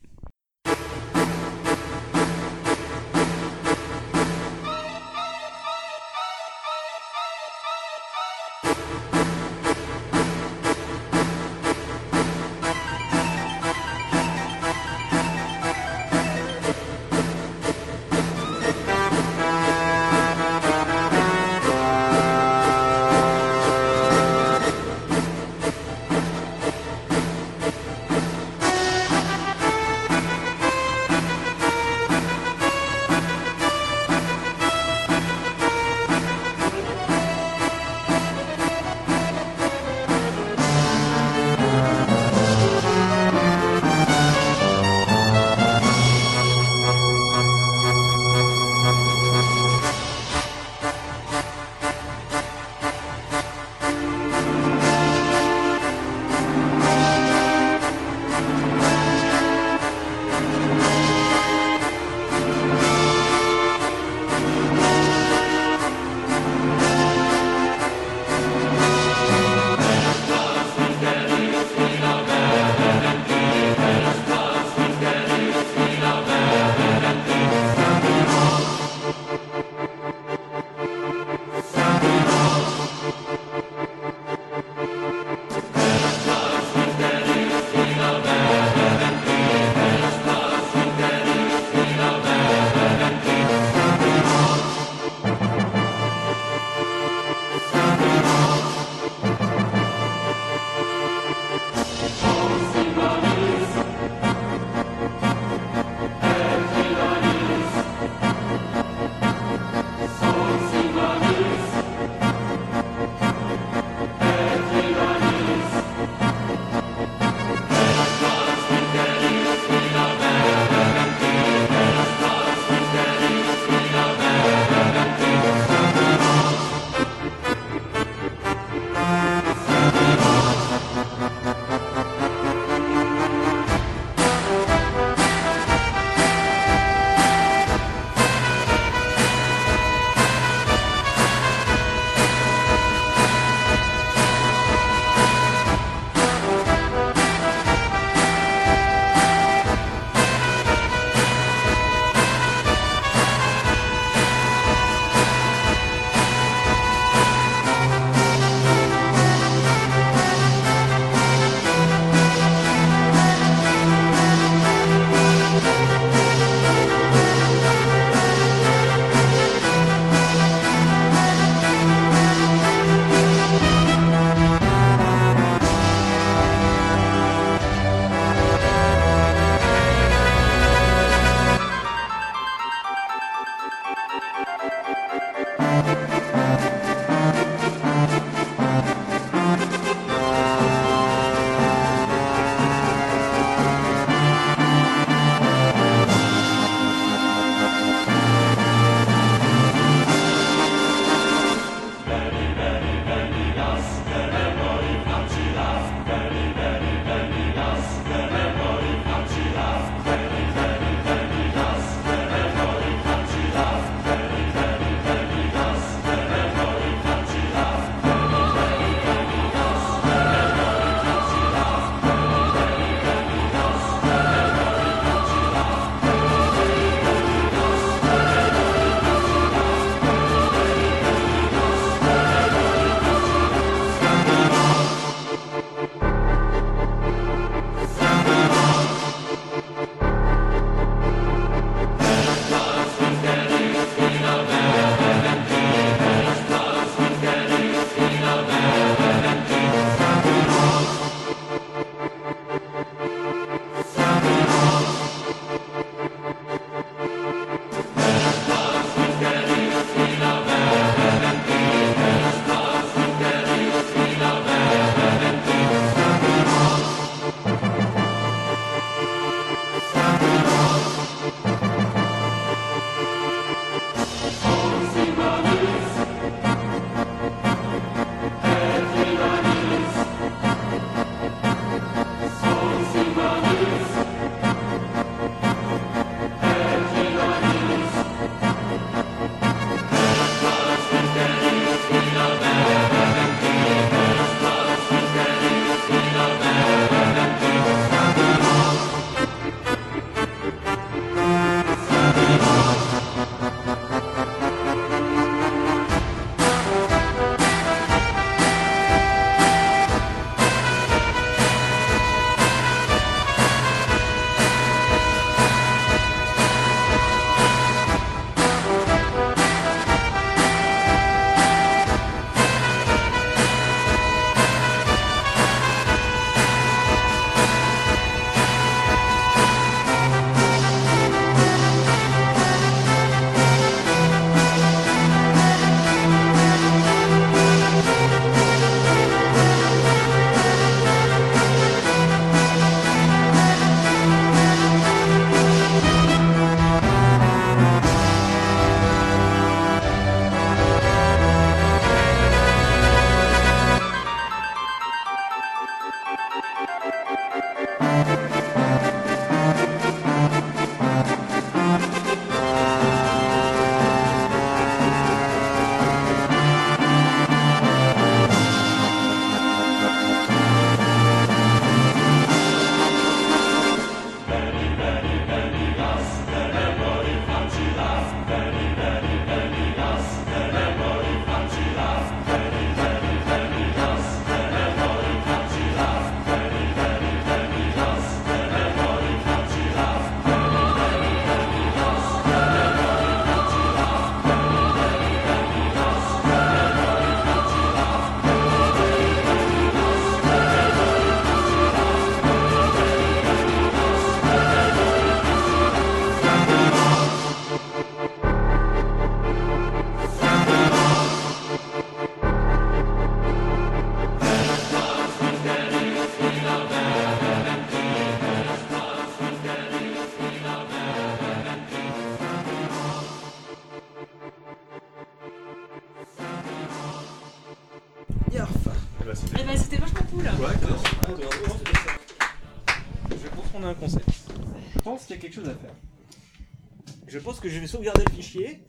[437.46, 438.60] Que je vais sauvegarder le fichier.